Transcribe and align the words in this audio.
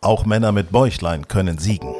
Auch 0.00 0.24
Männer 0.24 0.52
mit 0.52 0.70
Bäuchlein 0.70 1.26
können 1.26 1.58
siegen. 1.58 1.94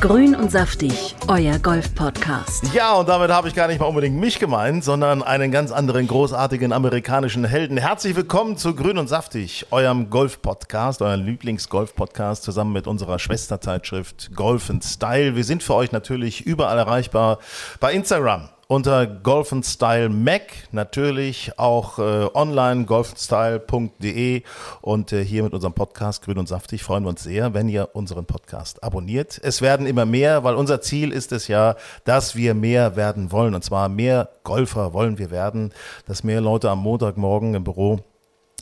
Grün 0.00 0.36
und 0.36 0.52
saftig, 0.52 1.16
euer 1.26 1.58
Golf-Podcast. 1.58 2.74
Ja, 2.74 2.94
und 2.94 3.08
damit 3.08 3.30
habe 3.30 3.48
ich 3.48 3.54
gar 3.54 3.68
nicht 3.68 3.80
mal 3.80 3.86
unbedingt 3.86 4.16
mich 4.16 4.38
gemeint, 4.38 4.84
sondern 4.84 5.22
einen 5.22 5.50
ganz 5.50 5.72
anderen 5.72 6.06
großartigen 6.06 6.74
amerikanischen 6.74 7.46
Helden. 7.46 7.78
Herzlich 7.78 8.14
willkommen 8.14 8.58
zu 8.58 8.74
Grün 8.74 8.98
und 8.98 9.08
saftig, 9.08 9.66
eurem 9.70 10.10
Golf-Podcast, 10.10 11.00
euer 11.00 11.16
Lieblings-Golf-Podcast 11.16 12.42
zusammen 12.42 12.74
mit 12.74 12.86
unserer 12.86 13.18
Schwesterzeitschrift 13.18 14.32
Golf 14.36 14.70
Style. 14.82 15.34
Wir 15.34 15.44
sind 15.44 15.62
für 15.62 15.74
euch 15.74 15.90
natürlich 15.90 16.44
überall 16.44 16.78
erreichbar 16.78 17.38
bei 17.80 17.94
Instagram 17.94 18.50
unter 18.68 19.06
Golf 19.06 19.54
Style 19.62 20.08
Mac, 20.08 20.42
natürlich 20.72 21.52
auch 21.56 21.98
äh, 21.98 22.28
online 22.34 22.84
golfstyle.de 22.84 24.42
und 24.80 25.12
äh, 25.12 25.24
hier 25.24 25.44
mit 25.44 25.52
unserem 25.52 25.72
Podcast 25.72 26.24
Grün 26.24 26.38
und 26.38 26.48
Saftig 26.48 26.82
freuen 26.82 27.04
wir 27.04 27.10
uns 27.10 27.22
sehr, 27.22 27.54
wenn 27.54 27.68
ihr 27.68 27.90
unseren 27.94 28.26
Podcast 28.26 28.82
abonniert. 28.82 29.40
Es 29.42 29.62
werden 29.62 29.86
immer 29.86 30.04
mehr, 30.04 30.42
weil 30.42 30.56
unser 30.56 30.80
Ziel 30.80 31.12
ist 31.12 31.30
es 31.32 31.46
ja, 31.48 31.76
dass 32.04 32.34
wir 32.34 32.54
mehr 32.54 32.96
werden 32.96 33.30
wollen 33.30 33.54
und 33.54 33.62
zwar 33.62 33.88
mehr 33.88 34.30
Golfer 34.42 34.92
wollen 34.92 35.18
wir 35.18 35.30
werden, 35.30 35.72
dass 36.06 36.24
mehr 36.24 36.40
Leute 36.40 36.70
am 36.70 36.80
Montagmorgen 36.80 37.54
im 37.54 37.64
Büro 37.64 38.00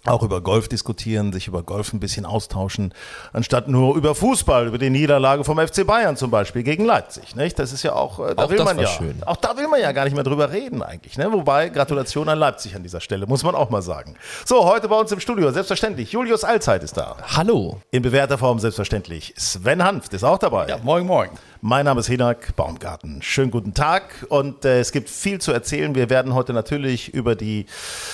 auch 0.07 0.23
über 0.23 0.41
Golf 0.41 0.69
diskutieren, 0.69 1.33
sich 1.33 1.49
über 1.49 1.63
Golf 1.63 1.93
ein 1.93 2.01
bisschen 2.01 2.27
austauschen, 2.27 2.93
anstatt 3.33 3.69
nur 3.69 3.97
über 3.97 4.15
Fußball, 4.15 4.67
über 4.67 4.79
die 4.79 4.91
Niederlage 4.91 5.45
vom 5.45 5.59
FC 5.59 5.87
Bayern 5.87 6.17
zum 6.17 6.31
Beispiel 6.31 6.63
gegen 6.63 6.85
Leipzig. 6.85 7.35
Nicht? 7.37 7.59
Das 7.59 7.73
ist 7.73 7.83
ja 7.83 7.95
auch, 7.95 8.19
äh, 8.21 8.35
da 8.35 8.45
Auch 8.45 8.51
will 8.51 8.59
das 8.59 8.67
man 8.67 8.77
war 8.77 8.85
ja, 8.85 8.91
schön. 8.91 9.23
auch 9.25 9.37
da 9.37 9.57
will 9.57 9.69
man 9.69 9.81
ja 9.81 9.93
gar 9.93 10.05
nicht 10.05 10.15
mehr 10.15 10.25
drüber 10.25 10.51
reden 10.53 10.83
eigentlich. 10.83 11.17
Ne? 11.17 11.33
Wobei 11.33 11.71
Gratulation 11.71 12.29
an 12.29 12.39
Leipzig 12.39 12.77
an 12.77 12.83
dieser 12.83 13.01
Stelle, 13.01 13.27
muss 13.27 13.43
man 13.43 13.55
auch 13.55 13.71
mal 13.71 13.83
sagen. 13.83 14.17
So, 14.45 14.65
heute 14.65 14.89
bei 14.89 14.97
uns 14.99 15.11
im 15.13 15.21
Studio 15.21 15.51
selbstverständlich 15.51 16.13
Julius 16.13 16.45
Allzeit 16.45 16.83
ist 16.83 16.97
da. 16.97 17.17
Hallo. 17.37 17.81
In 17.91 18.03
bewährter 18.03 18.37
Form 18.39 18.59
selbstverständlich. 18.59 19.33
Sven 19.37 19.83
Hanft 19.83 20.13
ist 20.13 20.25
auch 20.25 20.39
dabei. 20.39 20.69
Ja, 20.69 20.79
moin, 20.83 21.07
moin. 21.07 21.31
Mein 21.67 21.87
Name 21.87 22.01
ist 22.01 22.09
Hinak 22.09 22.57
Baumgarten. 22.57 23.23
Schönen 23.23 23.51
guten 23.51 23.73
Tag 23.73 24.27
und 24.29 24.67
äh, 24.67 24.81
es 24.81 24.93
gibt 24.93 25.09
viel 25.09 25.41
zu 25.41 25.51
erzählen. 25.51 25.95
Wir 25.95 26.11
werden 26.11 26.35
heute 26.35 26.53
natürlich 26.53 27.15
über 27.15 27.35
die, 27.37 27.65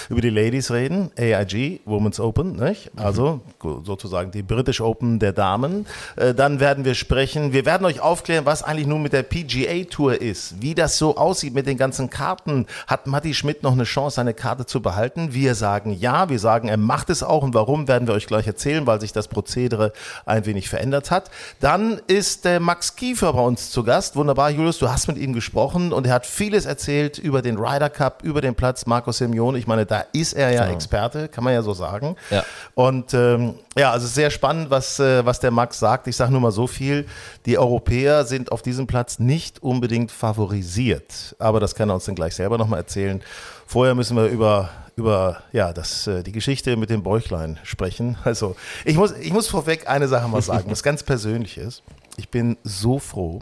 über 0.09 0.20
die 0.20 0.31
Ladies 0.31 0.70
reden. 0.70 1.11
AIG, 1.19 1.81
Women's 1.84 2.20
Open, 2.20 2.53
nicht? 2.53 2.92
Also 2.95 3.41
sozusagen 3.61 4.31
die 4.31 4.45
British 4.45 4.81
Open 4.81 5.19
der 5.19 5.33
Damen. 5.33 5.87
Äh, 6.15 6.33
dann 6.33 6.61
werden 6.61 6.84
wir 6.84 6.95
sprechen. 6.95 7.53
Wir 7.53 7.67
werden 7.67 7.84
euch 7.87 7.98
aufklären, 7.98 8.47
was 8.47 8.62
eigentlich 8.62 8.87
nun 8.87 9.03
mit 9.03 9.12
der 9.12 9.25
PGA 9.25 9.83
Tour 9.91 10.20
ist, 10.20 10.62
wie 10.62 10.77
das 10.77 10.97
so 10.97 11.17
aussieht 11.17 11.53
mit 11.53 11.67
den 11.67 11.77
ganzen 11.77 12.09
Karten. 12.09 12.69
Hat 12.87 13.09
Matti 13.09 13.35
Schmidt 13.35 13.64
noch 13.64 13.73
eine 13.73 13.83
Chance, 13.83 14.14
seine 14.14 14.33
Karte 14.33 14.64
zu 14.64 14.81
behalten? 14.81 15.35
Wir 15.35 15.57
sagen 15.57 15.92
ja, 15.92 16.29
wir 16.29 16.39
sagen, 16.39 16.69
er 16.69 16.77
macht 16.77 17.11
es 17.11 17.25
auch 17.25 17.42
und 17.42 17.53
warum 17.55 17.89
werden 17.89 18.07
wir 18.07 18.14
euch 18.14 18.29
gleich 18.29 18.47
erzählen, 18.47 18.87
weil 18.87 19.01
sich 19.01 19.12
das 19.12 19.27
Prozedere 19.27 19.92
ein 20.25 20.47
wenig 20.47 20.69
verändert 20.69 21.11
hat. 21.11 21.33
Dann 21.59 22.01
ist 22.07 22.45
der 22.45 22.61
Max 22.61 22.95
Kiefer 22.95 23.39
bei 23.41 23.46
uns 23.46 23.70
zu 23.70 23.83
Gast. 23.84 24.16
Wunderbar, 24.16 24.50
Julius, 24.50 24.78
du 24.78 24.91
hast 24.91 25.08
mit 25.08 25.16
ihm 25.16 25.33
gesprochen 25.33 25.94
und 25.94 26.06
er 26.06 26.12
hat 26.12 26.27
vieles 26.27 26.66
erzählt 26.66 27.16
über 27.16 27.41
den 27.41 27.56
Ryder 27.56 27.88
Cup, 27.88 28.22
über 28.22 28.42
den 28.42 28.55
Platz 28.55 28.84
Marco 28.84 29.12
Simeone. 29.12 29.56
Ich 29.56 29.66
meine, 29.66 29.86
da 29.86 30.05
ist 30.12 30.34
er 30.34 30.52
ja 30.52 30.66
Experte, 30.66 31.28
kann 31.28 31.42
man 31.42 31.55
ja 31.55 31.62
so 31.62 31.72
sagen. 31.72 32.16
Ja. 32.28 32.44
Und 32.74 33.14
ähm, 33.14 33.55
ja, 33.78 33.92
also 33.92 34.06
sehr 34.06 34.28
spannend, 34.28 34.68
was, 34.68 35.00
äh, 35.00 35.24
was 35.24 35.41
der 35.41 35.52
Max 35.52 35.78
sagt. 35.78 36.06
Ich 36.06 36.16
sage 36.16 36.33
nur 36.33 36.42
mal 36.42 36.50
so 36.50 36.66
viel. 36.66 37.06
Die 37.46 37.56
Europäer 37.56 38.27
sind 38.27 38.52
auf 38.52 38.61
diesem 38.61 38.86
Platz 38.86 39.18
nicht 39.18 39.62
unbedingt 39.62 40.12
favorisiert. 40.12 41.34
Aber 41.38 41.61
das 41.61 41.74
kann 41.74 41.88
er 41.88 41.94
uns 41.94 42.05
dann 42.05 42.14
gleich 42.14 42.34
selber 42.34 42.58
nochmal 42.58 42.80
erzählen. 42.80 43.22
Vorher 43.66 43.94
müssen 43.94 44.18
wir 44.18 44.27
über, 44.27 44.68
über 44.96 45.44
ja, 45.52 45.72
das, 45.72 46.06
äh, 46.06 46.22
die 46.22 46.33
Geschichte 46.33 46.77
mit 46.77 46.91
dem 46.91 47.02
Bäuchlein 47.02 47.58
sprechen. 47.62 48.18
Also 48.22 48.55
ich 48.84 48.96
muss, 48.96 49.12
ich 49.12 49.33
muss 49.33 49.48
vorweg 49.48 49.88
eine 49.88 50.08
Sache 50.08 50.28
mal 50.28 50.42
sagen, 50.42 50.70
was 50.70 50.83
ganz 50.83 51.02
Persönliches. 51.02 51.83
Ich 52.21 52.29
bin 52.29 52.59
so 52.65 52.99
froh, 52.99 53.41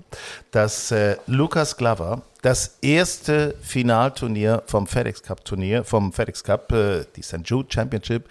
dass 0.52 0.92
äh, 0.92 1.16
Lucas 1.26 1.76
Glover 1.76 2.22
das 2.42 2.76
erste 2.80 3.56
Finalturnier 3.60 4.62
vom 4.66 4.86
FedEx 4.86 5.24
Cup 5.24 5.44
Turnier, 5.44 5.82
vom 5.82 6.12
FedEx 6.12 6.44
Cup, 6.44 6.70
äh, 6.70 7.04
die 7.16 7.22
St. 7.22 7.40
Jude 7.42 7.66
Championship, 7.68 8.28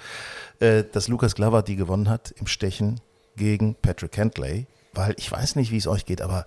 äh, 0.62 0.86
dass 0.90 1.10
Lucas 1.10 1.36
Glover 1.36 1.64
die 1.64 1.76
gewonnen 1.76 2.08
hat 2.08 2.34
im 2.38 2.48
Stechen 2.48 3.02
gegen 3.36 3.76
Patrick 3.76 4.14
Kentley, 4.14 4.68
weil 4.94 5.16
ich 5.18 5.30
weiß 5.30 5.58
nicht, 5.58 5.72
wie 5.72 5.78
es 5.78 5.88
euch 5.88 6.06
geht, 6.06 6.22
aber 6.22 6.46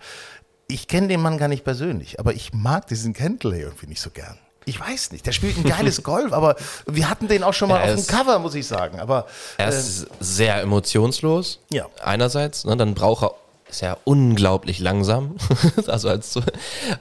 ich 0.66 0.88
kenne 0.88 1.08
den 1.08 1.20
Mann 1.20 1.36
gar 1.36 1.48
nicht 1.48 1.64
persönlich, 1.64 2.18
aber 2.18 2.32
ich 2.32 2.54
mag 2.54 2.86
diesen 2.86 3.12
Kentley 3.12 3.60
irgendwie 3.60 3.86
nicht 3.88 4.00
so 4.00 4.08
gern. 4.08 4.38
Ich 4.64 4.80
weiß 4.80 5.12
nicht, 5.12 5.26
der 5.26 5.32
spielt 5.32 5.58
ein 5.58 5.64
geiles 5.64 6.02
Golf, 6.02 6.32
aber 6.32 6.56
wir 6.86 7.10
hatten 7.10 7.28
den 7.28 7.42
auch 7.42 7.54
schon 7.54 7.68
mal 7.68 7.80
Er 7.82 7.94
auf 7.94 8.06
dem 8.06 8.06
Cover, 8.06 8.38
muss 8.38 8.54
ich 8.54 8.66
sagen. 8.66 8.98
Aber 8.98 9.26
Er 9.58 9.68
ist 9.68 10.06
sehr 10.20 10.58
emotionslos. 10.62 11.60
Ja. 11.70 11.86
Einerseits, 12.02 12.64
ne, 12.64 12.76
dann 12.78 12.94
braucht 12.94 13.24
er, 13.24 13.34
ist 13.70 13.82
er 13.82 13.98
unglaublich 14.04 14.78
langsam. 14.80 15.36
also 15.86 16.08
als 16.08 16.32
so, 16.32 16.42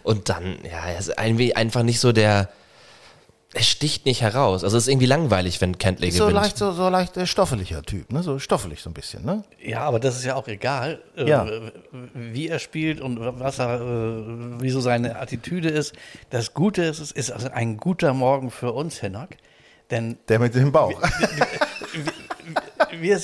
und 0.04 0.30
dann, 0.30 0.58
ja, 0.64 0.88
er 0.88 1.00
ist 1.00 1.12
irgendwie 1.22 1.56
einfach 1.56 1.84
nicht 1.84 2.00
so 2.00 2.12
der, 2.12 2.50
er 3.54 3.64
sticht 3.64 4.06
nicht 4.06 4.22
heraus. 4.22 4.64
Also 4.64 4.78
es 4.78 4.84
ist 4.84 4.88
irgendwie 4.90 5.08
langweilig, 5.08 5.60
wenn 5.60 5.78
Kentley 5.80 6.12
so 6.12 6.28
gewinnt. 6.28 6.44
leicht, 6.44 6.58
so, 6.58 6.72
so 6.72 6.88
leicht 6.88 7.18
äh, 7.18 7.26
stoffeliger 7.26 7.82
Typ, 7.82 8.12
ne? 8.14 8.22
So 8.22 8.38
stoffelig 8.38 8.82
so 8.82 8.92
ein 8.92 8.94
bisschen, 8.94 9.26
ne? 9.26 9.44
Ja, 9.64 9.82
aber 9.82 10.00
das 10.00 10.18
ist 10.18 10.26
ja 10.26 10.36
auch 10.36 10.48
egal, 10.48 11.02
äh, 11.18 11.28
Ja. 11.28 11.48
wie 12.14 12.48
er 12.48 12.60
spielt 12.60 13.02
und 13.02 13.20
was 13.40 13.58
er, 13.58 13.82
äh, 13.82 14.62
wie 14.62 14.70
so 14.70 14.82
seine 14.82 15.20
Attitüde 15.20 15.70
ist. 15.70 15.94
Das 16.30 16.54
Gute 16.54 16.84
ist, 16.84 17.00
es 17.00 17.12
ist 17.12 17.32
also 17.32 17.50
ein 17.50 17.78
guter 17.78 18.14
Morgen 18.14 18.52
für 18.52 18.72
uns, 18.72 19.00
Hinak. 19.00 19.38
Denn 19.90 20.20
Der 20.28 20.38
mit 20.38 20.54
dem 20.54 20.72
Bauch. 20.72 21.02
wir 21.02 22.14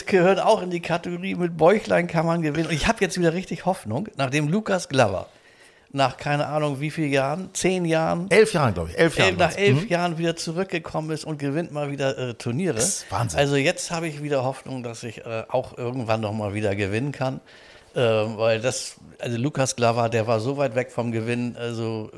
gehören 0.05 0.39
auch 0.39 0.61
in 0.61 0.69
die 0.69 0.81
Kategorie 0.81 1.35
mit 1.35 1.57
Bäuchlein 1.57 2.07
kann 2.07 2.25
man 2.25 2.41
gewinnen. 2.41 2.67
Und 2.67 2.73
ich 2.73 2.87
habe 2.87 2.97
jetzt 3.01 3.17
wieder 3.17 3.33
richtig 3.33 3.65
Hoffnung, 3.65 4.07
nachdem 4.17 4.47
Lukas 4.47 4.89
Glover 4.89 5.27
nach 5.95 6.17
keine 6.17 6.47
Ahnung 6.47 6.81
wie 6.81 6.91
vielen 6.91 7.11
Jahren, 7.11 7.49
zehn 7.53 7.85
Jahren, 7.85 8.29
elf 8.29 8.53
Jahren, 8.53 8.73
glaube 8.73 8.89
ich. 8.89 8.99
Elf 8.99 9.17
Jahre. 9.17 9.29
elf, 9.29 9.39
nach 9.39 9.57
elf 9.57 9.89
Jahren 9.89 10.17
wieder 10.17 10.35
zurückgekommen 10.35 11.09
ist 11.11 11.23
und 11.23 11.39
gewinnt 11.39 11.71
mal 11.71 11.89
wieder 11.89 12.17
äh, 12.17 12.33
Turniere. 12.33 12.77
ist 12.77 13.05
Wahnsinn. 13.09 13.39
Also 13.39 13.55
jetzt 13.55 13.91
habe 13.91 14.07
ich 14.07 14.21
wieder 14.21 14.43
Hoffnung, 14.43 14.83
dass 14.83 15.03
ich 15.03 15.25
äh, 15.25 15.43
auch 15.47 15.77
irgendwann 15.77 16.21
noch 16.21 16.33
mal 16.33 16.53
wieder 16.53 16.75
gewinnen 16.75 17.13
kann. 17.13 17.39
Ähm, 17.95 18.37
weil 18.37 18.59
das, 18.59 18.97
also 19.19 19.37
Lukas 19.37 19.77
Glover, 19.77 20.09
der 20.09 20.27
war 20.27 20.41
so 20.41 20.57
weit 20.57 20.75
weg 20.75 20.91
vom 20.91 21.13
Gewinn, 21.13 21.55
also 21.57 22.11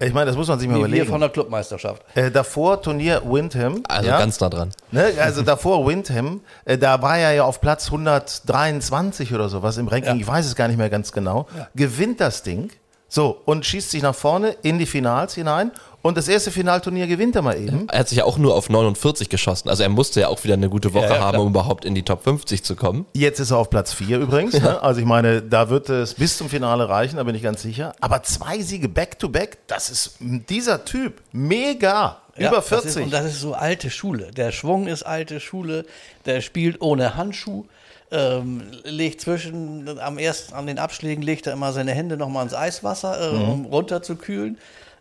Ich 0.00 0.12
meine, 0.14 0.26
das 0.26 0.36
muss 0.36 0.48
man 0.48 0.58
sich 0.58 0.68
mal 0.68 0.74
wie 0.74 0.78
wir 0.80 0.86
überlegen. 0.86 1.06
von 1.08 1.20
der 1.20 1.30
Clubmeisterschaft. 1.30 2.02
Äh, 2.14 2.30
davor 2.30 2.80
Turnier 2.82 3.22
Windham. 3.24 3.82
Also 3.88 4.08
ja? 4.08 4.18
ganz 4.18 4.38
nah 4.40 4.48
dran. 4.48 4.70
Ne, 4.92 5.12
also 5.20 5.42
davor 5.42 5.86
Windham, 5.86 6.40
äh, 6.64 6.78
da 6.78 7.02
war 7.02 7.18
er 7.18 7.32
ja 7.32 7.44
auf 7.44 7.60
Platz 7.60 7.86
123 7.86 9.34
oder 9.34 9.48
sowas 9.48 9.76
im 9.76 9.88
Ranking, 9.88 10.14
Ja. 10.14 10.20
ich 10.20 10.26
weiß 10.26 10.46
es 10.46 10.54
gar 10.54 10.68
nicht 10.68 10.76
mehr 10.78 10.90
ganz 10.90 11.12
genau, 11.12 11.46
gewinnt 11.74 12.20
das 12.20 12.42
Ding, 12.42 12.70
so, 13.10 13.40
und 13.46 13.64
schießt 13.64 13.90
sich 13.90 14.02
nach 14.02 14.14
vorne 14.14 14.50
in 14.62 14.78
die 14.78 14.84
Finals 14.86 15.34
hinein 15.34 15.70
und 16.02 16.16
das 16.16 16.28
erste 16.28 16.50
Finalturnier 16.50 17.06
gewinnt 17.06 17.34
er 17.36 17.42
mal 17.42 17.56
eben. 17.60 17.88
Er 17.90 17.98
hat 18.00 18.08
sich 18.08 18.18
ja 18.18 18.24
auch 18.24 18.38
nur 18.38 18.54
auf 18.54 18.70
49 18.70 19.28
geschossen. 19.28 19.68
Also 19.68 19.82
er 19.82 19.88
musste 19.88 20.20
ja 20.20 20.28
auch 20.28 20.42
wieder 20.44 20.54
eine 20.54 20.68
gute 20.70 20.94
Woche 20.94 21.06
Ja, 21.06 21.14
ja, 21.16 21.20
haben, 21.20 21.38
um 21.38 21.48
überhaupt 21.48 21.84
in 21.84 21.94
die 21.94 22.02
Top 22.04 22.22
50 22.24 22.62
zu 22.62 22.76
kommen. 22.76 23.04
Jetzt 23.14 23.40
ist 23.40 23.50
er 23.50 23.58
auf 23.58 23.68
Platz 23.70 23.92
4 23.92 24.18
übrigens, 24.20 24.54
ne? 24.60 24.80
also 24.82 25.00
ich 25.00 25.06
meine, 25.06 25.42
da 25.42 25.68
wird 25.70 25.88
es 25.90 26.14
bis 26.14 26.36
zum 26.38 26.48
Finale 26.48 26.88
reichen, 26.88 27.16
da 27.16 27.24
bin 27.24 27.34
ich 27.34 27.42
ganz 27.42 27.62
sicher, 27.62 27.94
aber 28.00 28.22
zwei 28.22 28.60
Siege 28.60 28.88
back-to-back, 28.88 29.58
das 29.66 29.90
ist 29.90 30.16
dieser 30.20 30.84
Typ, 30.84 31.20
mega, 31.32 32.18
Ja, 32.36 32.48
über 32.48 32.56
Das 32.58 32.64
ist, 32.84 32.94
40. 32.94 33.04
und 33.04 33.12
das 33.12 33.24
ist 33.24 33.40
so 33.40 33.54
alte 33.54 33.90
Schule. 33.90 34.30
Der 34.36 34.52
Schwung 34.52 34.86
ist 34.86 35.02
alte 35.02 35.40
Schule. 35.40 35.84
Der 36.26 36.40
spielt 36.40 36.80
ohne 36.80 37.16
Handschuh. 37.16 37.64
Ähm, 38.10 38.62
legt 38.84 39.20
zwischen, 39.20 39.98
am 39.98 40.16
ersten, 40.16 40.54
an 40.54 40.66
den 40.66 40.78
Abschlägen 40.78 41.22
legt 41.22 41.46
er 41.46 41.52
immer 41.52 41.72
seine 41.74 41.92
Hände 41.92 42.16
nochmal 42.16 42.44
ins 42.44 42.54
Eiswasser, 42.54 43.20
äh, 43.20 43.34
Mhm. 43.36 43.48
um 43.50 43.64
runterzukühlen. 43.66 44.56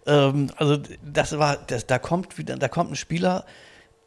Ähm, 0.07 0.51
also 0.56 0.78
das 1.03 1.38
war, 1.38 1.57
das, 1.57 1.85
da 1.85 2.00
kommt 2.00 2.38
wieder, 2.38 2.56
da 2.56 2.68
kommt 2.68 2.91
ein 2.91 2.95
Spieler 2.95 3.45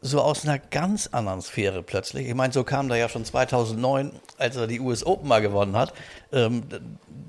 so 0.03 0.19
aus 0.21 0.43
einer 0.45 0.57
ganz 0.57 1.09
anderen 1.11 1.41
Sphäre 1.41 1.83
plötzlich. 1.83 2.27
Ich 2.27 2.33
meine, 2.33 2.51
so 2.51 2.63
kam 2.63 2.89
da 2.89 2.95
ja 2.95 3.07
schon 3.07 3.23
2009, 3.23 4.11
als 4.39 4.55
er 4.55 4.65
die 4.67 4.79
US 4.79 5.05
Open 5.05 5.27
mal 5.27 5.41
gewonnen 5.41 5.75
hat. 5.77 5.93
Ähm, 6.33 6.63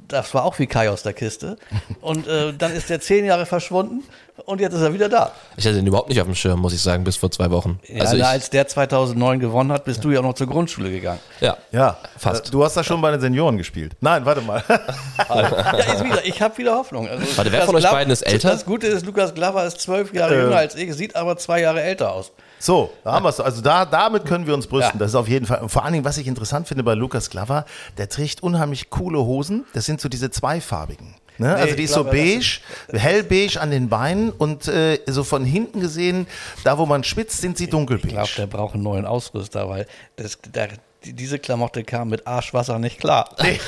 das 0.08 0.32
war 0.34 0.44
auch 0.44 0.58
wie 0.58 0.66
Kai 0.66 0.90
aus 0.90 1.02
der 1.02 1.12
Kiste. 1.12 1.56
Und 2.00 2.26
äh, 2.26 2.52
dann 2.56 2.72
ist 2.72 2.90
er 2.90 3.00
zehn 3.00 3.24
Jahre 3.26 3.44
verschwunden 3.46 4.02
und 4.46 4.60
jetzt 4.60 4.72
ist 4.74 4.80
er 4.82 4.92
wieder 4.94 5.08
da. 5.10 5.32
Ich 5.56 5.64
hatte 5.66 5.76
den 5.76 5.86
überhaupt 5.86 6.08
nicht 6.08 6.20
auf 6.20 6.26
dem 6.26 6.34
Schirm, 6.34 6.60
muss 6.60 6.72
ich 6.74 6.80
sagen, 6.82 7.04
bis 7.04 7.16
vor 7.16 7.30
zwei 7.30 7.50
Wochen. 7.50 7.78
Ja, 7.88 8.00
also 8.02 8.16
na, 8.16 8.22
ich, 8.24 8.26
als 8.26 8.50
der 8.50 8.66
2009 8.66 9.40
gewonnen 9.40 9.70
hat, 9.72 9.84
bist 9.84 10.02
du 10.04 10.10
ja 10.10 10.20
auch 10.20 10.24
noch 10.24 10.34
zur 10.34 10.46
Grundschule 10.48 10.90
gegangen. 10.90 11.20
ja, 11.40 11.56
ja, 11.72 11.96
Fast. 12.18 12.48
äh, 12.48 12.50
Du 12.50 12.64
hast 12.64 12.74
da 12.76 12.82
schon 12.84 13.00
bei 13.02 13.10
den 13.10 13.20
Senioren 13.20 13.56
gespielt. 13.58 13.92
Nein, 14.00 14.24
warte 14.24 14.40
mal. 14.40 14.62
ja, 15.18 16.04
wieder. 16.04 16.24
Ich 16.24 16.40
habe 16.40 16.56
wieder 16.58 16.74
Hoffnung. 16.74 17.06
Also, 17.08 17.36
Warte, 17.36 17.52
wer 17.52 17.60
Lukas 17.60 17.66
von 17.66 17.76
euch 17.76 17.82
Glav- 17.82 17.92
beiden 17.92 18.12
ist 18.12 18.22
älter? 18.22 18.50
Das 18.50 18.64
Gute 18.64 18.86
ist, 18.86 19.04
Lukas 19.06 19.34
Glover 19.34 19.64
ist 19.66 19.80
zwölf 19.80 20.12
Jahre 20.14 20.34
Äh. 20.36 20.42
jünger 20.42 20.56
als 20.56 20.74
ich, 20.74 20.94
sieht 20.94 21.16
aber 21.16 21.36
zwei 21.36 21.60
Jahre 21.60 21.82
älter 21.82 22.12
aus. 22.12 22.32
So, 22.62 22.92
da 23.02 23.14
haben 23.14 23.24
wir 23.24 23.30
es. 23.30 23.40
Also 23.40 23.60
da, 23.60 23.84
damit 23.84 24.24
können 24.24 24.46
wir 24.46 24.54
uns 24.54 24.68
brüsten. 24.68 24.94
Ja. 24.94 24.98
Das 25.00 25.10
ist 25.10 25.14
auf 25.16 25.26
jeden 25.26 25.46
Fall. 25.46 25.58
Und 25.58 25.68
vor 25.68 25.82
allen 25.82 25.94
Dingen, 25.94 26.04
was 26.04 26.16
ich 26.16 26.28
interessant 26.28 26.68
finde 26.68 26.84
bei 26.84 26.94
Lukas 26.94 27.28
Glover, 27.28 27.64
der 27.98 28.08
trägt 28.08 28.40
unheimlich 28.40 28.88
coole 28.88 29.18
Hosen. 29.18 29.64
Das 29.72 29.84
sind 29.84 30.00
so 30.00 30.08
diese 30.08 30.30
zweifarbigen. 30.30 31.16
Ne? 31.38 31.48
Nee, 31.48 31.60
also 31.60 31.74
die 31.74 31.82
ist 31.82 31.94
so 31.94 32.04
glaube, 32.04 32.16
das 32.16 32.60
beige, 32.88 33.00
hellbeige 33.00 33.60
an 33.60 33.72
den 33.72 33.88
Beinen 33.88 34.30
und 34.30 34.68
äh, 34.68 35.00
so 35.08 35.24
von 35.24 35.44
hinten 35.44 35.80
gesehen, 35.80 36.28
da 36.62 36.78
wo 36.78 36.86
man 36.86 37.02
schwitzt, 37.02 37.40
sind 37.40 37.58
sie 37.58 37.64
Ich 37.64 37.70
glaube, 37.70 37.86
dunkelbeige. 37.86 38.28
der 38.36 38.46
braucht 38.46 38.74
einen 38.74 38.84
neuen 38.84 39.06
Ausrüster, 39.06 39.68
weil 39.68 39.86
das, 40.14 40.38
der, 40.54 40.68
diese 41.04 41.38
Klamotte 41.38 41.84
kam 41.84 42.08
mit 42.08 42.26
Arschwasser 42.26 42.78
nicht 42.78 42.98
klar. 43.00 43.28
Nee. 43.42 43.58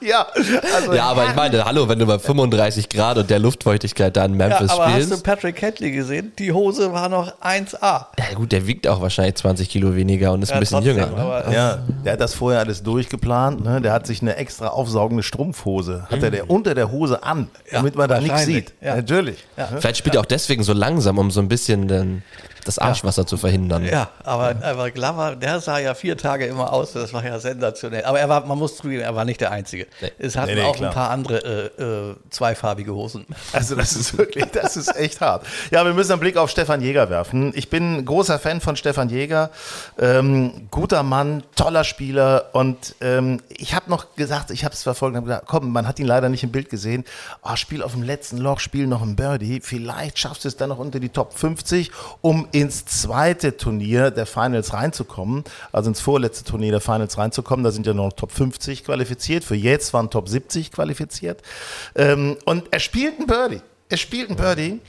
ja, 0.06 0.26
also 0.74 0.92
Ja, 0.94 1.04
aber 1.04 1.26
ich 1.26 1.34
meine, 1.34 1.64
hallo, 1.64 1.88
wenn 1.88 1.98
du 1.98 2.06
bei 2.06 2.18
35 2.18 2.88
Grad 2.88 3.18
und 3.18 3.30
der 3.30 3.38
Luftfeuchtigkeit 3.38 4.16
da 4.16 4.24
in 4.24 4.32
Ja, 4.38 4.48
Memphis 4.48 4.70
aber 4.70 4.86
hast 4.86 4.96
du 4.98 5.02
spielst. 5.04 5.24
Patrick 5.24 5.56
Catley 5.56 5.90
gesehen? 5.90 6.32
Die 6.38 6.52
Hose 6.52 6.92
war 6.92 7.08
noch 7.08 7.32
1A. 7.40 8.06
Ja 8.18 8.34
gut, 8.34 8.52
der 8.52 8.66
wiegt 8.66 8.86
auch 8.88 9.00
wahrscheinlich 9.00 9.36
20 9.36 9.68
Kilo 9.68 9.94
weniger 9.94 10.32
und 10.32 10.42
ist 10.42 10.50
Ja, 10.50 10.56
ein 10.56 10.60
bisschen 10.60 10.78
trotzdem, 10.84 10.96
jünger. 10.96 11.10
Ne? 11.10 11.22
aber- 11.22 11.52
Ja, 11.52 11.78
der 12.04 12.12
hat 12.14 12.20
das 12.20 12.34
vorher 12.34 12.60
alles 12.60 12.82
durchgeplant. 12.82 13.64
Ne? 13.64 13.80
Der 13.80 13.92
hat 13.92 14.06
sich 14.06 14.22
eine 14.22 14.36
extra 14.36 14.68
aufsaugende 14.68 15.22
Strumpfhose, 15.22 16.06
hat 16.10 16.22
er 16.22 16.30
der 16.30 16.50
unter 16.50 16.74
der 16.74 16.90
Hose 16.90 17.22
an, 17.22 17.48
Ja, 17.70 17.78
damit 17.78 17.96
man 17.96 18.08
da 18.08 18.20
nichts 18.20 18.44
sieht. 18.44 18.72
ja. 18.80 18.96
Natürlich. 18.96 19.44
Vielleicht 19.78 19.98
spielt 19.98 20.14
er 20.14 20.20
auch 20.20 20.26
deswegen 20.26 20.62
so 20.62 20.72
langsam, 20.72 21.18
um 21.18 21.30
so 21.30 21.40
ein 21.40 21.48
bisschen 21.48 21.88
den, 21.88 22.22
das 22.66 22.78
Arschwasser 22.78 23.26
zu 23.26 23.36
verhindern. 23.36 23.84
Ja, 23.84 24.08
aber, 24.24 24.56
aber 24.62 24.90
Glover, 24.90 25.36
der 25.36 25.60
sah 25.60 25.78
ja 25.78 25.94
vier 25.94 26.16
Tage 26.16 26.46
immer 26.46 26.72
aus, 26.72 26.92
das 26.92 27.12
war 27.12 27.24
ja 27.24 27.38
sensationell. 27.38 28.04
Aber 28.04 28.18
er 28.20 28.28
war, 28.28 28.44
man 28.46 28.58
muss 28.58 28.76
zugeben, 28.76 29.02
er 29.02 29.14
war 29.14 29.24
nicht 29.24 29.40
der 29.40 29.52
Einzige. 29.52 29.86
Nee. 30.00 30.12
Es 30.18 30.36
hatten 30.36 30.50
Nee, 30.54 30.54
nee, 30.56 30.62
auch 30.62 30.76
klar. 30.76 30.90
ein 30.90 30.94
paar 30.94 31.10
andere 31.10 31.72
äh, 31.78 31.82
äh, 31.82 32.16
zweifarbige 32.30 32.94
Hosen. 32.94 33.26
Also 33.52 33.74
das 33.74 33.92
ist 33.94 34.16
wirklich, 34.18 34.44
das 34.52 34.76
ist 34.76 34.94
echt 34.96 35.20
hart. 35.20 35.46
Ja, 35.70 35.84
wir 35.84 35.94
müssen 35.94 36.12
einen 36.12 36.20
Blick 36.20 36.36
auf 36.36 36.50
Stefan 36.50 36.80
Jäger 36.80 37.10
werfen. 37.10 37.52
Ich 37.54 37.70
bin 37.70 38.04
großer 38.04 38.38
Fan 38.38 38.60
von 38.60 38.76
Stefan 38.76 39.08
Jäger. 39.08 39.50
Ähm, 39.98 40.68
guter 40.70 41.02
Mann, 41.02 41.42
toller 41.54 41.84
Spieler. 41.84 42.50
Und 42.52 42.94
ähm, 43.00 43.40
ich 43.48 43.74
habe 43.74 43.90
noch 43.90 44.14
gesagt, 44.16 44.50
ich 44.50 44.64
habe 44.64 44.74
es 44.74 44.82
verfolgt, 44.82 45.16
habe 45.16 45.26
gesagt, 45.26 45.46
komm, 45.46 45.72
man 45.72 45.86
hat 45.86 45.98
ihn 45.98 46.06
leider 46.06 46.28
nicht 46.28 46.42
im 46.42 46.52
Bild 46.52 46.68
gesehen. 46.70 47.04
Ah, 47.42 47.56
spiel 47.56 47.82
auf 47.82 47.92
dem 47.92 48.02
letzten 48.02 48.38
Loch, 48.38 48.60
spiel 48.60 48.86
noch 48.86 49.02
ein 49.02 49.16
Birdie. 49.16 49.60
Vielleicht 49.62 50.18
schaffst 50.18 50.44
du 50.44 50.48
es 50.48 50.56
dann 50.56 50.68
noch 50.68 50.78
unter 50.78 51.00
die 51.00 51.08
Top 51.08 51.32
50, 51.32 51.90
um 52.20 52.48
ins 52.60 52.86
zweite 52.86 53.58
Turnier 53.58 54.10
der 54.10 54.24
Finals 54.24 54.72
reinzukommen. 54.72 55.44
Also 55.72 55.90
ins 55.90 56.00
vorletzte 56.00 56.44
Turnier 56.44 56.72
der 56.72 56.80
Finals 56.80 57.18
reinzukommen. 57.18 57.62
Da 57.62 57.70
sind 57.70 57.86
ja 57.86 57.92
noch 57.92 58.14
Top 58.14 58.32
50 58.32 58.84
qualifiziert. 58.84 59.44
Für 59.44 59.54
jetzt 59.54 59.92
waren 59.92 60.08
Top 60.08 60.26
70 60.28 60.72
qualifiziert. 60.72 61.42
Ähm, 61.94 62.38
und 62.46 62.64
er 62.70 62.80
spielt 62.80 63.20
ein 63.20 63.26
Birdie. 63.26 63.60
Er 63.90 63.98
spielt 63.98 64.30
ein 64.30 64.36
Birdie. 64.36 64.80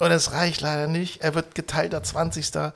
Und 0.00 0.10
es 0.10 0.32
reicht 0.32 0.62
leider 0.62 0.88
nicht. 0.88 1.22
Er 1.22 1.36
wird 1.36 1.54
geteilter 1.54 2.02
20. 2.02 2.72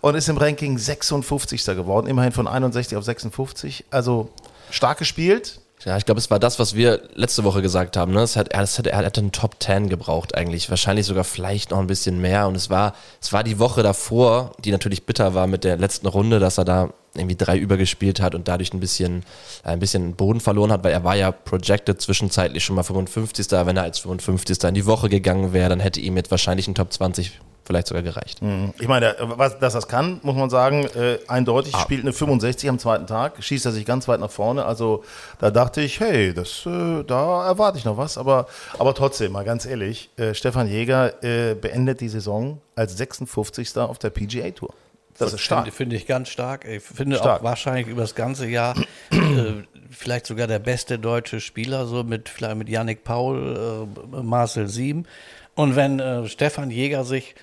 und 0.00 0.14
ist 0.14 0.30
im 0.30 0.38
Ranking 0.38 0.78
56. 0.78 1.66
geworden. 1.66 2.06
Immerhin 2.06 2.32
von 2.32 2.48
61 2.48 2.96
auf 2.96 3.04
56. 3.04 3.84
Also 3.90 4.30
stark 4.70 4.96
gespielt. 4.96 5.60
Ja, 5.84 5.96
ich 5.96 6.04
glaube, 6.04 6.18
es 6.18 6.30
war 6.30 6.38
das, 6.38 6.58
was 6.58 6.74
wir 6.74 7.00
letzte 7.14 7.42
Woche 7.42 7.62
gesagt 7.62 7.96
haben. 7.96 8.12
Ne? 8.12 8.20
Es 8.20 8.36
hat, 8.36 8.48
er, 8.48 8.62
es 8.62 8.78
hat, 8.78 8.86
er 8.86 8.98
hat 8.98 9.16
einen 9.16 9.32
Top 9.32 9.56
10 9.60 9.88
gebraucht 9.88 10.34
eigentlich. 10.34 10.68
Wahrscheinlich 10.68 11.06
sogar 11.06 11.24
vielleicht 11.24 11.70
noch 11.70 11.78
ein 11.78 11.86
bisschen 11.86 12.20
mehr. 12.20 12.48
Und 12.48 12.54
es 12.54 12.68
war, 12.68 12.94
es 13.20 13.32
war 13.32 13.42
die 13.44 13.58
Woche 13.58 13.82
davor, 13.82 14.52
die 14.62 14.72
natürlich 14.72 15.06
bitter 15.06 15.34
war 15.34 15.46
mit 15.46 15.64
der 15.64 15.78
letzten 15.78 16.06
Runde, 16.06 16.38
dass 16.38 16.58
er 16.58 16.66
da 16.66 16.90
irgendwie 17.14 17.36
drei 17.36 17.56
übergespielt 17.56 18.20
hat 18.20 18.34
und 18.34 18.46
dadurch 18.46 18.74
ein 18.74 18.80
bisschen, 18.80 19.24
ein 19.62 19.80
bisschen 19.80 20.14
Boden 20.14 20.40
verloren 20.40 20.70
hat, 20.70 20.84
weil 20.84 20.92
er 20.92 21.02
war 21.02 21.16
ja 21.16 21.32
projected 21.32 22.00
zwischenzeitlich 22.00 22.62
schon 22.62 22.76
mal 22.76 22.82
55. 22.82 23.50
Wenn 23.50 23.78
er 23.78 23.84
als 23.84 24.00
55. 24.00 24.62
in 24.64 24.74
die 24.74 24.86
Woche 24.86 25.08
gegangen 25.08 25.54
wäre, 25.54 25.70
dann 25.70 25.80
hätte 25.80 26.00
ihm 26.00 26.16
jetzt 26.16 26.30
wahrscheinlich 26.30 26.68
ein 26.68 26.74
Top 26.74 26.92
20 26.92 27.40
vielleicht 27.70 27.86
sogar 27.86 28.02
gereicht. 28.02 28.40
Ich 28.80 28.88
meine, 28.88 29.14
was, 29.20 29.60
dass 29.60 29.74
das 29.74 29.86
kann, 29.86 30.18
muss 30.24 30.34
man 30.34 30.50
sagen, 30.50 30.88
äh, 30.96 31.18
eindeutig. 31.28 31.76
Spielt 31.76 32.02
eine 32.02 32.12
65 32.12 32.68
am 32.68 32.80
zweiten 32.80 33.06
Tag, 33.06 33.42
schießt 33.44 33.64
er 33.64 33.70
sich 33.70 33.86
ganz 33.86 34.08
weit 34.08 34.18
nach 34.18 34.30
vorne. 34.30 34.64
Also 34.64 35.04
da 35.38 35.52
dachte 35.52 35.80
ich, 35.80 36.00
hey, 36.00 36.34
das, 36.34 36.66
äh, 36.66 37.04
da 37.04 37.46
erwarte 37.46 37.78
ich 37.78 37.84
noch 37.84 37.96
was. 37.96 38.18
Aber, 38.18 38.48
aber 38.76 38.92
trotzdem, 38.92 39.30
mal 39.30 39.44
ganz 39.44 39.66
ehrlich, 39.66 40.10
äh, 40.16 40.34
Stefan 40.34 40.66
Jäger 40.66 41.22
äh, 41.22 41.54
beendet 41.54 42.00
die 42.00 42.08
Saison 42.08 42.60
als 42.74 42.96
56. 42.96 43.76
auf 43.76 44.00
der 44.00 44.10
PGA 44.10 44.50
Tour. 44.50 44.74
Das 45.16 45.32
ist 45.32 45.42
stark. 45.42 45.66
Finde, 45.66 45.76
finde 45.76 45.96
ich 45.96 46.06
ganz 46.08 46.28
stark. 46.28 46.64
Ich 46.66 46.82
finde 46.82 47.18
Stark. 47.18 47.40
auch 47.40 47.44
wahrscheinlich 47.44 47.86
über 47.86 48.02
das 48.02 48.16
ganze 48.16 48.48
Jahr 48.48 48.76
äh, 49.12 49.62
vielleicht 49.90 50.26
sogar 50.26 50.48
der 50.48 50.58
beste 50.58 50.98
deutsche 50.98 51.40
Spieler, 51.40 51.86
so 51.86 52.02
mit 52.02 52.28
vielleicht 52.28 52.56
mit 52.56 52.68
Yannick 52.68 53.04
Paul, 53.04 53.86
äh, 54.12 54.22
Marcel 54.22 54.66
Sieben. 54.66 55.06
Und 55.54 55.76
wenn 55.76 56.00
äh, 56.00 56.26
Stefan 56.26 56.70
Jäger 56.72 57.04
sich 57.04 57.36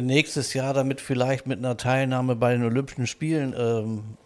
nächstes 0.00 0.54
Jahr 0.54 0.74
damit 0.74 1.00
vielleicht 1.00 1.46
mit 1.46 1.58
einer 1.58 1.76
Teilnahme 1.76 2.36
bei 2.36 2.52
den 2.52 2.64
Olympischen 2.64 3.06
Spielen 3.06 3.54
ähm, 3.56 4.16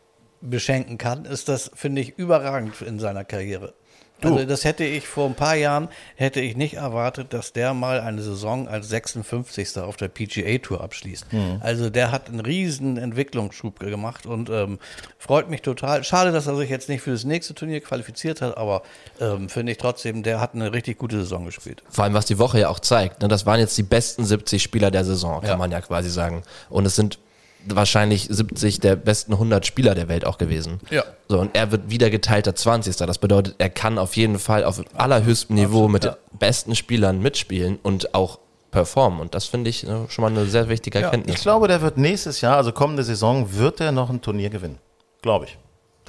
beschenken 0.41 0.99
kann, 0.99 1.25
ist 1.25 1.49
das, 1.49 1.71
finde 1.75 2.01
ich, 2.01 2.19
überragend 2.19 2.81
in 2.83 2.99
seiner 2.99 3.25
Karriere. 3.25 3.75
Also 4.23 4.45
das 4.45 4.65
hätte 4.65 4.85
ich 4.85 5.07
vor 5.07 5.27
ein 5.27 5.35
paar 5.35 5.55
Jahren, 5.57 5.89
hätte 6.17 6.41
ich 6.41 6.57
nicht 6.57 6.75
erwartet, 6.75 7.33
dass 7.33 7.53
der 7.53 7.75
mal 7.75 8.01
eine 8.01 8.23
Saison 8.23 8.69
als 8.69 8.89
56. 8.89 9.79
auf 9.79 9.97
der 9.97 10.09
PGA 10.09 10.59
Tour 10.59 10.81
abschließt. 10.83 11.27
Also 11.61 11.91
der 11.91 12.13
hat 12.13 12.29
einen 12.29 12.41
riesen 12.41 12.97
Entwicklungsschub 12.97 13.81
gemacht 13.81 14.27
und 14.27 14.51
ähm, 14.51 14.79
freut 15.19 15.49
mich 15.51 15.63
total. 15.63 16.05
Schade, 16.05 16.33
dass 16.33 16.47
er 16.47 16.57
sich 16.57 16.71
jetzt 16.71 16.89
nicht 16.89 17.03
für 17.03 17.13
das 17.13 17.25
nächste 17.25 17.55
Turnier 17.55 17.81
qualifiziert 17.81 18.41
hat, 18.43 18.57
aber 18.57 18.83
ähm, 19.21 19.49
finde 19.49 19.73
ich 19.73 19.79
trotzdem, 19.79 20.23
der 20.23 20.41
hat 20.41 20.55
eine 20.55 20.73
richtig 20.73 20.99
gute 20.99 21.17
Saison 21.19 21.45
gespielt. 21.45 21.83
Vor 21.89 22.05
allem, 22.05 22.15
was 22.15 22.27
die 22.27 22.39
Woche 22.39 22.61
ja 22.61 22.69
auch 22.69 22.81
zeigt. 22.81 23.23
Ne? 23.23 23.29
Das 23.29 23.47
waren 23.47 23.61
jetzt 23.61 23.77
die 23.79 23.83
besten 23.83 24.25
70 24.25 24.63
Spieler 24.63 24.91
der 24.91 25.05
Saison, 25.05 25.41
kann 25.41 25.51
Ja. 25.51 25.57
man 25.57 25.71
ja 25.71 25.81
quasi 25.81 26.11
sagen. 26.11 26.43
Und 26.69 26.87
es 26.87 26.97
sind 26.97 27.19
wahrscheinlich 27.67 28.27
70 28.31 28.81
der 28.81 28.97
besten 28.97 29.33
100 29.33 29.67
Spieler 29.67 29.95
der 29.95 30.09
Welt 30.09 30.25
auch 30.25 30.39
gewesen. 30.39 30.81
Ja. 30.91 31.05
So, 31.29 31.39
und 31.39 31.55
er 31.55 31.71
wird 31.73 31.91
wieder 31.91 32.11
geteilter 32.11 32.55
20. 32.55 32.97
Das 32.97 33.19
bedeutet, 33.19 33.57
er 33.59 33.71
kann 33.71 33.99
auf 33.99 34.17
jeden 34.17 34.39
Fall 34.39 34.65
auf 34.65 34.83
allerhöchstem 34.95 35.57
Niveau 35.57 35.89
mit 35.89 36.05
ja. 36.05 36.13
den 36.13 36.39
besten 36.39 36.75
Spielern 36.75 37.21
mitspielen 37.21 37.79
und 37.83 38.15
auch 38.15 38.39
performen. 38.71 39.21
Und 39.21 39.35
das 39.35 39.47
finde 39.47 39.71
ich 39.71 39.83
ne, 39.83 40.07
schon 40.09 40.23
mal 40.23 40.31
eine 40.31 40.47
sehr 40.47 40.69
wichtige 40.69 41.01
Erkenntnis. 41.01 41.37
Ich 41.37 41.43
glaube, 41.43 41.69
der 41.69 41.83
wird 41.83 41.99
nächstes 41.99 42.41
Jahr, 42.41 42.57
also 42.57 42.73
kommende 42.73 43.03
Saison, 43.03 43.55
wird 43.55 43.81
er 43.81 43.93
noch 43.93 44.11
ein 44.11 44.21
Turnier 44.21 44.51
gewinnen. 44.51 44.79
Glaube 45.23 45.47
ich. 45.47 45.59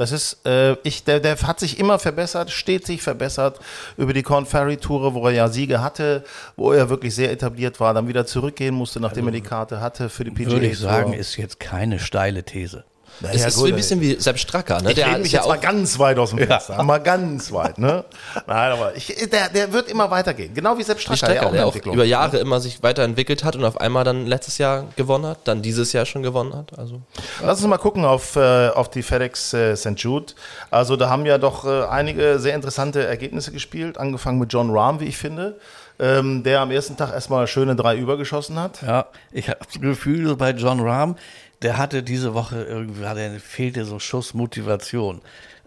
Das 0.02 0.12
ist, 0.12 0.44
äh, 0.48 0.78
ich, 0.82 1.04
der, 1.04 1.20
der 1.20 1.40
hat 1.44 1.60
sich 1.60 1.78
immer 1.78 2.00
verbessert, 2.00 2.50
stetig 2.50 3.04
verbessert 3.04 3.60
über 3.98 4.14
die 4.14 4.24
Corn 4.24 4.48
Ferry 4.48 4.78
Tour, 4.78 5.14
wo 5.14 5.28
er 5.28 5.34
ja 5.34 5.48
Siege 5.48 5.84
hatte, 5.84 6.24
wo 6.56 6.72
er 6.72 6.90
wirklich 6.90 7.14
sehr 7.14 7.32
etabliert 7.32 7.80
war, 7.80 7.94
dann 7.94 8.08
wieder 8.08 8.26
zurückgehen 8.26 8.74
musste, 8.74 9.00
nachdem 9.00 9.28
er 9.28 9.32
die 9.32 9.42
Karte 9.42 9.80
hatte 9.80 10.10
für 10.10 10.24
die 10.24 10.32
PGA 10.32 10.54
Würde 10.54 10.66
ich 10.66 10.80
sagen, 10.80 11.14
ist 11.14 11.38
jetzt 11.38 11.60
keine 11.60 12.00
steile 12.00 12.42
These. 12.42 12.84
Na 13.22 13.30
es 13.32 13.42
ja, 13.42 13.48
ist 13.48 13.56
gut, 13.56 13.68
so 13.68 13.70
ein 13.70 13.76
bisschen 13.76 14.02
wie 14.02 14.16
Sepp 14.20 14.40
Stracker. 14.40 14.82
Ne? 14.82 14.92
Ich 14.92 14.98
ist 14.98 15.18
mich 15.20 15.32
ja 15.32 15.40
jetzt 15.40 15.48
mal 15.48 15.58
auch- 15.58 15.62
ganz 15.62 16.00
weit 16.00 16.18
aus 16.18 16.32
dem 16.32 16.40
Fenster. 16.40 16.82
Mal 16.84 16.98
ganz 17.00 17.52
weit, 17.52 17.78
ne? 17.78 18.04
Nein, 18.48 18.72
aber 18.72 18.96
ich, 18.96 19.08
der, 19.32 19.50
der 19.50 19.74
wird 19.74 19.90
immer 19.90 20.10
weitergehen. 20.10 20.54
Genau 20.54 20.78
wie 20.78 20.84
Sepp 20.84 21.00
Stracker, 21.00 21.18
Strecker, 21.18 21.42
ja 21.42 21.48
auch 21.48 21.52
der 21.52 21.68
auch 21.68 21.94
über 21.94 22.04
Jahre 22.04 22.38
immer 22.38 22.60
sich 22.60 22.82
weiterentwickelt 22.82 23.44
hat 23.44 23.56
und 23.56 23.64
auf 23.64 23.80
einmal 23.80 24.04
dann 24.04 24.26
letztes 24.26 24.58
Jahr 24.58 24.88
gewonnen 24.96 25.26
hat, 25.26 25.40
dann 25.46 25.62
dieses 25.62 25.94
Jahr 25.94 26.06
schon 26.06 26.24
gewonnen 26.24 26.56
hat. 26.56 26.78
Also 26.78 27.02
Lass 27.44 27.60
uns 27.60 27.68
mal 27.68 27.78
gucken 27.78 28.06
auf, 28.06 28.36
äh, 28.36 28.70
auf 28.70 28.90
die 28.90 29.04
FedEx 29.04 29.54
äh, 29.54 29.76
St. 29.76 29.98
Jude. 29.98 30.34
Also 30.72 30.96
da 30.96 31.10
haben 31.10 31.26
ja 31.26 31.38
doch 31.38 31.66
äh, 31.66 31.84
einige 31.86 32.40
sehr 32.40 32.56
interessante 32.56 33.06
Ergebnisse 33.06 33.52
gespielt, 33.52 33.98
angefangen 33.98 34.40
mit 34.40 34.52
John 34.52 34.72
Rahm, 34.72 35.00
wie 35.00 35.06
ich 35.06 35.18
finde, 35.18 35.60
ähm, 36.00 36.44
der 36.44 36.62
am 36.62 36.72
ersten 36.72 36.98
Tag 36.98 37.14
erstmal 37.14 37.46
schöne 37.48 37.76
drei 37.76 37.96
übergeschossen 37.96 38.60
hat. 38.60 38.82
Ja, 38.82 39.06
ich 39.32 39.50
habe 39.50 39.60
das 39.66 39.80
Gefühl, 39.80 40.36
bei 40.36 40.52
John 40.52 40.80
Rahm, 40.80 41.16
der 41.62 41.78
hatte 41.78 42.04
diese 42.04 42.34
Woche 42.34 42.64
irgendwie, 42.64 43.04
fehlte 43.40 43.86
so 43.86 44.00
Schuss 44.00 44.34
Motivation. 44.34 45.22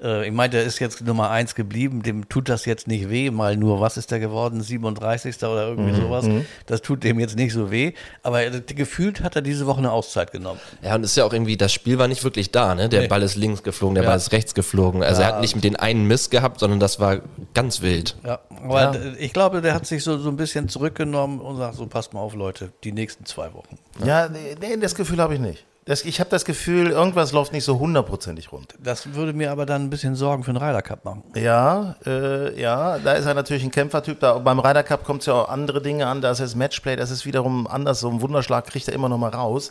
Äh, 0.05 0.27
ich 0.29 0.33
meine, 0.33 0.51
der 0.51 0.65
ist 0.65 0.79
jetzt 0.79 1.01
Nummer 1.01 1.31
eins 1.31 1.55
geblieben, 1.55 2.03
dem 2.03 2.29
tut 2.29 2.49
das 2.49 2.67
jetzt 2.67 2.87
nicht 2.87 3.09
weh, 3.09 3.31
mal 3.31 3.57
nur, 3.57 3.81
was 3.81 3.97
ist 3.97 4.11
der 4.11 4.21
geworden, 4.21 4.61
37. 4.61 5.37
oder 5.45 5.69
irgendwie 5.69 5.93
Mhm, 5.93 5.97
sowas. 5.97 6.27
Das 6.67 6.83
tut 6.83 7.03
dem 7.03 7.19
jetzt 7.19 7.37
nicht 7.37 7.53
so 7.55 7.71
weh, 7.71 7.95
aber 8.23 8.43
er, 8.43 8.61
gefühlt 8.61 9.23
hat 9.23 9.35
er 9.37 9.43
diese 9.43 9.67
Woche 9.67 9.79
eine 9.79 9.91
Auszeit 9.91 10.31
genommen. 10.31 10.61
Ja, 10.83 10.95
und 10.95 11.03
es 11.05 11.11
ist 11.13 11.17
ja 11.17 11.25
auch 11.25 11.33
irgendwie, 11.33 11.57
das 11.57 11.73
Spiel 11.73 11.99
war 11.99 12.07
nicht 12.09 12.23
wirklich 12.23 12.51
da, 12.51 12.75
ne? 12.75 12.89
Der 12.89 13.03
Nee. 13.03 13.09
Ball 13.09 13.23
ist 13.23 13.35
links 13.37 13.63
geflogen, 13.63 13.95
der 13.95 14.05
Ja. 14.05 14.11
Ball 14.11 14.19
ist 14.19 14.33
rechts 14.33 14.55
geflogen. 14.55 15.03
Also 15.03 15.23
er 15.23 15.29
Ja. 15.31 15.35
hat 15.37 15.41
nicht 15.41 15.65
den 15.65 15.77
einen 15.77 16.07
Miss 16.07 16.29
gehabt, 16.31 16.61
sondern 16.61 16.79
das 16.81 17.01
war 17.01 17.21
ganz 17.55 17.81
wild. 17.81 18.17
Ja, 18.25 18.41
aber 18.63 18.95
ich 19.19 19.33
glaube, 19.33 19.63
der 19.63 19.73
hat 19.75 19.87
sich 19.87 20.05
so, 20.05 20.19
so 20.19 20.29
ein 20.29 20.37
bisschen 20.37 20.69
zurückgenommen 20.69 21.41
und 21.41 21.57
sagt 21.57 21.77
so, 21.77 21.87
passt 21.87 22.13
mal 22.13 22.21
auf, 22.21 22.35
Leute, 22.35 22.73
die 22.85 22.93
nächsten 22.93 23.25
zwei 23.25 23.53
Wochen. 23.55 23.79
Ja, 24.05 24.29
nee, 24.29 24.57
nee, 24.61 24.77
das 24.77 24.95
Gefühl 24.95 25.19
habe 25.21 25.35
ich 25.35 25.41
nicht. 25.41 25.65
Das, 25.87 26.03
ich 26.03 26.19
habe 26.19 26.31
das 26.31 26.47
Gefühl, 26.47 26.91
irgendwas 26.91 27.33
läuft 27.33 27.53
nicht 27.53 27.65
so 27.65 27.79
hundertprozentig 27.79 28.53
rund. 28.53 28.75
Das 28.83 29.15
würde 29.15 29.35
mir 29.35 29.51
aber 29.53 29.67
dann 29.67 29.83
ein 29.85 29.91
bisschen 29.95 30.17
Sorgen 30.17 30.43
für 30.43 30.53
den 30.53 30.61
Ryder 30.61 30.83
Cup 30.83 31.05
machen. 31.05 31.23
Ja, 31.37 31.95
äh, 32.05 32.61
ja, 32.61 32.99
da 32.99 33.13
ist 33.13 33.27
er 33.27 33.35
natürlich 33.35 33.63
ein 33.63 33.71
Kämpfertyp. 33.71 34.19
Da, 34.19 34.39
beim 34.39 34.59
Ryder 34.59 34.83
Cup 34.83 35.05
kommt 35.05 35.21
es 35.21 35.27
ja 35.27 35.35
auch 35.35 35.49
andere 35.49 35.81
Dinge 35.81 36.07
an. 36.07 36.21
Da 36.21 36.33
ist 36.33 36.41
es 36.41 36.57
Matchplay, 36.57 36.97
das 36.97 37.11
ist 37.11 37.25
wiederum 37.27 37.67
anders. 37.67 38.01
So 38.01 38.11
ein 38.11 38.21
Wunderschlag 38.21 38.67
kriegt 38.67 38.89
er 38.89 38.95
immer 38.95 39.09
noch 39.09 39.19
mal 39.19 39.31
raus. 39.31 39.71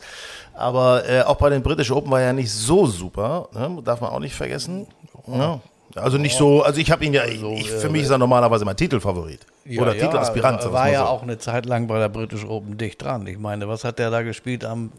Aber 0.54 1.08
äh, 1.10 1.22
auch 1.24 1.36
bei 1.36 1.50
den 1.50 1.62
British 1.62 1.92
Open 1.92 2.10
war 2.10 2.22
er 2.22 2.28
ja 2.28 2.34
nicht 2.34 2.52
so 2.52 2.86
super. 2.86 3.50
Ne? 3.54 3.82
Darf 3.84 4.00
man 4.00 4.12
auch 4.12 4.20
nicht 4.20 4.36
vergessen. 4.36 4.88
Ja. 5.28 5.60
Also 5.96 6.18
nicht 6.18 6.36
so, 6.36 6.64
also 6.64 6.80
ich 6.80 6.90
habe 6.90 7.06
ihn 7.06 7.14
ja, 7.14 7.26
ich, 7.26 7.44
ich, 7.44 7.70
für 7.70 7.90
mich 7.90 8.04
ist 8.04 8.10
er 8.10 8.18
normalerweise 8.18 8.66
mein 8.66 8.78
Titelfavorit. 8.78 9.42
Oder 9.78 9.94
Titelaspirant. 9.94 10.62
sagen 10.62 10.74
War, 10.74 10.90
ja 10.90 11.02
so. 11.02 11.06
auch 11.06 11.22
eine 11.22 11.38
Zeit 11.38 11.66
lang 11.66 11.88
bei 11.88 12.00
der 12.00 12.10
British 12.10 12.46
Open 12.46 12.78
dicht 12.78 13.02
dran. 13.02 13.28
Ich 13.28 13.38
meine, 13.38 13.68
was 13.68 13.84
hat 13.84 14.00
der 14.00 14.10
da 14.10 14.24
gespielt 14.24 14.66
am 14.66 14.92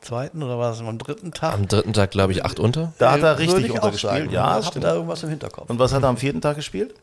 zweiten 0.00 0.42
oder 0.42 0.58
war 0.58 0.72
es 0.72 0.80
am 0.80 0.98
dritten 0.98 1.32
Tag? 1.32 1.54
Am 1.54 1.68
dritten 1.68 1.92
Tag, 1.92 2.10
glaube 2.10 2.32
ich, 2.32 2.44
acht 2.44 2.58
unter. 2.58 2.92
Da 2.98 3.12
hat 3.12 3.22
er 3.22 3.38
richtig 3.38 3.70
untergespielt. 3.70 4.32
Ja, 4.32 4.62
stimmt. 4.62 4.84
da 4.84 4.94
irgendwas 4.94 5.22
im 5.22 5.30
Hinterkopf. 5.30 5.68
Und 5.68 5.78
was 5.78 5.92
hat 5.92 6.02
er 6.02 6.08
am 6.08 6.16
vierten 6.16 6.40
Tag 6.40 6.56
gespielt? 6.56 6.94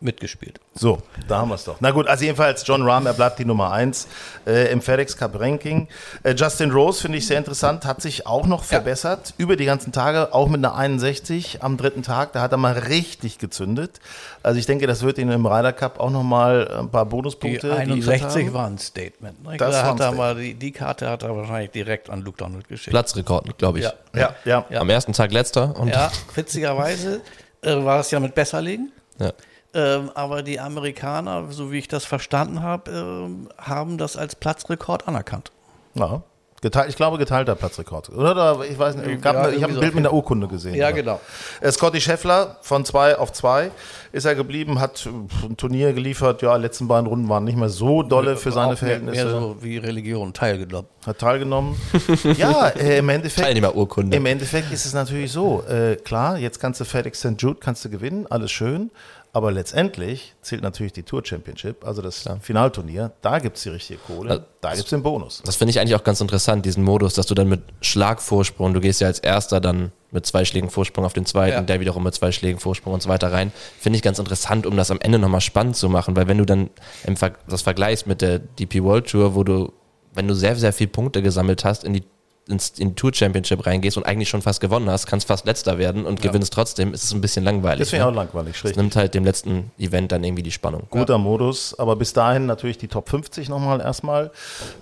Mitgespielt. 0.00 0.60
So, 0.74 0.98
da 1.26 1.38
haben 1.38 1.48
wir 1.48 1.56
es 1.56 1.64
doch. 1.64 1.76
Na 1.80 1.90
gut, 1.90 2.06
also 2.06 2.24
jedenfalls 2.24 2.64
John 2.66 2.82
Rahm, 2.82 3.06
er 3.06 3.14
bleibt 3.14 3.38
die 3.40 3.44
Nummer 3.44 3.72
1 3.72 4.06
äh, 4.46 4.70
im 4.70 4.80
FedEx 4.80 5.16
Cup 5.16 5.38
Ranking. 5.40 5.88
Äh, 6.22 6.34
Justin 6.34 6.70
Rose 6.70 7.00
finde 7.02 7.18
ich 7.18 7.26
sehr 7.26 7.38
interessant, 7.38 7.84
hat 7.84 8.00
sich 8.00 8.26
auch 8.26 8.46
noch 8.46 8.62
verbessert 8.64 9.34
über 9.38 9.56
die 9.56 9.64
ganzen 9.64 9.90
Tage, 9.92 10.32
auch 10.32 10.48
mit 10.48 10.58
einer 10.64 10.76
61 10.76 11.62
am 11.62 11.76
dritten 11.76 12.02
Tag. 12.04 12.32
Da 12.32 12.40
hat 12.42 12.52
er 12.52 12.58
mal 12.58 12.78
richtig 12.78 13.38
gezündet. 13.38 13.98
Also 14.44 14.60
ich 14.60 14.66
denke, 14.66 14.86
das 14.86 15.02
wird 15.02 15.18
ihn 15.18 15.30
im 15.30 15.46
Ryder 15.46 15.72
Cup 15.72 15.98
auch 15.98 16.10
nochmal 16.10 16.68
ein 16.78 16.90
paar 16.90 17.04
Die 17.04 17.10
Bonuspunkte. 17.10 17.74
61 17.74 18.46
haben. 18.46 18.54
war 18.54 18.66
ein 18.68 18.78
Statement. 18.78 19.42
Ne? 19.44 19.56
Das 19.56 19.74
da 19.74 19.76
war 19.76 19.82
ein 19.82 19.90
hat 19.90 20.00
er 20.00 20.06
Statement. 20.06 20.16
mal 20.18 20.34
die, 20.36 20.54
die 20.54 20.70
Karte 20.72 21.08
hat 21.10 21.24
er 21.24 21.36
wahrscheinlich 21.36 21.72
direkt 21.72 22.08
an 22.08 22.22
Luke 22.22 22.38
Donald 22.38 22.68
geschickt. 22.68 22.90
Platzrekord, 22.90 23.58
glaube 23.58 23.78
ich. 23.80 23.84
Ja. 23.84 23.92
Ja, 24.14 24.34
ja. 24.44 24.64
Ja. 24.70 24.80
Am 24.80 24.88
ersten 24.90 25.12
Tag 25.12 25.32
letzter 25.32 25.76
und 25.78 25.88
Ja, 25.88 26.10
witzigerweise 26.36 27.20
äh, 27.62 27.74
war 27.84 28.00
es 28.00 28.10
ja 28.12 28.20
mit 28.20 28.34
Besserlegen. 28.34 28.92
Ja. 29.18 29.32
Ähm, 29.74 30.10
aber 30.14 30.42
die 30.42 30.58
Amerikaner, 30.60 31.46
so 31.50 31.70
wie 31.72 31.78
ich 31.78 31.88
das 31.88 32.04
verstanden 32.04 32.62
habe, 32.62 32.90
ähm, 32.90 33.48
haben 33.58 33.98
das 33.98 34.16
als 34.16 34.34
Platzrekord 34.36 35.06
anerkannt. 35.08 35.52
ja. 35.94 36.22
Geteilt, 36.60 36.88
ich 36.88 36.96
glaube, 36.96 37.18
geteilter 37.18 37.54
Platzrekord. 37.54 38.08
Oder? 38.10 38.32
Oder 38.32 38.64
ich 38.68 38.76
weiß 38.76 38.96
nicht, 38.96 39.22
gab 39.22 39.36
Ja, 39.36 39.42
eine, 39.42 39.52
ich 39.54 39.62
habe 39.62 39.74
ein 39.74 39.76
so. 39.76 39.80
Bild 39.80 39.94
mit 39.94 40.04
einer 40.04 40.12
Urkunde 40.12 40.48
gesehen. 40.48 40.74
Ja, 40.74 40.90
genau. 40.90 41.20
Äh, 41.60 41.70
Scotty 41.70 42.00
Scheffler 42.00 42.56
von 42.62 42.84
2 42.84 43.16
auf 43.16 43.32
2 43.32 43.70
ist 44.10 44.24
er 44.24 44.34
geblieben, 44.34 44.80
hat 44.80 45.06
äh, 45.06 45.10
ein 45.46 45.56
Turnier 45.56 45.92
geliefert. 45.92 46.42
Ja, 46.42 46.56
letzten 46.56 46.88
beiden 46.88 47.06
Runden 47.06 47.28
waren 47.28 47.44
nicht 47.44 47.56
mehr 47.56 47.68
so 47.68 48.02
dolle 48.02 48.36
für 48.36 48.50
seine 48.50 48.76
Verhältnisse. 48.76 49.24
Mehr 49.24 49.30
so 49.30 49.56
wie 49.60 49.76
Religion 49.76 50.32
teilgenommen. 50.32 50.88
Hat 51.06 51.18
teilgenommen. 51.20 51.76
ja, 52.36 52.70
äh, 52.70 52.98
im 52.98 53.08
Endeffekt. 53.08 53.44
Teilnehmerurkunde. 53.46 54.16
Im 54.16 54.26
Endeffekt 54.26 54.72
ist 54.72 54.84
es 54.84 54.94
natürlich 54.94 55.30
so. 55.30 55.62
Äh, 55.62 55.94
klar, 55.94 56.38
jetzt 56.38 56.58
kannst 56.58 56.80
du 56.80 56.84
FedEx 56.84 57.20
St. 57.20 57.34
Jude 57.40 57.60
kannst 57.60 57.84
du 57.84 57.88
gewinnen, 57.88 58.26
alles 58.30 58.50
schön. 58.50 58.90
Aber 59.32 59.52
letztendlich 59.52 60.34
zählt 60.40 60.62
natürlich 60.62 60.92
die 60.94 61.02
Tour 61.02 61.22
Championship, 61.24 61.84
also 61.86 62.00
das 62.02 62.24
Finalturnier. 62.40 63.12
Da 63.20 63.38
gibt 63.38 63.58
es 63.58 63.62
die 63.64 63.68
richtige 63.68 64.00
Kohle, 64.00 64.30
Also, 64.30 64.42
da 64.60 64.70
gibt 64.70 64.84
es 64.84 64.90
den 64.90 65.02
Bonus. 65.02 65.42
Das 65.44 65.56
finde 65.56 65.70
ich 65.70 65.80
eigentlich 65.80 65.94
auch 65.96 66.02
ganz 66.04 66.20
interessant, 66.20 66.64
diesen 66.64 66.82
Modus, 66.82 67.14
dass 67.14 67.26
du 67.26 67.34
dann 67.34 67.48
mit 67.48 67.60
Schlagvorsprung, 67.82 68.72
du 68.74 68.80
gehst 68.80 69.00
ja 69.00 69.06
als 69.06 69.18
erster 69.18 69.60
dann 69.60 69.92
mit 70.10 70.24
zwei 70.24 70.44
Schlägen 70.46 70.70
Vorsprung 70.70 71.04
auf 71.04 71.12
den 71.12 71.26
zweiten, 71.26 71.52
Ja. 71.52 71.60
der 71.60 71.80
wiederum 71.80 72.02
mit 72.04 72.14
zwei 72.14 72.32
Schlägen 72.32 72.58
Vorsprung 72.58 72.94
und 72.94 73.02
so 73.02 73.10
weiter 73.10 73.30
rein. 73.30 73.52
Finde 73.78 73.98
ich 73.98 74.02
ganz 74.02 74.18
interessant, 74.18 74.64
um 74.66 74.76
das 74.76 74.90
am 74.90 74.98
Ende 75.00 75.18
nochmal 75.18 75.42
spannend 75.42 75.76
zu 75.76 75.88
machen, 75.90 76.16
weil 76.16 76.26
wenn 76.28 76.38
du 76.38 76.46
dann 76.46 76.70
im 77.04 77.16
Ver 77.16 77.32
das 77.46 77.60
vergleichst 77.62 78.06
mit 78.06 78.22
der 78.22 78.38
DP 78.38 78.82
World 78.82 79.08
Tour, 79.10 79.34
wo 79.34 79.44
du, 79.44 79.72
wenn 80.14 80.26
du 80.26 80.34
sehr, 80.34 80.56
sehr 80.56 80.72
viele 80.72 80.88
Punkte 80.88 81.20
gesammelt 81.22 81.64
hast, 81.64 81.84
in 81.84 81.92
die 81.92 82.04
ins, 82.48 82.70
in 82.78 82.90
die 82.90 82.94
Tour 82.94 83.12
Championship 83.14 83.66
reingehst 83.66 83.96
und 83.96 84.04
eigentlich 84.04 84.28
schon 84.28 84.42
fast 84.42 84.60
gewonnen 84.60 84.90
hast, 84.90 85.06
kannst 85.06 85.28
fast 85.28 85.46
letzter 85.46 85.78
werden 85.78 86.06
und 86.06 86.20
gewinnst 86.22 86.52
trotzdem, 86.52 86.94
ist 86.94 87.04
es 87.04 87.12
ein 87.12 87.20
bisschen 87.20 87.44
langweilig. 87.44 87.80
Das 87.80 87.92
ich 87.92 87.98
ne? 87.98 88.06
auch 88.06 88.14
langweilig, 88.14 88.54
Das 88.54 88.64
richtig. 88.64 88.76
nimmt 88.76 88.96
halt 88.96 89.14
dem 89.14 89.24
letzten 89.24 89.70
Event 89.78 90.12
dann 90.12 90.24
irgendwie 90.24 90.42
die 90.42 90.52
Spannung. 90.52 90.86
Guter 90.90 91.18
Modus, 91.18 91.78
aber 91.78 91.96
bis 91.96 92.12
dahin 92.12 92.46
natürlich 92.46 92.78
die 92.78 92.88
Top 92.88 93.08
50 93.08 93.48
nochmal 93.48 93.80
erstmal. 93.80 94.30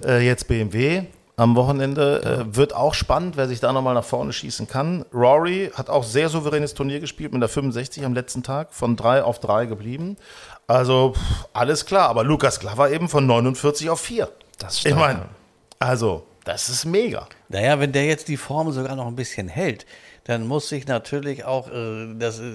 Äh, 0.04 0.25
jetzt 0.25 0.49
BMW 0.49 1.02
am 1.37 1.54
Wochenende. 1.54 2.46
Äh, 2.50 2.56
wird 2.56 2.75
auch 2.75 2.94
spannend, 2.94 3.37
wer 3.37 3.46
sich 3.46 3.61
da 3.61 3.73
nochmal 3.73 3.94
nach 3.94 4.04
vorne 4.04 4.32
schießen 4.32 4.66
kann. 4.66 5.04
Rory 5.12 5.70
hat 5.75 5.90
auch 5.90 6.04
sehr 6.04 6.28
souveränes 6.28 6.75
Turnier 6.75 7.00
gespielt 7.00 7.32
mit 7.32 7.42
der 7.42 7.49
65 7.49 8.04
am 8.04 8.14
letzten 8.14 8.42
Tag, 8.42 8.73
von 8.73 8.96
3 8.96 9.23
auf 9.23 9.38
3 9.40 9.66
geblieben. 9.66 10.16
Also 10.66 11.12
pff, 11.14 11.49
alles 11.52 11.87
klar, 11.87 12.08
aber 12.08 12.25
Lukas 12.25 12.58
Klaver 12.58 12.90
eben 12.90 13.08
von 13.08 13.26
49 13.26 13.90
auf 13.90 14.00
4. 14.00 14.28
Das 14.58 14.78
ist 14.78 14.87
Ich 14.87 14.94
meine, 14.94 15.20
ja. 15.20 15.28
also, 15.78 16.25
das 16.47 16.69
ist 16.69 16.85
mega. 16.85 17.29
Naja, 17.49 17.81
wenn 17.81 17.91
der 17.91 18.07
jetzt 18.07 18.29
die 18.29 18.37
Form 18.37 18.71
sogar 18.71 18.95
noch 18.95 19.09
ein 19.09 19.17
bisschen 19.17 19.49
hält, 19.49 19.85
dann 20.25 20.47
muss 20.47 20.69
sich 20.69 20.87
natürlich 20.87 21.45
auch 21.45 21.69
äh, 21.69 22.15
das, 22.19 22.38
äh, 22.38 22.53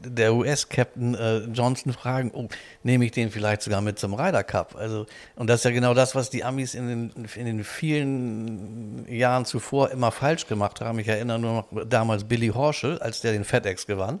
der 0.00 0.34
US-Captain 0.34 1.14
äh, 1.14 1.38
Johnson 1.52 1.92
fragen, 1.92 2.30
oh, 2.34 2.48
nehme 2.82 3.04
ich 3.04 3.12
den 3.12 3.30
vielleicht 3.30 3.62
sogar 3.62 3.82
mit 3.82 3.98
zum 3.98 4.14
Ryder 4.14 4.42
Cup? 4.44 4.76
Also, 4.76 5.04
und 5.36 5.48
das 5.48 5.60
ist 5.60 5.64
ja 5.64 5.70
genau 5.72 5.92
das, 5.92 6.14
was 6.14 6.30
die 6.30 6.42
Amis 6.42 6.74
in 6.74 6.88
den, 6.88 7.26
in 7.36 7.44
den 7.44 7.64
vielen 7.64 9.06
Jahren 9.10 9.44
zuvor 9.44 9.90
immer 9.90 10.10
falsch 10.10 10.46
gemacht 10.46 10.80
haben. 10.80 10.98
Ich 10.98 11.08
erinnere 11.08 11.38
nur 11.38 11.52
noch 11.52 11.84
damals 11.86 12.24
Billy 12.24 12.48
Horschel, 12.48 12.98
als 12.98 13.20
der 13.20 13.32
den 13.32 13.44
FedEx 13.44 13.86
gewann. 13.86 14.20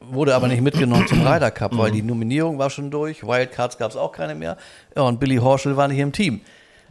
Wurde 0.00 0.36
aber 0.36 0.46
nicht 0.46 0.62
mitgenommen 0.62 1.06
zum 1.08 1.26
Ryder 1.26 1.50
Cup, 1.50 1.76
weil 1.76 1.90
die 1.90 2.02
Nominierung 2.02 2.58
war 2.58 2.70
schon 2.70 2.90
durch. 2.90 3.24
Wildcards 3.24 3.76
gab 3.76 3.90
es 3.90 3.96
auch 3.96 4.12
keine 4.12 4.34
mehr. 4.34 4.56
Ja, 4.96 5.02
und 5.02 5.18
Billy 5.20 5.36
Horschel 5.36 5.76
war 5.76 5.88
nicht 5.88 5.98
im 5.98 6.12
Team. 6.12 6.40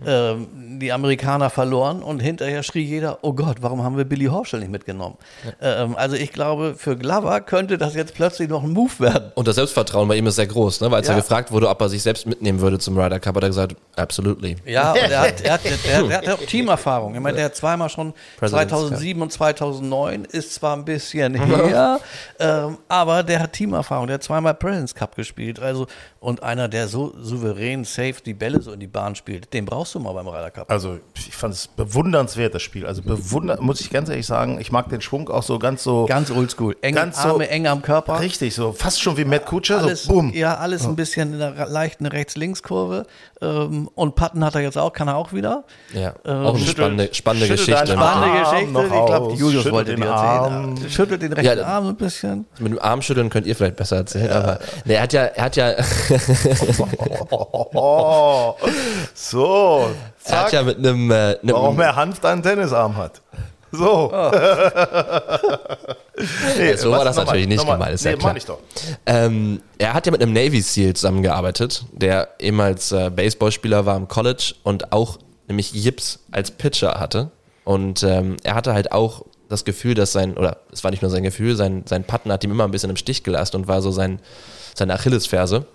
Ähm, 0.06 0.48
die 0.80 0.92
Amerikaner 0.94 1.50
verloren 1.50 2.02
und 2.02 2.20
hinterher 2.22 2.64
schrie 2.64 2.84
jeder, 2.84 3.20
oh 3.22 3.34
Gott, 3.34 3.58
warum 3.62 3.84
haben 3.84 3.98
wir 3.98 4.06
Billy 4.06 4.26
Horschel 4.26 4.60
nicht 4.62 4.72
mitgenommen? 4.72 5.18
Ähm, 5.62 5.96
also 5.98 6.16
ich 6.16 6.32
glaube, 6.32 6.76
für 6.78 6.96
Glover 6.98 7.42
könnte 7.42 7.78
das 7.78 7.96
jetzt 7.96 8.14
plötzlich 8.14 8.48
noch 8.48 8.64
ein 8.64 8.72
Move 8.72 8.92
werden. 9.00 9.32
Und 9.36 9.48
das 9.48 9.56
Selbstvertrauen 9.56 10.08
bei 10.08 10.16
ihm 10.16 10.26
ist 10.28 10.36
sehr 10.36 10.48
groß, 10.48 10.82
ne? 10.82 10.90
weil 10.92 10.98
als 11.00 11.08
Ja. 11.08 11.14
er 11.16 11.20
gefragt 11.20 11.52
wurde, 11.52 11.68
ob 11.68 11.82
er 11.82 11.90
sich 11.90 12.02
selbst 12.02 12.26
mitnehmen 12.26 12.62
würde 12.62 12.80
zum 12.80 12.98
Ryder 12.98 13.20
Cup, 13.20 13.36
hat 13.36 13.44
er 13.44 13.50
gesagt, 13.50 13.76
absolutely. 13.98 14.56
Ja, 14.66 14.92
und 14.94 14.98
er 15.00 15.20
hat, 15.22 15.42
er 15.42 15.54
hat, 15.54 15.62
er 15.86 15.98
hat, 15.98 16.10
er 16.10 16.18
hat 16.18 16.30
auch 16.30 16.46
Teamerfahrung. 16.46 17.14
Ich 17.16 17.22
meine, 17.22 17.36
der 17.36 17.46
hat 17.46 17.56
zweimal 17.56 17.90
schon 17.90 18.14
President's 18.38 18.70
2007 18.72 19.22
und 19.22 19.32
2009, 19.34 20.26
ist 20.26 20.54
zwar 20.54 20.76
ein 20.78 20.86
bisschen 20.86 21.36
her, 21.36 22.00
ähm, 22.40 22.78
aber 22.88 23.24
der 23.24 23.40
hat 23.42 23.54
Teamerfahrung. 23.54 24.08
Der 24.08 24.14
hat 24.16 24.24
zweimal 24.24 24.54
President's 24.54 24.96
Cup 24.96 25.16
gespielt. 25.16 25.60
Also, 25.60 25.88
und 26.22 26.44
einer, 26.44 26.68
der 26.68 26.88
so 26.88 27.14
souverän 27.22 27.84
safe 27.84 28.16
die 28.26 28.34
Bälle 28.34 28.62
so 28.62 28.72
in 28.72 28.80
die 28.80 28.88
Bahn 28.88 29.16
spielt, 29.16 29.54
den 29.54 29.66
brauchst 29.66 29.89
du 29.96 30.00
mal 30.00 30.14
beim 30.14 30.28
Ryder 30.28 30.52
Cup. 30.52 30.72
Also, 30.72 31.00
ich 31.16 31.36
fand 31.36 31.54
es 31.54 31.68
bewundernswert, 31.68 32.54
das 32.56 32.62
Spiel. 32.62 32.86
Also, 32.86 33.02
bewunder 33.02 33.58
muss 33.62 33.82
ich 33.82 33.90
ganz 33.90 34.10
ehrlich 34.10 34.26
sagen, 34.26 34.60
ich 34.60 34.72
mag 34.72 34.90
den 34.90 35.02
Schwung 35.02 35.30
auch 35.30 35.44
so 35.44 35.60
ganz 35.60 35.84
so. 35.84 36.06
Ganz 36.06 36.32
oldschool. 36.32 36.76
Eng 36.82 36.96
Ganz 36.96 37.22
so- 37.22 37.30
Arme, 37.30 37.50
eng 37.50 37.68
am 37.68 37.82
Körper. 37.82 38.20
Richtig, 38.20 38.54
so 38.56 38.72
fast 38.74 39.02
schon 39.02 39.18
wie 39.18 39.26
Matt 39.26 39.46
Kutscher, 39.46 39.80
Alles, 39.80 40.04
so 40.04 40.14
bumm. 40.14 40.32
Ja, 40.34 40.56
alles 40.58 40.86
ein 40.86 40.96
bisschen 40.96 41.34
in 41.34 41.42
einer 41.42 41.68
leichten 41.68 42.06
Rechts-Links-Kurve. 42.06 43.06
Ähm, 43.42 43.90
und 43.96 44.16
Putten 44.16 44.44
hat 44.44 44.56
er 44.56 44.62
jetzt 44.62 44.78
auch, 44.78 44.92
kann 44.92 45.08
er 45.08 45.16
auch 45.16 45.32
wieder. 45.34 45.64
Ja, 45.94 46.14
Ähm, 46.26 46.46
auch 46.46 46.56
eine 46.56 46.64
schüttelt- 46.66 46.72
spannende, 46.78 47.10
spannende 47.14 47.48
Geschichte. 47.48 47.78
Arm. 47.78 47.88
Spannende 47.88 48.40
Geschichte. 48.44 48.72
noch 48.74 48.84
Ich 48.84 48.90
glaube, 49.06 49.34
Julius 49.36 49.64
schüttelt 49.64 49.74
wollte 50.00 50.08
Arm. 50.12 50.70
erzählen. 50.72 50.90
Schüttelt 50.92 51.22
den 51.22 51.34
rechten 51.34 51.60
Ja, 51.60 51.66
Arm 51.66 51.88
ein 51.88 51.96
bisschen. 51.96 52.46
mit 52.60 52.72
dem 52.74 52.80
Armschütteln 52.80 53.30
könnt 53.30 53.48
ihr 53.48 53.56
vielleicht 53.56 53.78
besser 53.78 53.98
erzählen, 53.98 54.32
aber 54.32 54.60
nee, 54.86 54.94
er 54.96 55.02
hat 55.04 55.14
ja, 55.14 55.22
er 55.24 55.44
hat 55.46 55.56
ja, 55.56 55.74
Oh, 57.32 58.56
so, 59.14 59.79
er 60.26 60.42
hat 60.42 60.50
zack, 60.50 60.54
ja 60.54 60.64
mit 60.64 60.78
einem, 60.78 61.12
äh, 61.12 61.38
einem 61.42 61.56
warum 61.56 61.80
er 61.80 61.96
Hanf 61.96 62.24
einen 62.24 62.44
Tennisarm 62.44 62.98
hat. 62.98 63.22
So. 63.72 64.12
nee, 66.58 66.76
so 66.76 66.90
war 66.92 67.06
das 67.06 67.18
natürlich 67.18 67.48
nicht 67.48 67.60
nochmal. 67.60 67.78
gemeint, 67.78 67.94
ist 67.94 68.04
ja 68.04 68.12
nee, 68.12 68.18
klar. 68.18 68.30
meine 68.30 68.40
ich 68.40 68.46
doch. 68.46 68.58
Ähm, 69.06 69.62
er 69.78 69.94
hat 69.94 70.08
ja 70.08 70.12
mit 70.12 70.24
einem 70.24 70.34
Navy 70.34 70.62
SEAL 70.62 70.96
zusammengearbeitet, 70.96 71.86
der 71.92 72.30
ehemals 72.40 72.92
äh, 72.92 73.12
Baseballspieler 73.12 73.86
war 73.86 73.96
im 73.96 74.08
College 74.08 74.56
und 74.64 74.92
auch 74.92 75.20
nämlich 75.48 75.74
Yips 75.74 76.20
als 76.32 76.50
Pitcher 76.52 77.00
hatte. 77.00 77.30
Und 77.64 78.02
ähm, 78.04 78.38
er 78.44 78.56
hatte 78.56 78.74
halt 78.74 78.92
auch 78.92 79.26
das 79.50 79.66
Gefühl, 79.66 79.94
dass 79.96 80.12
sein, 80.12 80.38
oder 80.38 80.58
es 80.72 80.84
war 80.84 80.92
nicht 80.92 81.02
nur 81.02 81.12
sein 81.12 81.24
Gefühl, 81.24 81.56
sein, 81.56 81.84
sein 81.88 82.04
Patten 82.04 82.32
hat 82.32 82.44
ihm 82.44 82.52
immer 82.52 82.64
ein 82.64 82.72
bisschen 82.72 82.90
im 82.90 82.96
Stich 82.96 83.24
gelassen 83.24 83.58
und 83.58 83.68
war 83.68 83.82
so 83.82 83.92
sein, 83.92 84.20
seine 84.76 84.94
Achillesferse. 84.94 85.66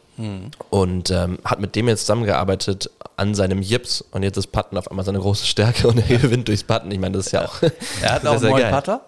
Und 0.71 1.11
ähm, 1.11 1.39
hat 1.45 1.61
mit 1.61 1.75
dem 1.75 1.89
jetzt 1.89 2.03
zusammengearbeitet 2.03 2.91
an 3.17 3.35
seinem 3.35 3.63
Yips 3.63 4.01
und 4.01 4.23
jetzt 4.23 4.37
ist 4.37 4.49
Patten 4.49 4.77
auf 4.77 4.91
einmal 4.91 5.05
seine 5.05 5.19
große 5.19 5.47
Stärke 5.47 5.89
und 5.89 5.99
er 5.99 6.19
gewinnt 6.19 6.49
durchs 6.49 6.65
Patten. 6.65 6.91
Ich 6.91 6.99
meine, 6.99 7.17
das 7.17 7.27
ist 7.27 7.33
ja 7.33 7.45
auch. 7.45 7.63
Er 8.03 8.13
hat 8.13 8.27
auch 8.27 8.33
einen 8.33 8.43
neuen 8.43 8.63
geil. 8.63 8.73
Putter. 8.73 9.01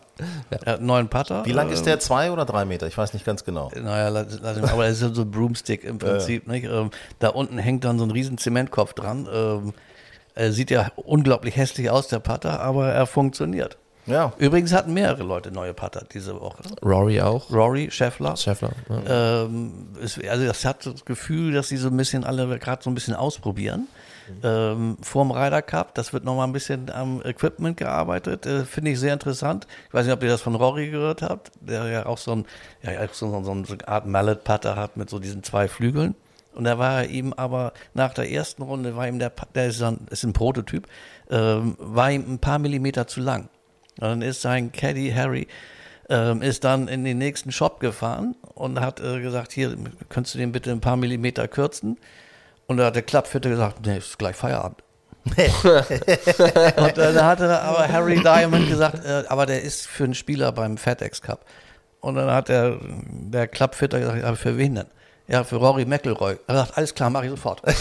Er 0.50 0.58
hat 0.58 0.78
einen 0.78 0.86
neuen 0.86 1.08
Putter. 1.08 1.44
Wie 1.44 1.52
lang 1.52 1.70
ist 1.70 1.84
der? 1.84 2.00
Zwei 2.00 2.30
oder 2.30 2.44
drei 2.44 2.64
Meter? 2.64 2.86
Ich 2.86 2.96
weiß 2.96 3.12
nicht 3.12 3.26
ganz 3.26 3.44
genau. 3.44 3.70
Naja, 3.74 4.08
lass, 4.08 4.38
lass 4.40 4.56
ihn, 4.56 4.64
aber 4.64 4.86
es 4.86 5.02
ist 5.02 5.14
so 5.14 5.22
ein 5.22 5.30
Broomstick 5.30 5.84
im 5.84 5.98
Prinzip. 5.98 6.46
Nicht? 6.46 6.64
Ähm, 6.64 6.90
da 7.18 7.28
unten 7.28 7.58
hängt 7.58 7.84
dann 7.84 7.98
so 7.98 8.04
ein 8.04 8.10
riesen 8.10 8.38
Zementkopf 8.38 8.94
dran. 8.94 9.28
Ähm, 9.32 9.74
er 10.34 10.52
sieht 10.52 10.70
ja 10.70 10.90
unglaublich 10.96 11.56
hässlich 11.56 11.90
aus, 11.90 12.08
der 12.08 12.18
Putter, 12.18 12.60
aber 12.60 12.92
er 12.92 13.06
funktioniert. 13.06 13.76
Ja. 14.06 14.32
Übrigens 14.38 14.72
hatten 14.72 14.94
mehrere 14.94 15.22
Leute 15.22 15.50
neue 15.50 15.74
Putter 15.74 16.04
diese 16.12 16.40
Woche. 16.40 16.62
Rory 16.84 17.20
auch. 17.20 17.50
Rory, 17.50 17.90
Scheffler. 17.90 18.36
Scheffler. 18.36 18.72
Ja. 18.88 19.44
Ähm, 19.44 19.88
es, 20.02 20.18
also 20.28 20.46
das 20.46 20.64
hat 20.64 20.86
das 20.86 21.04
Gefühl, 21.04 21.52
dass 21.52 21.68
sie 21.68 21.76
so 21.76 21.88
ein 21.88 21.96
bisschen 21.96 22.24
alle 22.24 22.58
gerade 22.58 22.82
so 22.82 22.90
ein 22.90 22.94
bisschen 22.94 23.14
ausprobieren. 23.14 23.88
Ähm, 24.42 24.96
vorm 25.02 25.30
Ryder 25.30 25.62
Cup, 25.62 25.94
das 25.94 26.12
wird 26.12 26.24
nochmal 26.24 26.48
ein 26.48 26.52
bisschen 26.52 26.90
am 26.90 27.22
Equipment 27.22 27.76
gearbeitet, 27.76 28.44
äh, 28.44 28.64
finde 28.64 28.90
ich 28.90 28.98
sehr 28.98 29.12
interessant. 29.12 29.66
Ich 29.88 29.94
weiß 29.94 30.04
nicht, 30.04 30.14
ob 30.14 30.22
ihr 30.22 30.28
das 30.28 30.42
von 30.42 30.56
Rory 30.56 30.90
gehört 30.90 31.22
habt, 31.22 31.52
der 31.60 31.86
ja 31.86 32.06
auch 32.06 32.18
so, 32.18 32.32
ein, 32.32 32.46
ja, 32.82 32.92
ja, 32.92 33.08
so, 33.12 33.42
so, 33.44 33.52
eine 33.52 33.64
Art 33.86 34.06
Mallet-Putter 34.06 34.74
hat 34.74 34.96
mit 34.96 35.10
so 35.10 35.18
diesen 35.18 35.42
zwei 35.44 35.68
Flügeln. 35.68 36.16
Und 36.54 36.64
da 36.64 36.78
war 36.78 37.02
er 37.02 37.10
ihm 37.10 37.34
aber 37.34 37.72
nach 37.94 38.14
der 38.14 38.30
ersten 38.30 38.62
Runde, 38.62 38.96
war 38.96 39.06
ihm 39.06 39.18
der, 39.18 39.30
der 39.54 39.66
ist, 39.66 39.82
ein, 39.82 40.06
ist 40.10 40.24
ein 40.24 40.32
Prototyp, 40.32 40.88
ähm, 41.30 41.76
war 41.78 42.10
ihm 42.10 42.24
ein 42.26 42.38
paar 42.38 42.58
Millimeter 42.58 43.06
zu 43.06 43.20
lang. 43.20 43.48
Und 44.00 44.08
dann 44.08 44.22
ist 44.22 44.42
sein 44.42 44.72
Caddy 44.72 45.12
Harry 45.12 45.48
ähm, 46.08 46.42
ist 46.42 46.64
dann 46.64 46.88
in 46.88 47.04
den 47.04 47.18
nächsten 47.18 47.52
Shop 47.52 47.80
gefahren 47.80 48.34
und 48.54 48.80
hat 48.80 49.00
äh, 49.00 49.20
gesagt, 49.20 49.52
hier, 49.52 49.76
könntest 50.08 50.34
du 50.34 50.38
den 50.38 50.52
bitte 50.52 50.70
ein 50.70 50.80
paar 50.80 50.96
Millimeter 50.96 51.48
kürzen? 51.48 51.98
Und 52.66 52.78
da 52.78 52.86
hat 52.86 52.94
der 52.96 53.02
Klappfitter 53.02 53.50
gesagt, 53.50 53.84
nee, 53.84 53.98
ist 53.98 54.18
gleich 54.18 54.36
Feierabend. 54.36 54.82
und 55.26 55.34
äh, 55.34 57.12
da 57.12 57.26
hatte 57.26 57.60
aber 57.60 57.88
Harry 57.88 58.22
Diamond 58.22 58.68
gesagt, 58.68 59.04
äh, 59.04 59.24
aber 59.28 59.46
der 59.46 59.62
ist 59.62 59.88
für 59.88 60.04
einen 60.04 60.14
Spieler 60.14 60.52
beim 60.52 60.76
FedEx 60.76 61.20
Cup. 61.20 61.44
Und 62.00 62.14
dann 62.14 62.30
hat 62.30 62.48
der, 62.48 62.78
der 62.80 63.48
Klappfitter 63.48 63.98
gesagt, 63.98 64.22
aber 64.22 64.36
für 64.36 64.56
wen 64.56 64.76
denn? 64.76 64.86
Ja, 65.26 65.42
für 65.42 65.56
Rory 65.56 65.84
McIlroy. 65.84 66.36
Er 66.46 66.54
sagt, 66.54 66.78
alles 66.78 66.94
klar, 66.94 67.10
mache 67.10 67.24
ich 67.24 67.30
sofort. 67.30 67.60
und 67.64 67.74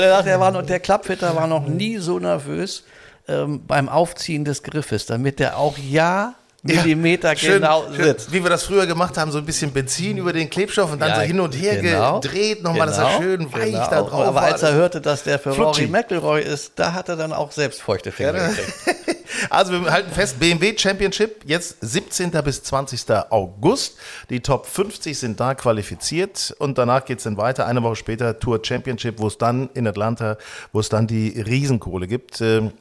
er 0.00 0.08
sagt, 0.08 0.26
er 0.26 0.40
war 0.40 0.50
noch, 0.50 0.62
der 0.62 0.80
Klappfitter 0.80 1.36
war 1.36 1.46
noch 1.46 1.66
nie 1.66 1.98
so 1.98 2.18
nervös 2.18 2.84
ähm, 3.28 3.66
beim 3.66 3.88
Aufziehen 3.88 4.44
des 4.44 4.62
Griffes, 4.62 5.06
damit 5.06 5.38
der 5.38 5.58
auch 5.58 5.76
ja 5.78 6.34
Millimeter 6.62 7.36
schön, 7.36 7.54
genau 7.62 7.84
schön, 7.94 8.04
sitzt. 8.04 8.32
Wie 8.32 8.42
wir 8.42 8.50
das 8.50 8.64
früher 8.64 8.86
gemacht 8.86 9.16
haben, 9.16 9.30
so 9.30 9.38
ein 9.38 9.46
bisschen 9.46 9.72
Benzin 9.72 10.18
über 10.18 10.32
den 10.32 10.50
Klebstoff 10.50 10.92
und 10.92 10.98
dann 11.00 11.10
Ja, 11.10 11.16
so 11.16 11.20
hin 11.22 11.38
und 11.40 11.52
her 11.52 11.80
genau, 11.80 12.20
gedreht, 12.20 12.62
nochmal, 12.62 12.88
dass 12.88 12.98
er 12.98 13.04
genau, 13.04 13.20
schön 13.20 13.52
weich 13.52 13.72
genau. 13.72 13.90
da 13.90 14.02
drauf 14.02 14.26
Aber 14.26 14.34
war. 14.34 14.42
als 14.42 14.62
er 14.62 14.74
hörte, 14.74 15.00
dass 15.00 15.22
der 15.22 15.38
für. 15.38 15.50
Rory 15.50 15.86
McIlroy 15.86 16.42
ist, 16.42 16.72
da 16.76 16.94
hat 16.94 17.08
er 17.08 17.16
dann 17.16 17.32
auch 17.32 17.52
selbst 17.52 17.80
feuchte 17.80 18.10
Finger 18.10 18.34
Ja, 18.36 18.48
gekriegt. 18.48 18.74
Also 19.50 19.72
wir 19.72 19.92
halten 19.92 20.10
fest, 20.10 20.40
BMW 20.40 20.76
Championship 20.76 21.42
jetzt 21.44 21.76
17. 21.80 22.30
bis 22.42 22.62
20. 22.64 23.04
August. 23.30 23.96
Die 24.30 24.40
Top 24.40 24.66
50 24.66 25.16
sind 25.16 25.38
da 25.38 25.54
qualifiziert 25.54 26.54
und 26.58 26.76
danach 26.76 27.04
geht 27.04 27.18
es 27.18 27.24
dann 27.24 27.36
weiter. 27.36 27.66
Eine 27.66 27.82
Woche 27.82 27.96
später 27.96 28.40
Tour 28.40 28.60
Championship, 28.62 29.20
wo 29.20 29.28
es 29.28 29.38
dann 29.38 29.70
in 29.74 29.86
Atlanta, 29.86 30.38
wo 30.72 30.80
es 30.80 30.88
dann 30.88 31.06
die 31.06 31.40
Riesenkohle 31.40 32.08
gibt. 32.08 32.40
Ähm, 32.40 32.72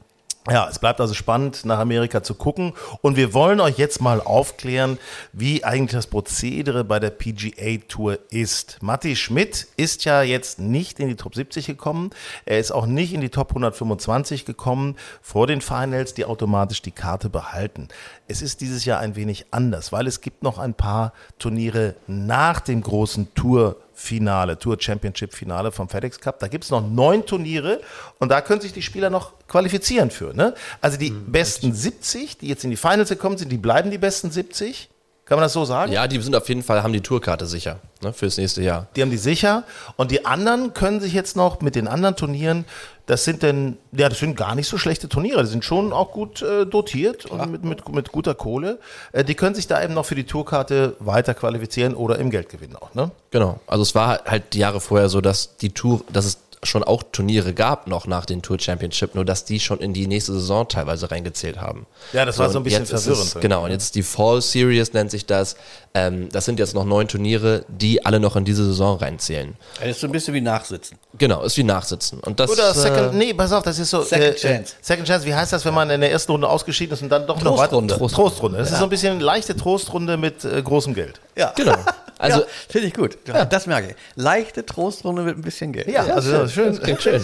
ja, 0.50 0.68
es 0.70 0.80
bleibt 0.80 1.02
also 1.02 1.14
spannend, 1.14 1.66
nach 1.66 1.80
Amerika 1.80 2.24
zu 2.24 2.34
gucken. 2.36 2.74
Und 3.02 3.18
wir 3.18 3.34
wollen 3.34 3.60
euch 3.60 3.78
jetzt 3.78 4.02
mal 4.02 4.22
aufklären, 4.22 4.98
wie 5.34 5.64
eigentlich 5.64 5.92
das 5.92 6.08
Prozedere 6.08 6.84
bei 6.84 7.00
der 7.00 7.10
PGA 7.10 7.78
Tour 7.88 8.20
ist. 8.30 8.78
Matti 8.82 9.16
Schmidt 9.16 9.68
ist 9.78 10.06
ja 10.06 10.22
jetzt 10.22 10.60
nicht 10.60 11.00
in 11.00 11.10
die 11.10 11.16
Top 11.16 11.36
70 11.36 11.66
gekommen. 11.66 12.12
Er 12.46 12.60
ist 12.60 12.72
auch 12.72 12.86
nicht 12.86 13.14
in 13.14 13.22
die 13.22 13.30
Top 13.30 13.50
125 13.50 14.46
gekommen 14.46 14.96
vor 15.22 15.48
den 15.48 15.62
Finals, 15.62 16.14
die 16.14 16.26
automatisch 16.26 16.82
die 16.82 16.92
Karte 16.92 17.30
behalten. 17.30 17.90
Es 18.28 18.42
ist 18.42 18.62
dieses 18.62 18.86
Jahr 18.86 19.00
ein 19.00 19.16
wenig 19.16 19.48
anders, 19.52 19.92
weil 19.92 20.08
es 20.08 20.22
gibt 20.22 20.44
noch 20.44 20.60
ein 20.60 20.74
paar 20.74 21.14
Turniere 21.40 21.96
nach 22.08 22.60
dem 22.60 22.82
großen 22.82 23.34
Tour 23.34 23.78
Finale, 24.00 24.60
Tour 24.60 24.78
Championship 24.80 25.34
Finale 25.34 25.72
vom 25.72 25.90
FedEx 25.90 26.20
Cup. 26.20 26.38
Da 26.40 26.48
gibt 26.48 26.64
es 26.64 26.70
noch 26.70 26.88
neun 26.88 27.26
Turniere 27.26 27.82
und 28.20 28.30
da 28.30 28.42
können 28.42 28.62
sich 28.62 28.72
die 28.72 28.84
Spieler 28.84 29.10
noch 29.10 29.34
qualifizieren 29.48 30.12
für. 30.12 30.36
Ne? 30.36 30.54
Also 30.82 31.00
die 31.00 31.10
besten 31.10 31.74
70, 31.74 32.38
die 32.38 32.48
jetzt 32.48 32.64
in 32.64 32.70
die 32.70 32.78
Finals 32.78 33.10
gekommen 33.10 33.40
sind, 33.40 33.52
die 33.52 33.58
bleiben 33.58 33.90
die 33.90 33.98
besten 33.98 34.30
70. 34.30 34.90
Kann 35.26 35.38
man 35.38 35.44
das 35.44 35.54
so 35.54 35.66
sagen? 35.66 35.92
Ja, 35.92 36.08
die 36.08 36.22
sind 36.22 36.36
auf 36.36 36.48
jeden 36.48 36.62
Fall, 36.62 36.84
haben 36.84 36.94
die 36.94 37.02
Tourkarte 37.02 37.48
sicher 37.48 37.80
ne, 38.04 38.14
fürs 38.14 38.38
nächste 38.38 38.62
Jahr. 38.62 38.86
Die 38.96 39.02
haben 39.02 39.10
die 39.10 39.18
sicher. 39.18 39.64
Und 39.96 40.12
die 40.12 40.28
anderen 40.28 40.76
können 40.76 41.02
sich 41.02 41.14
jetzt 41.14 41.36
noch 41.36 41.60
mit 41.62 41.74
den 41.74 41.88
anderen 41.88 42.16
Turnieren, 42.16 42.66
das 43.08 43.24
sind 43.24 43.42
denn, 43.42 43.78
ja, 43.94 44.10
das 44.10 44.20
sind 44.20 44.36
gar 44.36 44.54
nicht 44.54 44.68
so 44.68 44.78
schlechte 44.78 45.08
Turniere. 45.08 45.42
Die 45.42 45.50
sind 45.50 45.64
schon 45.64 45.94
auch 45.94 46.12
gut 46.12 46.42
äh, 46.42 46.66
dotiert 46.66 47.26
und 47.26 47.50
mit, 47.50 47.64
mit, 47.64 47.90
mit 47.90 48.12
guter 48.12 48.36
Kohle. 48.36 48.80
Äh, 49.14 49.24
die 49.24 49.34
können 49.34 49.56
sich 49.56 49.66
da 49.66 49.82
eben 49.82 49.94
noch 49.94 50.06
für 50.06 50.16
die 50.16 50.26
Tourkarte 50.26 50.98
weiter 51.00 51.34
qualifizieren 51.34 51.96
oder 51.96 52.20
im 52.20 52.30
Geld 52.30 52.50
gewinnen 52.50 52.76
auch, 52.76 52.94
ne? 52.94 53.12
Genau. 53.32 53.62
Also 53.66 53.84
es 53.84 53.96
war 53.96 54.26
halt 54.26 54.54
die 54.54 54.60
Jahre 54.60 54.82
vorher 54.82 55.08
so, 55.08 55.22
dass 55.22 55.56
die 55.56 55.70
Tour, 55.70 56.02
dass 56.12 56.26
es 56.26 56.38
schon 56.64 56.84
auch 56.84 57.04
Turniere 57.12 57.54
gab 57.54 57.88
noch 57.88 58.08
nach 58.08 58.26
den 58.26 58.42
Tour 58.42 58.60
Championship, 58.60 59.16
nur 59.16 59.26
dass 59.26 59.46
die 59.46 59.60
schon 59.60 59.80
in 59.80 59.94
die 59.94 60.08
nächste 60.08 60.34
Saison 60.34 60.68
teilweise 60.68 61.12
reingezählt 61.12 61.62
haben. 61.62 61.86
Ja, 62.14 62.26
das 62.26 62.38
war 62.40 62.50
so 62.50 62.60
ein 62.60 62.64
bisschen 62.64 62.86
verwirrend. 62.86 63.36
Es, 63.36 63.42
genau, 63.42 63.64
und 63.64 63.72
jetzt 63.72 63.96
die 63.96 64.04
Fall 64.04 64.42
Series 64.42 64.94
nennt 64.94 65.12
sich 65.12 65.26
das. 65.26 65.56
Ähm, 65.94 66.30
das 66.32 66.46
sind 66.46 66.60
jetzt 66.60 66.74
noch 66.74 66.86
neun 66.86 67.08
Turniere, 67.08 67.66
die 67.68 68.06
alle 68.06 68.20
noch 68.20 68.36
in 68.36 68.46
diese 68.46 68.66
Saison 68.66 68.98
reinzählen. 68.98 69.56
Das 69.80 69.90
ist 69.90 70.00
so 70.02 70.08
ein 70.08 70.12
bisschen 70.12 70.34
wie 70.34 70.42
Nachsitzen. 70.42 70.98
Genau, 71.18 71.44
ist 71.44 71.58
wie 71.58 71.64
Nachsitzen. 71.64 72.20
Und 72.20 72.40
das, 72.40 72.50
Oder 72.52 72.74
Second, 72.74 73.14
äh, 73.14 73.18
nee, 73.18 73.34
pass 73.34 73.52
auf, 73.52 73.64
das 73.64 73.80
ist 73.80 73.90
so. 73.90 74.02
Second 74.02 74.38
Chance. 74.38 74.76
Second 74.82 75.08
Chance, 75.08 75.26
wie 75.26 75.34
heißt 75.34 75.54
das, 75.54 75.64
wenn 75.66 75.74
man 75.74 75.90
in 75.90 76.02
der 76.02 76.12
ersten 76.12 76.32
Runde 76.32 76.50
ausgeschieden 76.50 76.94
ist 76.94 77.02
und 77.02 77.10
dann 77.10 77.28
doch 77.28 77.42
noch 77.42 77.58
weiter? 77.58 77.70
Trostrunde. 77.70 77.98
Trostrunde. 77.98 78.30
Trostrunde. 78.30 78.58
Das 78.60 78.72
ist 78.72 78.78
so 78.78 78.84
ein 78.84 78.90
bisschen 78.90 79.20
leichte 79.20 79.56
Trostrunde 79.56 80.18
mit 80.18 80.44
äh, 80.44 80.62
großem 80.62 80.94
Geld. 80.94 81.20
Ja, 81.36 81.54
Genau. 81.56 81.76
Also, 82.20 82.40
ja, 82.42 82.46
finde 82.70 82.88
ich 82.88 82.94
gut. 82.94 83.18
Das 83.50 83.68
merke 83.68 83.90
ich. 83.90 83.96
Leichte 84.16 84.66
Trostrunde 84.66 85.22
mit 85.22 85.38
ein 85.38 85.42
bisschen 85.42 85.72
Geld. 85.74 85.88
also 85.96 86.32
das 86.32 86.46
ist 86.50 86.54
schön. 86.54 86.70
Das 86.76 86.82
klingt 86.82 87.02
schön. 87.02 87.22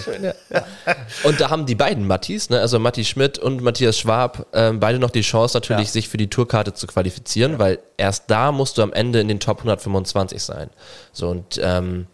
Und 1.23 1.39
da 1.41 1.50
haben 1.50 1.65
die 1.65 1.75
beiden 1.75 2.05
Mattis, 2.05 2.50
ne, 2.50 2.59
also 2.59 2.77
Matti 2.79 3.03
Schmidt 3.05 3.39
und 3.39 3.62
Matthias 3.62 3.97
Schwab, 3.97 4.45
ähm, 4.53 4.79
beide 4.79 5.00
noch 5.00 5.09
die 5.09 5.21
Chance 5.21 5.57
natürlich, 5.57 5.88
Ja. 5.88 5.91
sich 5.93 6.09
für 6.09 6.17
die 6.17 6.29
Tourkarte 6.29 6.73
zu 6.73 6.85
qualifizieren, 6.88 7.59
weil 7.59 7.79
erst 7.97 8.25
da 8.27 8.51
musst 8.51 8.77
du 8.77 8.83
am 8.83 8.94
Ende 8.94 9.20
in 9.20 9.27
den 9.27 9.39
Top 9.39 9.59
125 9.59 10.41
sein. 10.44 10.70
So 11.11 11.29
und 11.29 11.59
ähm, 11.63 12.07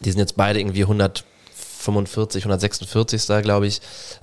die 0.00 0.10
sind 0.10 0.20
jetzt 0.20 0.36
beide 0.36 0.58
irgendwie 0.60 0.82
145, 0.82 2.44
146 2.44 3.26
da, 3.26 3.40
glaube 3.40 3.66
ich, 3.66 3.80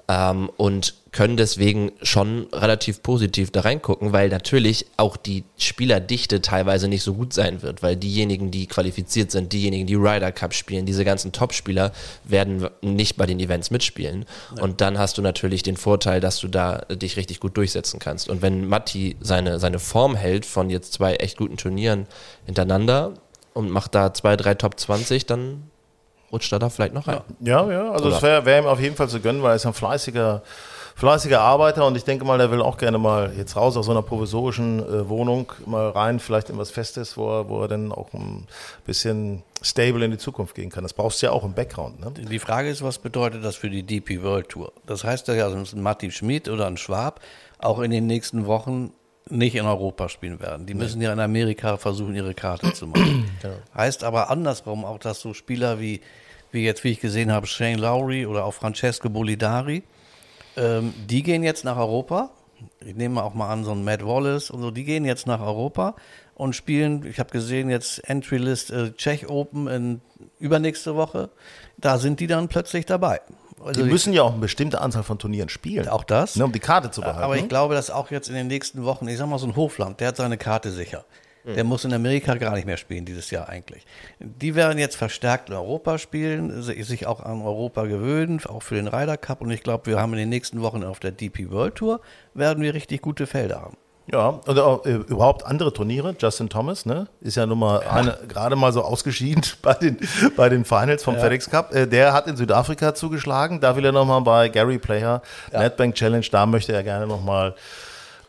ähm, 0.07 0.49
und 0.57 0.93
können 1.11 1.37
deswegen 1.37 1.91
schon 2.01 2.47
relativ 2.53 3.01
positiv 3.01 3.51
da 3.51 3.61
reingucken, 3.61 4.13
weil 4.13 4.29
natürlich 4.29 4.85
auch 4.97 5.17
die 5.17 5.43
Spielerdichte 5.57 6.41
teilweise 6.41 6.87
nicht 6.87 7.03
so 7.03 7.15
gut 7.15 7.33
sein 7.33 7.61
wird, 7.61 7.81
weil 7.81 7.95
diejenigen, 7.95 8.51
die 8.51 8.67
qualifiziert 8.67 9.31
sind, 9.31 9.51
diejenigen, 9.51 9.87
die 9.87 9.95
Ryder 9.95 10.31
Cup 10.31 10.53
spielen, 10.53 10.85
diese 10.85 11.05
ganzen 11.05 11.31
Top-Spieler 11.31 11.91
werden 12.23 12.69
nicht 12.81 13.17
bei 13.17 13.25
den 13.25 13.39
Events 13.39 13.71
mitspielen. 13.71 14.25
Und 14.61 14.81
dann 14.81 14.99
hast 14.99 15.17
du 15.17 15.21
natürlich 15.21 15.63
den 15.63 15.77
Vorteil, 15.77 16.19
dass 16.19 16.39
du 16.39 16.47
da 16.47 16.79
dich 16.89 17.17
richtig 17.17 17.39
gut 17.39 17.57
durchsetzen 17.57 17.99
kannst. 17.99 18.29
Und 18.29 18.41
wenn 18.41 18.67
Matti 18.67 19.15
seine, 19.19 19.59
seine 19.59 19.79
Form 19.79 20.15
hält 20.15 20.45
von 20.45 20.69
jetzt 20.69 20.93
zwei 20.93 21.15
echt 21.15 21.37
guten 21.37 21.57
Turnieren 21.57 22.05
hintereinander 22.45 23.13
und 23.53 23.71
macht 23.71 23.95
da 23.95 24.13
zwei, 24.13 24.35
drei 24.35 24.53
Top 24.53 24.79
20, 24.79 25.25
dann 25.25 25.63
rutscht 26.31 26.51
er 26.53 26.59
da 26.59 26.69
vielleicht 26.69 26.93
noch 26.93 27.07
rein. 27.07 27.21
Ja, 27.39 27.69
ja, 27.71 27.91
also 27.91 28.09
es 28.09 28.21
wäre 28.21 28.45
wär 28.45 28.59
ihm 28.59 28.65
auf 28.67 28.79
jeden 28.79 28.95
Fall 28.95 29.09
zu 29.09 29.19
gönnen, 29.19 29.41
weil 29.41 29.53
er 29.53 29.55
ist 29.55 29.65
ein 29.65 29.73
fleißiger, 29.73 30.43
fleißiger 30.99 31.39
Arbeiter 31.39 31.87
und 31.87 31.95
ich 31.95 32.03
denke 32.03 32.25
mal, 32.25 32.37
der 32.37 32.51
will 32.51 32.61
auch 32.61 32.77
gerne 32.77 32.97
mal 32.97 33.31
jetzt 33.37 33.55
raus 33.55 33.77
aus 33.77 33.85
so 33.85 33.91
einer 33.91 34.01
provisorischen 34.01 34.79
äh, 34.79 35.07
Wohnung, 35.07 35.53
mal 35.65 35.89
rein, 35.89 36.19
vielleicht 36.19 36.49
in 36.49 36.57
was 36.57 36.71
Festes, 36.71 37.15
wo 37.15 37.39
er, 37.39 37.47
wo 37.47 37.61
er 37.61 37.69
dann 37.69 37.93
auch 37.93 38.13
ein 38.13 38.47
bisschen 38.85 39.43
stable 39.61 40.03
in 40.03 40.11
die 40.11 40.17
Zukunft 40.17 40.55
gehen 40.55 40.69
kann. 40.69 40.83
Das 40.83 40.93
brauchst 40.93 41.21
du 41.21 41.27
ja 41.27 41.31
auch 41.31 41.45
im 41.45 41.53
Background. 41.53 42.01
Ne? 42.01 42.11
Die 42.11 42.39
Frage 42.39 42.69
ist, 42.69 42.83
was 42.83 42.97
bedeutet 42.97 43.45
das 43.45 43.55
für 43.55 43.69
die 43.69 43.83
DP 43.83 44.21
World 44.23 44.49
Tour? 44.49 44.73
Das 44.85 45.05
heißt 45.05 45.29
ja, 45.29 45.49
dass 45.49 45.73
ein 45.73 45.81
Matti 45.81 46.11
Schmid 46.11 46.49
oder 46.49 46.67
ein 46.67 46.75
Schwab 46.75 47.21
auch 47.59 47.79
in 47.79 47.91
den 47.91 48.05
nächsten 48.05 48.45
Wochen 48.45 48.91
nicht 49.29 49.55
in 49.55 49.65
Europa 49.65 50.09
spielen 50.09 50.41
werden. 50.41 50.65
Die 50.65 50.73
müssen 50.73 51.01
ja 51.01 51.13
in 51.13 51.19
Amerika 51.21 51.77
versuchen, 51.77 52.13
ihre 52.15 52.33
Karte 52.33 52.73
zu 52.73 52.87
machen. 52.87 53.29
Heißt 53.73 54.03
aber 54.03 54.29
andersrum 54.29 54.83
auch, 54.83 54.99
dass 54.99 55.21
so 55.21 55.33
Spieler 55.33 55.79
wie, 55.79 56.01
wie 56.51 56.65
jetzt, 56.65 56.83
wie 56.83 56.91
ich 56.91 56.99
gesehen 56.99 57.31
habe, 57.31 57.47
Shane 57.47 57.77
Lowry 57.77 58.25
oder 58.25 58.43
auch 58.43 58.53
Francesco 58.53 59.09
Bolidari, 59.09 59.83
ähm, 60.59 60.93
die 61.09 61.23
gehen 61.23 61.43
jetzt 61.43 61.63
nach 61.63 61.77
Europa. 61.77 62.31
Ich 62.85 62.95
nehme 62.95 63.23
auch 63.23 63.33
mal 63.33 63.49
an, 63.49 63.63
so 63.63 63.71
ein 63.71 63.83
Matt 63.83 64.05
Wallace 64.05 64.51
und 64.51 64.61
so, 64.61 64.69
die 64.71 64.83
gehen 64.83 65.05
jetzt 65.05 65.27
nach 65.27 65.39
Europa 65.39 65.95
und 66.35 66.55
spielen, 66.55 67.05
ich 67.05 67.19
habe 67.19 67.29
gesehen, 67.31 67.69
jetzt 67.69 68.07
Entry 68.09 68.37
List 68.37 68.71
äh, 68.71 68.91
Czech 68.93 69.29
Open 69.29 69.67
in 69.67 70.01
übernächste 70.39 70.95
Woche. 70.95 71.29
Da 71.77 71.97
sind 71.97 72.19
die 72.19 72.27
dann 72.27 72.47
plötzlich 72.49 72.85
dabei. 72.85 73.21
Also 73.63 73.83
Die 73.83 73.89
müssen 73.89 74.13
ja 74.13 74.23
auch 74.23 74.31
eine 74.31 74.39
bestimmte 74.39 74.81
Anzahl 74.81 75.03
von 75.03 75.19
Turnieren 75.19 75.49
spielen. 75.49 75.87
auch 75.89 76.03
das. 76.03 76.35
Ne, 76.35 76.45
um 76.45 76.51
die 76.51 76.59
Karte 76.59 76.91
zu 76.91 77.01
behalten. 77.01 77.23
Aber 77.23 77.37
ich 77.37 77.49
glaube, 77.49 77.75
dass 77.75 77.89
auch 77.91 78.11
jetzt 78.11 78.29
in 78.29 78.35
den 78.35 78.47
nächsten 78.47 78.85
Wochen, 78.85 79.07
ich 79.07 79.17
sag 79.17 79.27
mal 79.27 79.37
so 79.39 79.47
ein 79.47 79.55
Hofland, 79.55 79.99
der 79.99 80.09
hat 80.09 80.17
seine 80.17 80.37
Karte 80.37 80.71
sicher. 80.71 81.05
Der 81.55 81.63
muss 81.63 81.85
in 81.85 81.93
Amerika 81.93 82.35
gar 82.35 82.53
nicht 82.55 82.65
mehr 82.65 82.77
spielen 82.77 83.05
dieses 83.05 83.31
Jahr 83.31 83.49
eigentlich. 83.49 83.85
Die 84.19 84.55
werden 84.55 84.77
jetzt 84.77 84.95
verstärkt 84.95 85.49
in 85.49 85.55
Europa 85.55 85.97
spielen, 85.97 86.61
si- 86.61 86.81
sich 86.83 87.07
auch 87.07 87.19
an 87.21 87.41
Europa 87.41 87.83
gewöhnen, 87.85 88.39
auch 88.47 88.61
für 88.63 88.75
den 88.75 88.87
Ryder 88.87 89.17
Cup. 89.17 89.41
Und 89.41 89.51
ich 89.51 89.63
glaube, 89.63 89.85
wir 89.87 89.99
haben 89.99 90.13
in 90.13 90.19
den 90.19 90.29
nächsten 90.29 90.61
Wochen 90.61 90.83
auf 90.83 90.99
der 90.99 91.11
DP 91.11 91.49
World 91.51 91.75
Tour 91.75 92.01
werden 92.33 92.63
wir 92.63 92.73
richtig 92.73 93.01
gute 93.01 93.27
Felder 93.27 93.61
haben. 93.61 93.77
Ja, 94.11 94.29
und 94.29 94.57
auch, 94.57 94.85
äh, 94.87 94.93
überhaupt 94.93 95.45
andere 95.45 95.71
Turniere. 95.71 96.15
Justin 96.19 96.49
Thomas, 96.49 96.83
ne, 96.87 97.05
ist 97.21 97.37
ja 97.37 97.45
nun 97.45 97.59
mal 97.59 97.81
eine, 97.81 98.17
gerade 98.27 98.55
mal 98.55 98.73
so 98.73 98.81
ausgeschieden 98.81 99.43
bei 99.61 99.75
den, 99.75 99.97
bei 100.35 100.49
den 100.49 100.65
Finals 100.65 101.03
vom 101.03 101.15
FedEx 101.19 101.47
Cup. 101.51 101.75
Äh, 101.75 101.85
der 101.85 102.11
hat 102.13 102.25
in 102.25 102.35
Südafrika 102.35 102.95
zugeschlagen. 102.95 103.59
Da 103.59 103.75
will 103.75 103.85
er 103.85 103.91
nochmal 103.91 104.21
bei 104.21 104.49
Gary 104.49 104.79
Player, 104.79 105.21
Netbank 105.53 105.93
Challenge, 105.93 106.25
da 106.31 106.47
möchte 106.47 106.73
er 106.73 106.81
gerne 106.81 107.05
nochmal 107.05 107.49
ein 107.49 107.53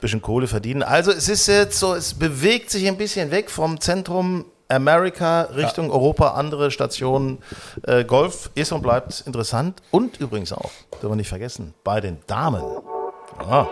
bisschen 0.01 0.23
Kohle 0.23 0.47
verdienen. 0.47 0.83
Also 0.83 1.11
es 1.11 1.29
ist 1.29 1.47
jetzt 1.47 1.79
so, 1.79 1.95
es 1.95 2.15
bewegt 2.15 2.71
sich 2.71 2.87
ein 2.87 2.97
bisschen 2.97 3.31
weg 3.31 3.51
vom 3.51 3.81
Zentrum 3.81 4.45
Amerika 4.71 5.43
Richtung 5.57 5.91
Europa, 5.91 6.29
andere 6.29 6.71
Stationen. 6.71 7.39
Äh, 7.87 8.05
Golf 8.05 8.51
ist 8.55 8.73
und 8.73 8.83
bleibt 8.83 9.25
interessant. 9.27 9.83
Und 9.91 10.21
übrigens 10.21 10.53
auch, 10.53 10.71
dürfen 10.93 11.11
wir 11.11 11.17
nicht 11.17 11.29
vergessen, 11.29 11.75
bei 11.83 12.01
den 12.01 12.19
Damen. 12.27 12.63
Ah. 13.39 13.67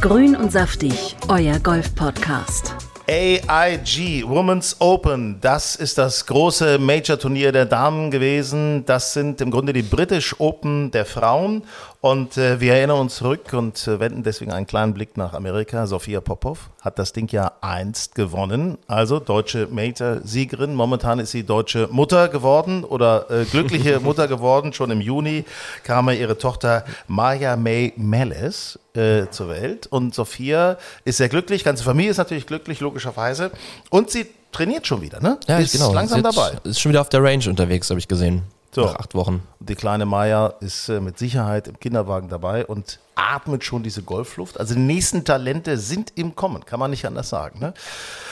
Grün 0.00 0.34
und 0.34 0.50
saftig, 0.50 1.16
euer 1.28 1.58
Golf-Podcast. 1.60 2.74
AIG 3.08 4.24
Women's 4.26 4.76
Open, 4.80 5.38
das 5.40 5.76
ist 5.76 5.98
das 5.98 6.24
große 6.24 6.78
Major-Turnier 6.78 7.52
der 7.52 7.66
Damen 7.66 8.10
gewesen. 8.10 8.86
Das 8.86 9.12
sind 9.12 9.40
im 9.40 9.50
Grunde 9.50 9.72
die 9.72 9.82
British 9.82 10.36
Open 10.38 10.90
der 10.92 11.04
Frauen. 11.04 11.64
Und 12.02 12.36
äh, 12.36 12.58
wir 12.58 12.74
erinnern 12.74 12.98
uns 12.98 13.14
zurück 13.14 13.52
und 13.52 13.86
äh, 13.86 14.00
wenden 14.00 14.24
deswegen 14.24 14.50
einen 14.50 14.66
kleinen 14.66 14.92
Blick 14.92 15.16
nach 15.16 15.34
Amerika. 15.34 15.86
Sophia 15.86 16.20
Popov 16.20 16.70
hat 16.80 16.98
das 16.98 17.12
Ding 17.12 17.28
ja 17.30 17.52
einst 17.60 18.16
gewonnen. 18.16 18.76
Also 18.88 19.20
deutsche 19.20 19.68
Major-Siegerin. 19.70 20.74
Momentan 20.74 21.20
ist 21.20 21.30
sie 21.30 21.44
deutsche 21.44 21.88
Mutter 21.92 22.26
geworden 22.26 22.82
oder 22.82 23.30
äh, 23.30 23.44
glückliche 23.44 24.00
Mutter 24.04 24.26
geworden. 24.26 24.72
Schon 24.72 24.90
im 24.90 25.00
Juni 25.00 25.44
kam 25.84 26.10
ihre 26.10 26.36
Tochter 26.36 26.84
Maya 27.06 27.54
May 27.54 27.92
Mellis 27.96 28.80
äh, 28.94 29.28
zur 29.30 29.48
Welt. 29.50 29.86
Und 29.86 30.12
Sophia 30.12 30.78
ist 31.04 31.18
sehr 31.18 31.28
glücklich. 31.28 31.62
Ganze 31.62 31.84
Familie 31.84 32.10
ist 32.10 32.18
natürlich 32.18 32.48
glücklich, 32.48 32.80
logischerweise. 32.80 33.52
Und 33.90 34.10
sie 34.10 34.26
trainiert 34.50 34.88
schon 34.88 35.02
wieder, 35.02 35.20
ne? 35.20 35.38
Ja, 35.46 35.58
ist 35.58 35.70
genau. 35.70 35.94
langsam 35.94 36.24
dabei. 36.24 36.54
Ist 36.64 36.80
schon 36.80 36.90
wieder 36.90 37.00
auf 37.00 37.10
der 37.10 37.22
Range 37.22 37.48
unterwegs, 37.48 37.90
habe 37.90 38.00
ich 38.00 38.08
gesehen. 38.08 38.42
So. 38.74 38.86
Nach 38.86 38.96
acht 38.96 39.14
Wochen. 39.14 39.46
Und 39.60 39.68
die 39.68 39.74
kleine 39.74 40.06
Maya 40.06 40.54
ist 40.60 40.88
äh, 40.88 40.98
mit 40.98 41.18
Sicherheit 41.18 41.68
im 41.68 41.78
Kinderwagen 41.78 42.28
dabei 42.28 42.64
und 42.64 43.00
atmet 43.14 43.64
schon 43.64 43.82
diese 43.82 44.02
Golfluft. 44.02 44.58
Also 44.58 44.74
die 44.74 44.80
nächsten 44.80 45.24
Talente 45.24 45.76
sind 45.76 46.12
im 46.14 46.34
Kommen, 46.34 46.64
kann 46.64 46.80
man 46.80 46.90
nicht 46.90 47.04
anders 47.04 47.28
sagen. 47.28 47.60
Ne? 47.60 47.74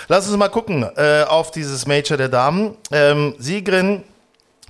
Lass 0.08 0.26
uns 0.26 0.36
mal 0.38 0.48
gucken 0.48 0.88
äh, 0.96 1.24
auf 1.24 1.50
dieses 1.50 1.86
Major 1.86 2.16
der 2.16 2.30
Damen. 2.30 2.76
Ähm, 2.90 3.34
Siegerin 3.38 4.02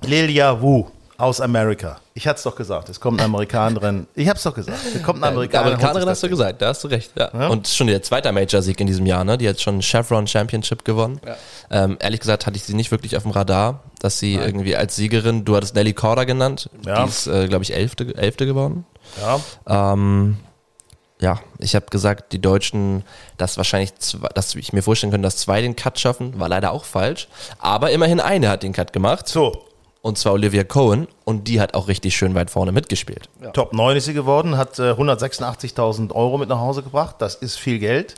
Lilia 0.01 0.61
Wu 0.61 0.87
aus 1.17 1.39
Amerika. 1.39 1.97
Ich 2.13 2.27
hatte 2.27 2.37
es 2.37 2.43
doch 2.43 2.55
gesagt, 2.55 2.89
es 2.89 2.99
kommt 2.99 3.19
eine 3.19 3.25
Amerikanerin. 3.25 4.07
Ich 4.15 4.27
habe 4.27 4.37
es 4.37 4.43
doch 4.43 4.53
gesagt, 4.53 4.79
es 4.93 5.01
kommt 5.03 5.23
eine 5.23 5.31
Amerikanerin. 5.31 5.73
Amerikanerin 5.75 6.01
holt 6.01 6.09
hast 6.09 6.21
sich 6.21 6.29
du 6.29 6.35
gesagt, 6.35 6.61
da 6.61 6.67
hast 6.69 6.83
du 6.83 6.87
recht. 6.87 7.11
Ja. 7.15 7.47
Und 7.47 7.67
schon 7.67 7.87
der 7.87 8.01
zweite 8.01 8.31
Major-Sieg 8.31 8.79
in 8.81 8.87
diesem 8.87 9.05
Jahr, 9.05 9.23
ne? 9.23 9.37
Die 9.37 9.47
hat 9.47 9.61
schon 9.61 9.81
Chevron 9.81 10.27
Championship 10.27 10.83
gewonnen. 10.83 11.21
Ähm, 11.73 11.97
ehrlich 12.01 12.19
gesagt 12.19 12.45
hatte 12.45 12.57
ich 12.57 12.63
sie 12.63 12.73
nicht 12.73 12.91
wirklich 12.91 13.15
auf 13.15 13.23
dem 13.23 13.31
Radar, 13.31 13.83
dass 13.99 14.19
sie 14.19 14.35
irgendwie 14.35 14.75
als 14.75 14.95
Siegerin, 14.97 15.45
du 15.45 15.55
hattest 15.55 15.73
Nelly 15.73 15.93
Corda 15.93 16.25
genannt, 16.25 16.69
Ja. 16.85 17.03
die 17.03 17.09
ist, 17.09 17.27
äh, 17.27 17.47
glaube 17.47 17.63
ich, 17.63 17.73
Elfte, 17.73 18.13
Elfte 18.15 18.45
geworden. 18.45 18.85
Ja. 19.21 19.93
Ähm, 19.93 20.37
ja, 21.21 21.39
ich 21.59 21.75
habe 21.75 21.85
gesagt, 21.89 22.33
die 22.33 22.41
Deutschen, 22.41 23.03
dass 23.37 23.55
wahrscheinlich, 23.57 23.95
zwei, 23.99 24.27
dass 24.29 24.53
ich 24.55 24.73
mir 24.73 24.81
vorstellen 24.81 25.11
könnte, 25.11 25.27
dass 25.27 25.37
zwei 25.37 25.61
den 25.61 25.75
Cut 25.75 25.99
schaffen, 25.99 26.39
war 26.39 26.49
leider 26.49 26.71
auch 26.71 26.83
falsch. 26.83 27.27
Aber 27.59 27.91
immerhin 27.91 28.19
eine 28.19 28.49
hat 28.49 28.63
den 28.63 28.73
Cut 28.73 28.91
gemacht. 28.91 29.27
So, 29.29 29.63
Und 30.01 30.17
zwar 30.17 30.33
Olivia 30.33 30.63
Cohen. 30.63 31.07
Und 31.23 31.47
die 31.47 31.61
hat 31.61 31.75
auch 31.75 31.87
richtig 31.87 32.15
schön 32.15 32.33
weit 32.33 32.49
vorne 32.49 32.71
mitgespielt. 32.71 33.29
Top 33.53 33.73
9 33.73 33.95
ist 33.95 34.05
sie 34.05 34.13
geworden, 34.13 34.57
hat 34.57 34.79
äh, 34.79 34.91
186.000 34.93 36.11
Euro 36.13 36.37
mit 36.37 36.49
nach 36.49 36.59
Hause 36.59 36.81
gebracht. 36.81 37.17
Das 37.19 37.35
ist 37.35 37.57
viel 37.57 37.79
Geld. 37.79 38.15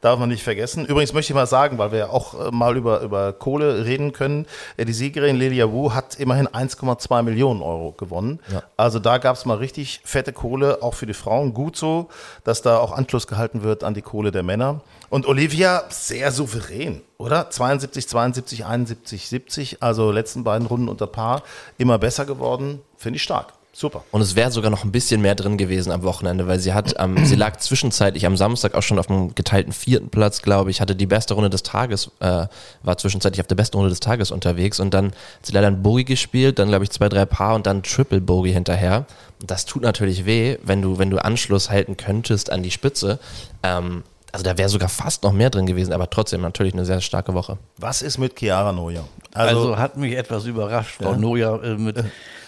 Darf 0.00 0.18
man 0.18 0.28
nicht 0.28 0.42
vergessen. 0.42 0.84
Übrigens 0.84 1.12
möchte 1.12 1.32
ich 1.32 1.34
mal 1.34 1.46
sagen, 1.46 1.78
weil 1.78 1.92
wir 1.92 1.98
ja 2.00 2.10
auch 2.10 2.48
äh, 2.48 2.50
mal 2.50 2.76
über, 2.76 3.00
über 3.00 3.32
Kohle 3.32 3.86
reden 3.86 4.12
können. 4.12 4.46
Äh, 4.76 4.84
die 4.84 4.92
Siegerin 4.92 5.36
Lilia 5.36 5.70
Wu 5.70 5.92
hat 5.92 6.16
immerhin 6.16 6.48
1,2 6.48 7.22
Millionen 7.22 7.62
Euro 7.62 7.92
gewonnen. 7.92 8.40
Ja. 8.52 8.62
Also 8.76 8.98
da 8.98 9.18
gab 9.18 9.36
es 9.36 9.46
mal 9.46 9.56
richtig 9.56 10.00
fette 10.04 10.32
Kohle, 10.32 10.82
auch 10.82 10.94
für 10.94 11.06
die 11.06 11.14
Frauen. 11.14 11.54
Gut 11.54 11.76
so, 11.76 12.08
dass 12.44 12.60
da 12.60 12.78
auch 12.78 12.92
Anschluss 12.92 13.26
gehalten 13.26 13.62
wird 13.62 13.84
an 13.84 13.94
die 13.94 14.02
Kohle 14.02 14.32
der 14.32 14.42
Männer. 14.42 14.80
Und 15.10 15.26
Olivia 15.26 15.84
sehr 15.90 16.30
souverän, 16.30 17.02
oder? 17.18 17.50
72, 17.50 18.08
72, 18.08 18.64
71, 18.64 19.28
70. 19.28 19.82
Also 19.82 20.12
letzten 20.12 20.44
beiden 20.44 20.66
Runden 20.68 20.88
unter 20.88 21.08
Paar. 21.08 21.42
Immer 21.78 21.98
besser 21.98 22.24
geworden. 22.24 22.80
Finde 22.96 23.16
ich 23.16 23.22
stark. 23.24 23.52
Super. 23.72 24.04
Und 24.10 24.20
es 24.20 24.36
wäre 24.36 24.50
sogar 24.50 24.70
noch 24.70 24.84
ein 24.84 24.92
bisschen 24.92 25.20
mehr 25.20 25.34
drin 25.34 25.56
gewesen 25.56 25.90
am 25.90 26.02
Wochenende, 26.02 26.46
weil 26.46 26.58
sie 26.58 26.74
hat, 26.74 26.94
ähm, 26.98 27.24
sie 27.24 27.36
lag 27.36 27.56
zwischenzeitlich 27.56 28.26
am 28.26 28.36
Samstag 28.36 28.74
auch 28.74 28.82
schon 28.82 28.98
auf 28.98 29.06
dem 29.06 29.34
geteilten 29.34 29.72
vierten 29.72 30.10
Platz, 30.10 30.42
glaube 30.42 30.70
ich, 30.70 30.80
hatte 30.80 30.96
die 30.96 31.06
beste 31.06 31.34
Runde 31.34 31.50
des 31.50 31.62
Tages, 31.62 32.10
äh, 32.20 32.46
war 32.82 32.98
zwischenzeitlich 32.98 33.40
auf 33.40 33.46
der 33.46 33.54
besten 33.54 33.76
Runde 33.76 33.90
des 33.90 34.00
Tages 34.00 34.32
unterwegs 34.32 34.80
und 34.80 34.92
dann 34.92 35.06
hat 35.06 35.14
sie 35.46 35.52
leider 35.52 35.68
ein 35.68 35.82
Bogey 35.82 36.04
gespielt, 36.04 36.58
dann 36.58 36.68
glaube 36.68 36.84
ich 36.84 36.90
zwei, 36.90 37.08
drei 37.08 37.24
Paar 37.26 37.54
und 37.54 37.66
dann 37.66 37.84
Triple 37.84 38.20
Bogey 38.20 38.52
hinterher. 38.52 39.06
Das 39.40 39.66
tut 39.66 39.82
natürlich 39.82 40.26
weh, 40.26 40.58
wenn 40.62 40.82
du, 40.82 40.98
wenn 40.98 41.10
du 41.10 41.24
Anschluss 41.24 41.70
halten 41.70 41.96
könntest 41.96 42.50
an 42.50 42.64
die 42.64 42.72
Spitze. 42.72 43.20
Ähm, 43.62 44.02
also 44.32 44.44
da 44.44 44.56
wäre 44.56 44.68
sogar 44.68 44.88
fast 44.88 45.22
noch 45.22 45.32
mehr 45.32 45.50
drin 45.50 45.66
gewesen, 45.66 45.92
aber 45.92 46.08
trotzdem 46.08 46.40
natürlich 46.40 46.74
eine 46.74 46.84
sehr 46.84 47.00
starke 47.00 47.34
Woche. 47.34 47.58
Was 47.76 48.02
ist 48.02 48.18
mit 48.18 48.38
Chiara 48.38 48.72
Neuer? 48.72 49.04
Also, 49.32 49.76
hat 49.76 49.96
mich 49.96 50.16
etwas 50.16 50.46
überrascht, 50.46 50.96
Frau 51.00 51.14
Noja 51.14 51.56
äh, 51.62 51.76
mit, 51.76 52.02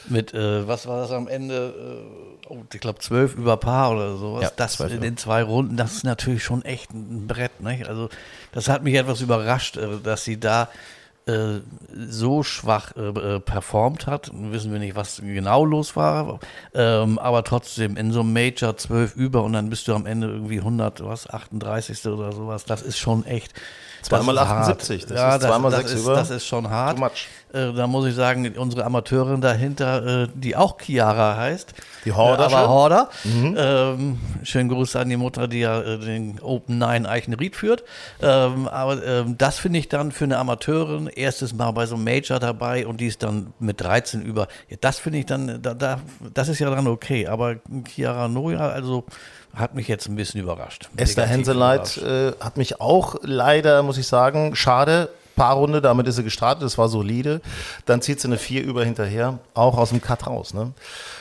mit 0.09 0.35
äh, 0.35 0.67
was 0.67 0.87
war 0.87 1.01
das 1.01 1.11
am 1.13 1.29
Ende? 1.29 1.75
Äh, 2.47 2.47
oh, 2.49 2.59
ich 2.73 2.81
glaube 2.81 2.99
zwölf 2.99 3.35
über 3.35 3.57
Paar 3.57 3.93
oder 3.93 4.17
sowas. 4.17 4.43
Ja, 4.43 4.51
das 4.55 4.75
12 4.75 4.95
in 4.95 5.01
den 5.01 5.17
zwei 5.17 5.43
Runden, 5.43 5.77
das 5.77 5.93
ist 5.95 6.05
natürlich 6.05 6.43
schon 6.45 6.63
echt 6.65 6.93
ein 6.93 7.27
Brett. 7.27 7.61
Nicht? 7.61 7.89
Also 7.89 8.09
das 8.53 8.69
hat 8.69 8.83
mich 8.83 8.95
etwas 8.95 9.21
überrascht, 9.21 9.77
äh, 9.77 9.99
dass 10.03 10.25
sie 10.25 10.39
da 10.39 10.69
äh, 11.27 11.61
so 11.95 12.43
schwach 12.43 12.97
äh, 12.97 13.37
äh, 13.37 13.41
performt 13.41 14.07
hat. 14.07 14.31
Wissen 14.35 14.73
wir 14.73 14.79
nicht, 14.79 14.97
was 14.97 15.21
genau 15.25 15.65
los 15.65 15.95
war, 15.95 16.41
ähm, 16.75 17.19
aber 17.19 17.45
trotzdem 17.45 17.97
in 17.97 18.13
so 18.13 18.21
einem 18.21 18.33
Major 18.33 18.77
12 18.77 19.17
über 19.17 19.43
und 19.43 19.53
dann 19.53 19.71
bist 19.71 19.87
du 19.89 19.95
am 19.95 20.07
Ende 20.07 20.29
irgendwie 20.29 20.59
100, 20.59 21.05
was, 21.05 21.29
38. 21.29 22.07
oder 22.07 22.33
sowas. 22.33 22.65
Das 22.65 22.83
ist 22.83 22.99
schon 22.99 23.25
echt. 23.25 23.53
Zweimal 24.03 24.35
ist 24.35 24.41
hart. 24.41 24.69
78, 24.69 25.07
das 25.07 25.17
ja, 25.17 25.37
ist 25.37 25.43
zweimal 25.43 25.71
das, 25.71 25.81
sechs 25.81 25.93
ist, 25.93 26.03
über. 26.03 26.15
Das 26.15 26.31
ist 26.31 26.47
schon 26.47 26.69
hart. 26.69 26.99
Äh, 27.53 27.73
da 27.73 27.87
muss 27.87 28.07
ich 28.07 28.15
sagen, 28.15 28.51
unsere 28.57 28.85
Amateurin 28.85 29.41
dahinter, 29.41 30.23
äh, 30.25 30.29
die 30.35 30.57
auch 30.57 30.79
Chiara 30.81 31.37
heißt. 31.37 31.75
Die 32.05 32.13
Horder 32.13 32.45
Äh, 32.45 32.55
aber? 32.55 32.69
Horder. 32.69 33.11
Ähm, 33.25 34.19
schönen 34.43 34.69
Gruß 34.69 34.97
an 34.97 35.09
die 35.09 35.17
Mutter, 35.17 35.47
die 35.47 35.61
ja 35.61 35.81
äh, 35.81 35.99
den 35.99 36.41
Open 36.41 36.79
Nine 36.79 37.09
Eichenried 37.09 37.55
führt. 37.55 37.85
Ähm, 38.21 38.67
aber 38.69 39.05
ähm, 39.05 39.39
das 39.39 39.59
finde 39.59 39.79
ich 39.79 39.89
dann 39.89 40.11
für 40.11 40.25
eine 40.25 40.39
Amateurin 40.39 41.09
erstes 41.17 41.55
Mal 41.55 41.71
bei 41.73 41.87
so 41.87 41.95
einem 41.95 42.05
Major 42.05 42.39
dabei 42.39 42.87
und 42.87 43.01
die 43.01 43.07
ist 43.07 43.23
dann 43.23 43.53
mit 43.59 43.81
13 43.81 44.23
über. 44.23 44.49
Ja, 44.69 44.77
das 44.81 44.99
finde 44.99 45.19
ich 45.21 45.27
dann, 45.27 45.63
da, 45.63 45.75
da, 45.75 46.01
das 46.35 46.49
ist 46.49 46.59
ja 46.59 46.71
dann 46.71 46.87
okay. 46.87 47.27
Aber 47.27 47.57
Chiara 47.87 48.29
Noja, 48.29 48.69
also 48.69 49.05
hat 49.55 49.75
mich 49.75 49.89
jetzt 49.89 50.09
ein 50.09 50.17
bisschen 50.17 50.41
überrascht. 50.41 50.89
Esther 50.97 51.25
überrascht. 51.25 51.99
äh, 51.99 52.33
hat 52.41 52.57
mich 52.57 52.81
auch 52.81 53.17
leider, 53.23 53.83
muss 53.83 53.99
ich 53.99 54.07
sagen, 54.07 54.55
schade. 54.57 55.11
Paarrunde, 55.37 55.81
damit 55.81 56.07
ist 56.07 56.17
sie 56.17 56.25
gestartet, 56.25 56.63
das 56.63 56.79
war 56.79 56.89
solide. 56.89 57.41
Dann 57.87 58.03
zieht 58.03 58.21
sie 58.21 58.29
eine 58.29 58.39
4 58.39 58.63
über 58.63 58.85
hinterher, 58.85 59.39
auch 59.55 59.79
aus 59.79 59.91
dem 59.91 60.01
Cut 60.01 60.27
raus. 60.27 60.55
Ne? 60.55 60.73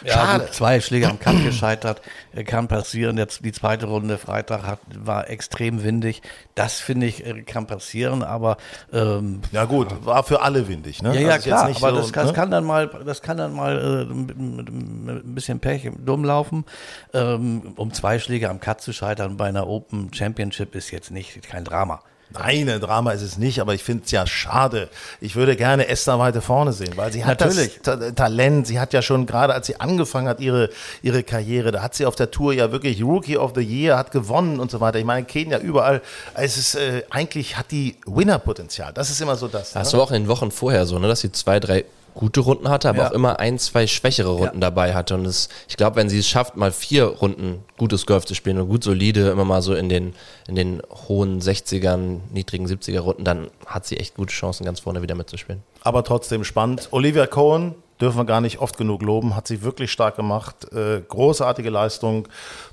Ja, 0.03 0.13
Schade. 0.13 0.51
zwei 0.51 0.81
Schläge 0.81 1.09
am 1.09 1.19
Cut 1.19 1.43
gescheitert, 1.43 2.01
äh, 2.33 2.43
kann 2.43 2.67
passieren. 2.67 3.17
Jetzt 3.17 3.43
die 3.45 3.51
zweite 3.51 3.85
Runde 3.87 4.17
Freitag 4.17 4.63
hat, 4.63 4.79
war 4.97 5.29
extrem 5.29 5.83
windig. 5.83 6.21
Das 6.55 6.79
finde 6.79 7.07
ich 7.07 7.25
äh, 7.25 7.41
kann 7.43 7.67
passieren, 7.67 8.23
aber 8.23 8.57
ähm, 8.93 9.41
Ja 9.51 9.65
gut, 9.65 10.05
war 10.05 10.23
für 10.23 10.41
alle 10.41 10.67
windig. 10.67 11.01
Ne? 11.01 11.13
ja, 11.15 11.21
ja 11.21 11.33
Also 11.33 11.49
klar. 11.49 11.67
nicht 11.67 11.83
Aber 11.83 11.91
so, 11.95 12.01
das, 12.01 12.13
kann, 12.13 12.27
ne? 12.27 12.33
kann 12.33 12.51
dann 12.51 12.63
mal, 12.65 12.87
das 13.05 13.21
kann 13.21 13.37
dann 13.37 13.53
mal 13.53 14.07
äh, 14.09 14.13
mit, 14.13 14.37
mit, 14.37 14.71
mit 14.71 15.25
ein 15.25 15.35
bisschen 15.35 15.59
Pech 15.59 15.89
dumm 15.97 16.23
laufen. 16.23 16.65
Ähm, 17.13 17.73
um 17.75 17.93
zwei 17.93 18.19
Schläge 18.19 18.49
am 18.49 18.59
Cut 18.59 18.81
zu 18.81 18.93
scheitern 18.93 19.37
bei 19.37 19.47
einer 19.47 19.67
Open 19.67 20.13
Championship 20.13 20.75
ist 20.75 20.91
jetzt 20.91 21.11
nicht 21.11 21.41
kein 21.43 21.63
Drama. 21.63 22.01
Nein, 22.33 22.69
ein 22.69 22.79
Drama 22.79 23.11
ist 23.11 23.21
es 23.21 23.37
nicht, 23.37 23.59
aber 23.59 23.73
ich 23.73 23.83
finde 23.83 24.03
es 24.05 24.11
ja 24.11 24.25
schade. 24.25 24.89
Ich 25.19 25.35
würde 25.35 25.55
gerne 25.55 25.87
Esther 25.87 26.19
weiter 26.19 26.41
vorne 26.41 26.73
sehen, 26.73 26.93
weil 26.95 27.11
sie 27.11 27.25
hat 27.25 27.39
Natürlich. 27.39 27.79
das 27.83 27.97
Ta 27.99 28.11
Talent. 28.11 28.67
Sie 28.67 28.79
hat 28.79 28.93
ja 28.93 29.01
schon 29.01 29.25
gerade, 29.25 29.53
als 29.53 29.67
sie 29.67 29.79
angefangen 29.79 30.27
hat, 30.27 30.39
ihre, 30.39 30.69
ihre 31.01 31.23
Karriere, 31.23 31.71
da 31.71 31.81
hat 31.81 31.95
sie 31.95 32.05
auf 32.05 32.15
der 32.15 32.31
Tour 32.31 32.53
ja 32.53 32.71
wirklich 32.71 33.03
Rookie 33.03 33.37
of 33.37 33.53
the 33.55 33.61
Year, 33.61 33.97
hat 33.97 34.11
gewonnen 34.11 34.59
und 34.59 34.71
so 34.71 34.79
weiter. 34.79 34.99
Ich 34.99 35.05
meine, 35.05 35.25
Kenia 35.25 35.59
überall. 35.59 36.01
Es 36.33 36.57
ist, 36.57 36.75
äh, 36.75 37.03
eigentlich 37.09 37.57
hat 37.57 37.71
die 37.71 37.97
Winner-Potenzial. 38.05 38.93
Das 38.93 39.09
ist 39.09 39.21
immer 39.21 39.35
so 39.35 39.47
das. 39.47 39.73
Das 39.73 39.91
ne? 39.91 39.99
war 39.99 40.05
auch 40.05 40.11
in 40.11 40.23
den 40.23 40.27
Wochen 40.29 40.51
vorher 40.51 40.85
so, 40.85 40.99
ne, 40.99 41.07
dass 41.07 41.21
sie 41.21 41.31
zwei, 41.31 41.59
drei 41.59 41.85
gute 42.13 42.39
Runden 42.41 42.69
hatte, 42.69 42.89
aber 42.89 42.99
Ja. 42.99 43.07
auch 43.09 43.11
immer 43.13 43.39
ein, 43.39 43.57
zwei 43.59 43.87
schwächere 43.87 44.29
Runden 44.29 44.61
dabei 44.61 44.93
hatte. 44.93 45.15
Und 45.15 45.25
es, 45.25 45.49
ich 45.67 45.77
glaube, 45.77 45.95
wenn 45.95 46.09
sie 46.09 46.19
es 46.19 46.27
schafft, 46.27 46.55
mal 46.57 46.71
vier 46.71 47.05
Runden 47.05 47.63
gutes 47.77 48.05
Golf 48.05 48.25
zu 48.25 48.35
spielen 48.35 48.59
und 48.59 48.67
gut 48.69 48.83
solide, 48.83 49.29
immer 49.29 49.45
mal 49.45 49.61
so 49.61 49.73
in 49.73 49.89
den, 49.89 50.13
in 50.47 50.55
den 50.55 50.81
hohen 51.07 51.41
60ern, 51.41 52.19
niedrigen 52.31 52.67
70er 52.67 52.99
Runden, 52.99 53.23
dann 53.23 53.49
hat 53.65 53.85
sie 53.85 53.97
echt 53.97 54.15
gute 54.15 54.33
Chancen, 54.33 54.65
ganz 54.65 54.79
vorne 54.81 55.01
wieder 55.01 55.15
mitzuspielen. 55.15 55.63
aber 55.83 56.03
trotzdem 56.03 56.43
spannend. 56.43 56.89
Olivia 56.91 57.25
Cohen 57.27 57.75
dürfen 57.99 58.17
wir 58.17 58.25
gar 58.25 58.41
nicht 58.41 58.59
oft 58.59 58.77
genug 58.77 59.01
loben, 59.03 59.35
hat 59.35 59.47
sie 59.47 59.61
wirklich 59.61 59.91
stark 59.91 60.15
gemacht. 60.15 60.71
Äh, 60.73 61.01
großartige 61.07 61.69
Leistung. 61.69 62.27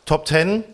Top 0.06 0.26
10 0.26 0.64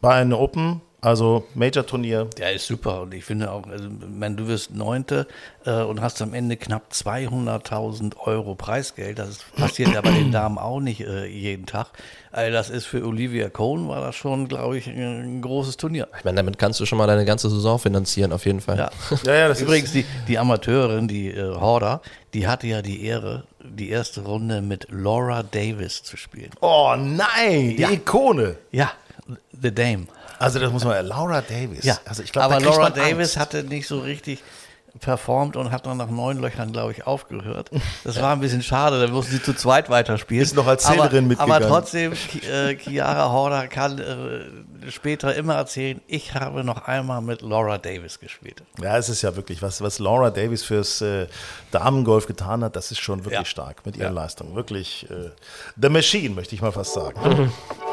bei 0.00 0.14
einem 0.14 0.32
Open, 0.32 0.80
also 1.00 1.46
Major-Turnier. 1.54 2.26
Der 2.38 2.52
ist 2.52 2.66
super 2.66 3.02
und 3.02 3.14
ich 3.14 3.24
finde 3.24 3.50
auch, 3.50 3.66
also, 3.66 3.86
ich 3.86 4.18
meine, 4.18 4.36
du 4.36 4.46
wirst 4.48 4.74
Neunte 4.74 5.26
äh, 5.64 5.82
und 5.82 6.00
hast 6.00 6.20
am 6.22 6.34
Ende 6.34 6.56
knapp 6.56 6.90
200.000 6.92 8.16
Euro 8.24 8.54
Preisgeld. 8.54 9.18
Das 9.18 9.38
passiert 9.56 9.92
ja 9.94 10.00
bei 10.00 10.10
den 10.10 10.32
Damen 10.32 10.58
auch 10.58 10.80
nicht 10.80 11.00
äh, 11.00 11.26
jeden 11.26 11.66
Tag. 11.66 11.88
Also 12.32 12.52
das 12.52 12.70
ist 12.70 12.86
für 12.86 13.04
Olivia 13.04 13.48
Cohn 13.48 13.88
war 13.88 14.00
das 14.00 14.14
schon, 14.14 14.46
glaube 14.48 14.78
ich, 14.78 14.86
ein, 14.86 14.98
ein 15.38 15.42
großes 15.42 15.76
Turnier. 15.76 16.06
Ich 16.18 16.24
meine, 16.24 16.36
damit 16.36 16.58
kannst 16.58 16.78
du 16.80 16.86
schon 16.86 16.98
mal 16.98 17.06
deine 17.06 17.24
ganze 17.24 17.50
Saison 17.50 17.78
finanzieren, 17.78 18.32
auf 18.32 18.46
jeden 18.46 18.60
Fall. 18.60 18.78
Ja. 18.78 18.90
Ja, 19.24 19.34
ja, 19.34 19.48
das 19.48 19.60
Übrigens, 19.60 19.92
die, 19.92 20.04
die 20.28 20.38
Amateurin, 20.38 21.08
die 21.08 21.28
äh, 21.28 21.54
Horder, 21.54 22.00
die 22.34 22.46
hatte 22.46 22.66
ja 22.66 22.82
die 22.82 23.04
Ehre, 23.04 23.44
die 23.62 23.90
erste 23.90 24.22
Runde 24.22 24.62
mit 24.62 24.86
Laura 24.90 25.42
Davis 25.42 26.02
zu 26.02 26.16
spielen. 26.16 26.50
Oh 26.60 26.94
nein, 26.96 27.76
die 27.76 27.82
Ja. 27.82 27.90
Ikone. 27.90 28.56
Ja, 28.70 28.92
The 29.60 29.74
Dame. 29.74 30.06
Also 30.40 30.58
das 30.58 30.72
muss 30.72 30.84
man, 30.84 31.04
Laura 31.06 31.42
Davis. 31.42 31.84
Ja, 31.84 31.98
also 32.06 32.22
ich 32.22 32.32
glaub, 32.32 32.44
aber 32.46 32.58
da 32.58 32.64
Laura 32.64 32.90
Davis 32.90 33.36
Angst. 33.36 33.38
hatte 33.38 33.62
nicht 33.62 33.86
so 33.86 34.00
richtig 34.00 34.42
performt 34.98 35.54
und 35.56 35.70
hat 35.70 35.86
dann 35.86 35.98
nach 35.98 36.08
neun 36.10 36.38
Löchern, 36.40 36.72
glaube 36.72 36.92
ich, 36.92 37.06
aufgehört. 37.06 37.70
Das 38.02 38.20
war 38.20 38.32
ein 38.32 38.40
bisschen 38.40 38.62
schade, 38.62 39.00
dann 39.00 39.12
mussten 39.12 39.32
sie 39.32 39.42
zu 39.42 39.54
zweit 39.54 39.88
weiterspielen. 39.88 40.42
Ist 40.42 40.56
noch 40.56 40.66
als 40.66 40.82
Zählerin 40.82 41.18
aber, 41.18 41.20
mitgegangen. 41.28 41.52
Aber 41.52 41.68
trotzdem, 41.68 42.12
äh, 42.12 42.74
Chiara 42.76 43.30
Horder 43.30 43.68
kann 43.68 43.98
äh, 44.00 44.90
später 44.90 45.34
immer 45.36 45.54
erzählen, 45.54 46.00
ich 46.08 46.34
habe 46.34 46.64
noch 46.64 46.88
einmal 46.88 47.20
mit 47.20 47.42
Laura 47.42 47.78
Davis 47.78 48.18
gespielt. 48.18 48.62
Ja, 48.82 48.96
es 48.96 49.08
ist 49.08 49.22
ja 49.22 49.36
wirklich, 49.36 49.62
was, 49.62 49.80
was 49.80 50.00
Laura 50.00 50.30
Davis 50.30 50.64
fürs 50.64 51.00
äh, 51.02 51.26
Damengolf 51.70 52.26
getan 52.26 52.64
hat, 52.64 52.74
das 52.74 52.90
ist 52.90 52.98
schon 53.00 53.18
wirklich 53.20 53.34
Ja. 53.40 53.44
stark 53.44 53.86
mit 53.86 53.96
ihren 53.96 54.14
Leistungen. 54.14 54.56
Wirklich 54.56 55.06
äh, 55.08 55.30
The 55.80 55.88
Machine, 55.88 56.34
möchte 56.34 56.54
ich 56.56 56.62
mal 56.62 56.72
fast 56.72 56.94
sagen. 56.94 57.52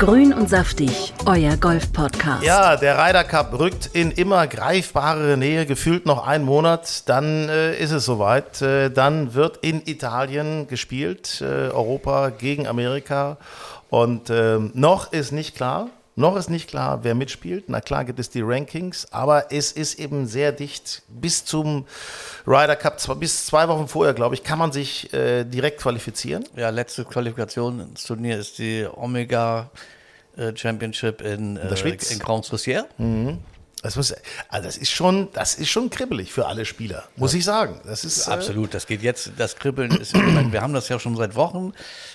Grün 0.00 0.32
und 0.32 0.48
saftig, 0.48 1.12
euer 1.26 1.58
Golf-Podcast. 1.58 2.42
Ja, 2.42 2.76
der 2.76 2.96
Ryder 2.96 3.22
Cup 3.22 3.58
rückt 3.58 3.90
in 3.92 4.10
immer 4.12 4.46
greifbarere 4.46 5.36
Nähe, 5.36 5.66
gefühlt 5.66 6.06
noch 6.06 6.26
einen 6.26 6.46
Monat, 6.46 7.06
dann 7.06 7.50
äh, 7.50 7.76
ist 7.76 7.90
es 7.90 8.06
soweit. 8.06 8.62
Äh, 8.62 8.88
dann 8.88 9.34
wird 9.34 9.58
in 9.58 9.82
Italien 9.84 10.68
gespielt, 10.68 11.42
äh, 11.42 11.68
Europa 11.68 12.30
gegen 12.30 12.66
Amerika. 12.66 13.36
Und 13.90 14.30
ähm, 14.30 14.70
noch 14.72 15.12
ist 15.12 15.32
nicht 15.32 15.54
klar, 15.54 15.90
noch 16.16 16.36
ist 16.36 16.50
nicht 16.50 16.68
klar, 16.68 17.00
wer 17.02 17.14
mitspielt. 17.14 17.68
Na 17.68 17.80
klar 17.80 18.04
gibt 18.04 18.18
es 18.18 18.30
die 18.30 18.42
Rankings, 18.42 19.10
aber 19.12 19.52
es 19.52 19.72
ist 19.72 19.98
eben 19.98 20.26
sehr 20.26 20.52
dicht. 20.52 21.02
Bis 21.08 21.44
zum 21.44 21.86
Ryder 22.46 22.76
Cup, 22.76 23.00
zwar 23.00 23.16
bis 23.16 23.46
zwei 23.46 23.68
Wochen 23.68 23.88
vorher, 23.88 24.12
glaube 24.12 24.34
ich, 24.34 24.42
kann 24.42 24.58
man 24.58 24.72
sich 24.72 25.12
äh, 25.14 25.44
direkt 25.44 25.80
qualifizieren. 25.80 26.44
Ja, 26.56 26.70
letzte 26.70 27.04
Qualifikation 27.04 27.80
ins 27.80 28.04
Turnier 28.04 28.38
ist 28.38 28.58
die 28.58 28.86
Omega 28.92 29.70
äh, 30.36 30.54
Championship 30.54 31.22
in, 31.22 31.56
äh, 31.56 31.76
Schweiz. 31.76 32.10
in 32.10 32.18
Grand 32.18 32.44
Soucier. 32.44 32.86
Das, 33.82 33.96
muss, 33.96 34.14
also 34.48 34.66
das, 34.66 34.76
ist 34.76 34.90
schon, 34.90 35.28
das 35.32 35.54
ist 35.54 35.70
schon 35.70 35.88
kribbelig 35.88 36.32
für 36.32 36.46
alle 36.46 36.64
Spieler, 36.66 37.04
muss 37.16 37.32
ich 37.32 37.44
sagen. 37.44 37.80
Das 37.84 38.04
ist, 38.04 38.28
äh, 38.28 38.30
Absolut, 38.30 38.74
das 38.74 38.86
geht 38.86 39.02
jetzt, 39.02 39.32
das 39.38 39.56
Kribbeln 39.56 39.90
ist, 39.92 40.14
ich 40.14 40.22
meine, 40.22 40.52
wir 40.52 40.60
haben 40.60 40.74
das 40.74 40.88
ja 40.90 40.98
schon 40.98 41.16
seit 41.16 41.34
Wochen, 41.34 41.72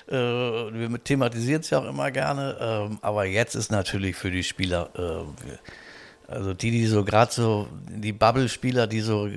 äh, 0.08 0.14
wir 0.14 1.04
thematisieren 1.04 1.62
es 1.62 1.70
ja 1.72 1.80
auch 1.80 1.86
immer 1.86 2.12
gerne, 2.12 2.58
ähm, 2.60 3.00
aber 3.02 3.26
jetzt 3.26 3.56
ist 3.56 3.72
natürlich 3.72 4.16
für 4.16 4.30
die 4.30 4.44
Spieler, 4.44 4.90
äh, 4.96 5.00
wir- 5.00 5.60
also 6.28 6.54
die, 6.54 6.72
die 6.72 6.88
so 6.88 7.04
gerade 7.04 7.32
so, 7.32 7.68
die 7.88 8.12
Bubble-Spieler, 8.12 8.88
die 8.88 9.02
so 9.02 9.30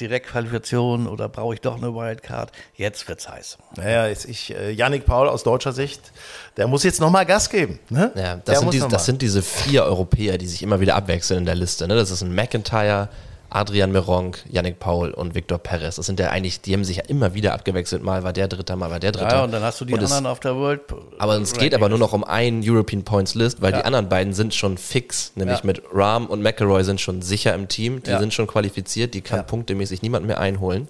Direktqualifikation 0.00 1.06
oder 1.06 1.28
brauche 1.28 1.54
ich 1.54 1.60
doch 1.60 1.76
eine 1.76 1.94
Wildcard, 1.94 2.52
jetzt 2.74 3.08
wird's 3.08 3.28
heiß. 3.28 3.58
Naja, 3.76 4.06
jetzt 4.06 4.24
ich, 4.24 4.54
äh, 4.54 4.70
Yannick 4.70 5.06
Paul 5.06 5.28
aus 5.28 5.42
deutscher 5.42 5.72
Sicht, 5.72 6.12
der 6.56 6.68
muss 6.68 6.84
jetzt 6.84 7.00
nochmal 7.00 7.26
Gas 7.26 7.50
geben. 7.50 7.80
Ne? 7.90 8.12
Ja, 8.14 8.36
Der 8.36 8.38
das 8.44 8.60
sind, 8.60 8.72
diese, 8.72 8.88
das 8.88 9.06
sind 9.06 9.22
diese 9.22 9.42
vier 9.42 9.84
Europäer, 9.84 10.38
die 10.38 10.46
sich 10.46 10.62
immer 10.62 10.80
wieder 10.80 10.94
abwechseln 10.94 11.40
in 11.40 11.44
der 11.44 11.56
Liste. 11.56 11.88
Ne? 11.88 11.96
Das 11.96 12.10
ist 12.10 12.22
ein 12.22 12.34
McIntyre, 12.34 13.08
Adrian 13.50 13.90
Meronk, 13.92 14.44
Yannick 14.50 14.78
Paul 14.78 15.10
und 15.10 15.34
Victor 15.34 15.58
Perez. 15.58 15.96
Das 15.96 16.04
sind 16.06 16.20
ja 16.20 16.28
eigentlich, 16.30 16.60
die 16.60 16.74
haben 16.74 16.84
sich 16.84 16.98
ja 16.98 17.04
immer 17.08 17.32
wieder 17.34 17.54
abgewechselt. 17.54 18.02
Mal 18.02 18.22
war 18.22 18.32
der 18.34 18.46
Dritter, 18.48 18.76
mal 18.76 18.90
war 18.90 19.00
der 19.00 19.12
Dritter. 19.12 19.36
Ja, 19.36 19.44
und 19.44 19.52
dann 19.52 19.62
hast 19.62 19.80
du 19.80 19.84
die 19.86 19.94
Und 19.94 20.02
es- 20.02 20.12
anderen 20.12 20.30
auf 20.30 20.40
der 20.40 20.54
World. 20.56 20.80
aber 21.18 21.36
es 21.40 21.54
geht 21.54 21.74
aber 21.74 21.88
nur 21.88 21.98
noch 21.98 22.12
um 22.12 22.24
einen 22.24 22.60
European 22.62 23.04
Points 23.04 23.34
List, 23.34 23.62
weil 23.62 23.72
die 23.72 23.84
anderen 23.84 24.08
beiden 24.10 24.34
sind 24.34 24.54
schon 24.54 24.76
fix, 24.76 25.32
nämlich 25.34 25.60
Ja. 25.60 25.66
mit 25.66 25.82
Rahm 25.94 26.26
und 26.26 26.42
McElroy 26.42 26.84
sind 26.84 27.00
schon 27.00 27.22
sicher 27.22 27.54
im 27.54 27.68
Team, 27.68 28.02
die 28.02 28.10
Ja. 28.10 28.18
sind 28.18 28.34
schon 28.34 28.46
qualifiziert, 28.46 29.14
die 29.14 29.22
kann 29.22 29.38
Ja. 29.38 29.42
punktemäßig 29.44 30.02
niemand 30.02 30.26
mehr 30.26 30.40
einholen. 30.40 30.88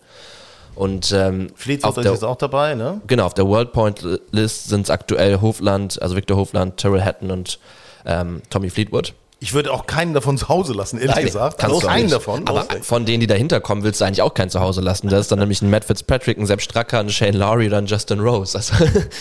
Und 0.74 1.10
ähm, 1.12 1.48
Fleetwood 1.56 1.90
auf 1.90 1.96
ist 1.98 2.04
der, 2.04 2.12
jetzt 2.12 2.24
auch 2.24 2.36
dabei, 2.36 2.74
ne? 2.74 3.00
genau, 3.06 3.26
auf 3.26 3.34
der 3.34 3.46
World 3.48 3.72
Point 3.72 4.04
List 4.30 4.68
sind 4.68 4.82
es 4.82 4.90
aktuell 4.90 5.40
Hofland, 5.40 6.00
also 6.00 6.14
Victor 6.14 6.36
Hofland, 6.36 6.76
Terrell 6.76 7.02
Hatton 7.02 7.30
und 7.32 7.58
ähm, 8.06 8.42
Tommy 8.50 8.70
Fleetwood. 8.70 9.12
Ich 9.40 9.54
würde 9.54 9.72
auch 9.72 9.86
keinen 9.86 10.14
davon 10.14 10.36
zu 10.36 10.48
Hause 10.48 10.72
lassen, 10.72 10.98
ehrlich 10.98 11.14
Nein, 11.14 11.24
gesagt. 11.26 11.58
Kannst 11.58 11.74
Also 11.76 11.80
du 11.86 11.92
keinen 11.92 12.02
nicht. 12.04 12.14
davon. 12.14 12.48
Aber 12.48 12.64
von 12.82 13.06
denen, 13.06 13.20
die 13.20 13.28
dahinter 13.28 13.60
kommen, 13.60 13.84
willst 13.84 14.00
du 14.00 14.04
eigentlich 14.04 14.22
auch 14.22 14.34
keinen 14.34 14.50
zu 14.50 14.58
Hause 14.60 14.80
lassen. 14.80 15.08
Da 15.08 15.18
ist 15.18 15.30
dann 15.30 15.38
nämlich 15.38 15.62
ein 15.62 15.70
Matt 15.70 15.84
Fitzpatrick, 15.84 16.38
ein 16.38 16.46
Sepp 16.46 16.60
Stracker, 16.60 16.98
ein 16.98 17.08
Shane 17.10 17.36
Lowry 17.36 17.68
oder 17.68 17.78
ein 17.78 17.86
Justin 17.86 18.18
Rose. 18.18 18.58
Also, 18.58 18.74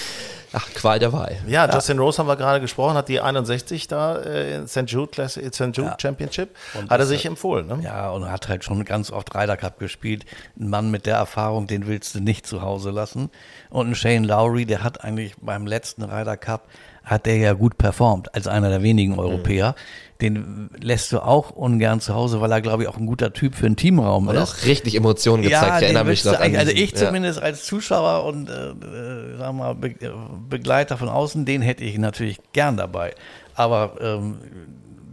ach, 0.53 0.67
Qual 0.73 0.97
der 0.97 1.13
Wahl. 1.13 1.37
ja, 1.47 1.71
Justin 1.71 1.99
Rose 1.99 2.17
haben 2.17 2.27
wir 2.27 2.35
gerade 2.35 2.59
gesprochen, 2.61 2.95
hat 2.95 3.09
die 3.09 3.21
61 3.21 3.87
da 3.87 4.15
äh, 4.17 4.55
in 4.55 4.67
St. 4.67 4.85
Jude, 4.87 5.11
Classic, 5.11 5.53
St. 5.53 5.77
Jude 5.77 5.95
Championship, 6.01 6.49
hat 6.89 6.99
er 6.99 7.05
sich 7.05 7.25
empfohlen. 7.27 7.67
Ne? 7.67 7.79
Ja, 7.83 8.09
und 8.09 8.31
hat 8.31 8.47
halt 8.47 8.63
schon 8.63 8.83
ganz 8.85 9.11
oft 9.11 9.35
Ryder 9.35 9.55
Cup 9.57 9.77
gespielt. 9.77 10.25
Ein 10.59 10.69
Mann 10.69 10.89
mit 10.89 11.05
der 11.05 11.17
Erfahrung, 11.17 11.67
den 11.67 11.85
willst 11.85 12.15
du 12.15 12.21
nicht 12.21 12.47
zu 12.47 12.63
Hause 12.63 12.89
lassen. 12.89 13.29
Und 13.69 13.89
ein 13.91 13.95
Shane 13.95 14.23
Lowry, 14.23 14.65
der 14.65 14.83
hat 14.83 15.03
eigentlich 15.03 15.35
beim 15.39 15.67
letzten 15.67 16.03
Ryder 16.03 16.37
Cup, 16.37 16.63
hat 17.07 17.25
der 17.25 17.37
ja 17.37 17.53
gut 17.53 17.77
performt, 17.77 18.35
als 18.35 18.47
einer 18.47 18.69
der 18.69 18.83
wenigen 18.83 19.17
Europäer. 19.17 19.75
Den 20.19 20.69
lässt 20.81 21.11
du 21.11 21.19
auch 21.19 21.51
ungern 21.51 22.01
zu 22.01 22.13
Hause, 22.13 22.41
weil 22.41 22.51
er, 22.51 22.59
glaube 22.59 22.83
ich, 22.83 22.89
auch 22.89 22.97
ein 22.97 23.05
guter 23.05 23.31
Typ 23.33 23.55
für 23.55 23.65
einen 23.65 23.77
Teamraum 23.77 24.27
Und 24.27 24.35
ist. 24.35 24.41
auch 24.41 24.65
richtig 24.65 24.95
Emotionen 24.95 25.43
gezeigt. 25.43 25.65
ich 25.65 25.73
den 25.75 25.83
erinnere 25.95 26.05
mich 26.05 26.25
noch 26.25 26.39
an 26.39 26.55
Also 26.55 26.71
ich 26.73 26.95
zumindest 26.95 27.41
als 27.41 27.65
Zuschauer 27.65 28.25
und 28.25 28.49
äh, 28.49 28.71
äh, 28.71 29.37
sagen 29.37 29.57
mal, 29.57 29.73
Be 29.75 29.89
äh, 29.89 30.11
Begleiter 30.49 30.97
von 30.97 31.07
außen, 31.07 31.45
den 31.45 31.61
hätte 31.61 31.83
ich 31.83 31.97
natürlich 31.97 32.39
gern 32.51 32.77
dabei. 32.77 33.13
Aber 33.55 33.93
ähm, 34.01 34.37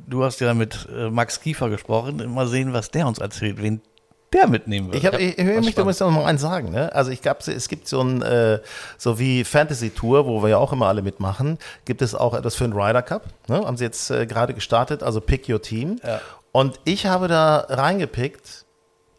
du 0.08 0.24
hast 0.24 0.40
ja 0.40 0.52
mit 0.52 0.88
äh, 0.94 1.10
Max 1.10 1.40
Kiefer 1.40 1.70
gesprochen. 1.70 2.22
Mal 2.34 2.48
sehen, 2.48 2.72
was 2.72 2.90
der 2.90 3.06
uns 3.06 3.18
erzählt, 3.18 3.62
wen 3.62 3.82
der 4.34 4.46
mitnehmen 4.48 4.88
wird. 4.88 4.96
Ich, 4.96 5.06
hab, 5.06 5.18
ich, 5.18 5.38
ich 5.38 5.46
will 5.46 5.60
mich 5.60 5.76
übrigens 5.76 6.00
noch 6.00 6.10
mal 6.10 6.24
eins 6.24 6.42
sagen. 6.42 6.70
Ne? 6.70 6.92
Also 6.92 7.10
ich 7.10 7.22
glaube, 7.22 7.40
es 7.50 7.68
gibt 7.68 7.88
so 7.88 8.00
ein, 8.00 8.20
äh, 8.22 8.60
so 8.98 9.18
wie 9.18 9.44
Fantasy 9.44 9.90
Tour, 9.90 10.26
wo 10.26 10.42
wir 10.42 10.50
ja 10.50 10.58
auch 10.58 10.72
immer 10.72 10.86
alle 10.86 11.02
mitmachen, 11.02 11.58
gibt 11.84 12.02
es 12.02 12.14
auch 12.14 12.34
etwas 12.34 12.54
für 12.54 12.64
den 12.64 12.72
Ryder 12.72 13.02
Cup. 13.02 13.24
Ne? 13.48 13.64
Haben 13.64 13.76
sie 13.76 13.84
jetzt 13.84 14.10
äh, 14.10 14.26
gerade 14.26 14.52
gestartet, 14.52 15.02
also 15.02 15.20
Pick 15.20 15.48
Your 15.48 15.62
Team. 15.62 16.00
Ja. 16.04 16.20
Und 16.52 16.78
ich 16.84 17.06
habe 17.06 17.28
da 17.28 17.66
reingepickt 17.68 18.64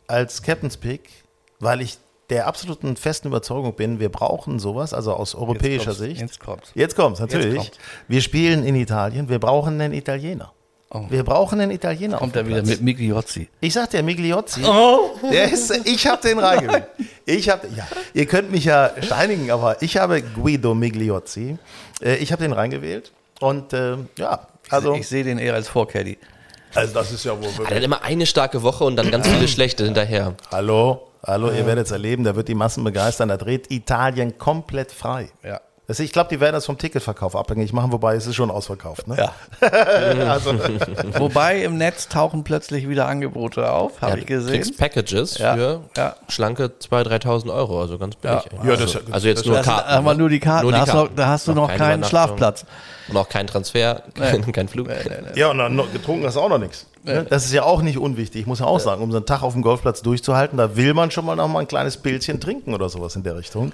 als 0.07 0.41
Captain's 0.41 0.77
Pick, 0.77 1.09
weil 1.59 1.81
ich 1.81 1.97
der 2.29 2.47
absoluten 2.47 2.95
festen 2.95 3.27
Überzeugung 3.27 3.73
bin, 3.75 3.99
wir 3.99 4.09
brauchen 4.09 4.59
sowas, 4.59 4.93
also 4.93 5.13
aus 5.13 5.35
europäischer 5.35 5.85
kommt's, 5.85 5.99
Sicht. 5.99 6.21
jetzt 6.21 6.39
kommt's. 6.39 6.71
Jetzt 6.73 6.95
kommt's, 6.95 7.19
natürlich. 7.19 7.57
kommt's. 7.57 7.77
Wir 8.07 8.21
spielen 8.21 8.65
in 8.65 8.75
Italien, 8.75 9.29
wir 9.29 9.39
brauchen 9.39 9.79
einen 9.79 9.93
Italiener. 9.93 10.54
Wir 11.09 11.23
brauchen 11.23 11.59
einen 11.59 11.71
Italiener. 11.71 12.17
Oh. 12.17 12.19
Kommt 12.19 12.35
er 12.35 12.47
wieder 12.47 12.63
mit 12.63 12.81
Migliozzi. 12.81 13.49
Ich 13.61 13.73
sag 13.73 13.89
dir, 13.89 14.03
Migliozzi, 14.03 14.61
Oh. 14.65 15.11
der 15.31 15.51
ist, 15.51 15.71
ich 15.87 16.07
habe 16.07 16.21
den 16.21 16.39
reingewählt. 16.47 16.85
Ich 17.25 17.49
habe, 17.49 17.67
ja, 17.75 17.85
ihr 18.13 18.25
könnt 18.25 18.51
mich 18.51 18.65
ja 18.65 18.91
steinigen, 19.01 19.51
aber 19.51 19.81
ich 19.81 19.97
habe 19.97 20.21
Guido 20.21 20.73
Migliozzi. 20.75 21.57
Äh, 22.01 22.15
ich 22.17 22.31
habe 22.31 22.43
den 22.43 22.53
reingewählt 22.53 23.11
und 23.39 23.73
äh, 23.73 23.97
ja, 24.17 24.47
also, 24.69 24.93
ich 24.93 25.07
sehe 25.07 25.23
den 25.23 25.37
eher 25.37 25.53
als 25.53 25.67
Vorcaddy. 25.67 26.17
also 26.73 26.93
das 26.93 27.11
ist 27.11 27.23
ja 27.25 27.31
wohl 27.37 27.45
Er 27.45 27.57
wirklich. 27.57 27.75
hat 27.77 27.83
immer 27.83 28.01
eine 28.03 28.25
starke 28.25 28.63
Woche 28.63 28.83
und 28.83 28.95
dann 28.95 29.11
ganz 29.11 29.27
viele 29.27 29.47
schlechte 29.47 29.85
hinterher. 29.85 30.35
Hallo, 30.51 31.07
hallo, 31.25 31.49
ihr 31.51 31.65
werdet 31.65 31.85
es 31.85 31.91
erleben, 31.91 32.23
da 32.23 32.35
wird 32.35 32.47
die 32.47 32.55
Massen 32.55 32.83
begeistern, 32.83 33.29
da 33.29 33.37
dreht 33.37 33.71
Italien 33.71 34.37
komplett 34.37 34.91
frei. 34.91 35.29
Ja. 35.43 35.61
Das, 35.87 35.99
ich 35.99 36.11
glaube, 36.11 36.29
die 36.31 36.39
werden 36.39 36.53
das 36.55 36.65
vom 36.65 36.77
Ticketverkauf 36.79 37.35
abhängig 37.35 37.71
machen, 37.71 37.91
wobei 37.91 38.15
es 38.15 38.25
ist 38.25 38.33
schon 38.35 38.49
ausverkauft. 38.49 39.07
Ne? 39.07 39.17
Ja. 39.17 39.33
Also, 40.31 40.53
Wobei 41.19 41.61
im 41.63 41.77
Netz 41.77 42.07
tauchen 42.07 42.43
plötzlich 42.43 42.89
wieder 42.89 43.07
Angebote 43.07 43.69
auf, 43.71 44.01
habe 44.01 44.13
Ja, 44.13 44.17
ich 44.17 44.25
du 44.25 44.33
gesehen. 44.33 44.53
kriegst 44.53 44.77
Packages 44.77 45.37
Ja, 45.37 45.53
für 45.55 45.81
ja. 45.95 46.15
schlanke 46.27 46.71
2.000, 46.81 47.21
3.000 47.23 47.53
Euro, 47.53 47.81
also 47.81 47.97
ganz 47.97 48.15
billig. 48.15 48.41
Ja. 48.63 48.75
das- 48.75 48.81
also, 48.95 48.99
also 49.11 49.27
jetzt 49.27 49.45
nur 49.45 49.57
Das 49.57 49.65
sind 49.65 49.75
Karten. 49.75 49.89
aber 49.91 50.15
nur 50.15 50.29
die 50.29 50.39
Karten. 50.39 50.63
Nur 50.63 50.71
die 50.71 50.75
da, 50.77 50.81
hast 50.81 50.91
Karten. 50.91 51.09
Du, 51.09 51.15
da 51.21 51.27
hast 51.27 51.47
du 51.47 51.53
noch 51.53 51.67
keine 51.67 51.77
keinen. 51.79 52.03
Schlafplatz. 52.03 52.65
Und 53.07 53.17
auch 53.17 53.29
kein 53.29 53.45
Transfer, 53.47 54.01
kein, 54.15 54.51
kein 54.51 54.67
Flug. 54.67 54.89
ja, 55.35 55.51
und 55.51 55.59
dann 55.59 55.75
noch, 55.75 55.91
getrunken 55.93 56.25
hast 56.25 56.35
du 56.35 56.39
auch 56.41 56.49
noch 56.49 56.57
nichts. 56.57 56.87
Ne? 57.05 57.25
Das 57.29 57.45
ist 57.45 57.53
ja 57.53 57.63
auch 57.63 57.81
nicht 57.81 57.97
unwichtig. 57.97 58.41
Ich 58.41 58.47
muss 58.47 58.59
ja 58.59 58.65
auch 58.65 58.79
sagen, 58.79 59.01
um 59.01 59.11
so 59.11 59.17
einen 59.17 59.25
Tag 59.25 59.43
auf 59.43 59.53
dem 59.53 59.61
Golfplatz 59.61 60.01
durchzuhalten, 60.01 60.57
da 60.57 60.75
will 60.75 60.93
man 60.93 61.11
schon 61.11 61.25
mal 61.25 61.35
noch 61.35 61.47
mal 61.47 61.59
ein 61.59 61.67
kleines 61.67 61.97
Pilzchen 61.97 62.39
trinken 62.39 62.73
oder 62.73 62.89
sowas 62.89 63.15
in 63.15 63.23
der 63.23 63.37
Richtung. 63.37 63.71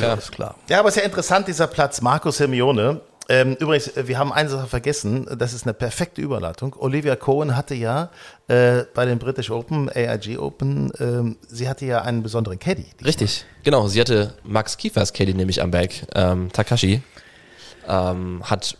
Ja, 0.00 0.14
ist 0.14 0.32
klar. 0.32 0.56
Ja, 0.68 0.80
aber 0.80 0.88
es 0.88 0.96
ist 0.96 1.02
ja 1.02 1.06
interessant, 1.06 1.48
dieser 1.48 1.66
Platz, 1.66 2.00
Marco 2.00 2.30
Simeone. 2.30 3.00
Ähm, 3.28 3.56
übrigens, 3.58 3.88
äh, 3.96 4.06
wir 4.06 4.18
haben 4.18 4.32
eine 4.32 4.50
Sache 4.50 4.66
vergessen, 4.66 5.26
das 5.38 5.54
ist 5.54 5.64
eine 5.64 5.72
perfekte 5.72 6.20
Überleitung. 6.20 6.76
Olivia 6.78 7.16
Cohen 7.16 7.56
hatte 7.56 7.74
ja 7.74 8.10
äh, 8.48 8.82
bei 8.92 9.06
den 9.06 9.18
British 9.18 9.50
Open, 9.50 9.88
AIG 9.88 10.38
Open, 10.38 10.92
ähm, 11.00 11.36
sie 11.48 11.68
hatte 11.68 11.86
ja 11.86 12.02
einen 12.02 12.22
besonderen 12.22 12.58
Caddy. 12.58 12.84
Richtig, 13.02 13.46
genau. 13.62 13.88
Sie 13.88 13.98
hatte 13.98 14.34
Max 14.44 14.76
Kiefers 14.76 15.14
Caddy 15.14 15.32
nämlich 15.32 15.62
am 15.62 15.70
Bag. 15.70 15.90
Ähm, 16.14 16.52
Takashi 16.52 17.02
ähm, 17.88 18.42
hat 18.44 18.76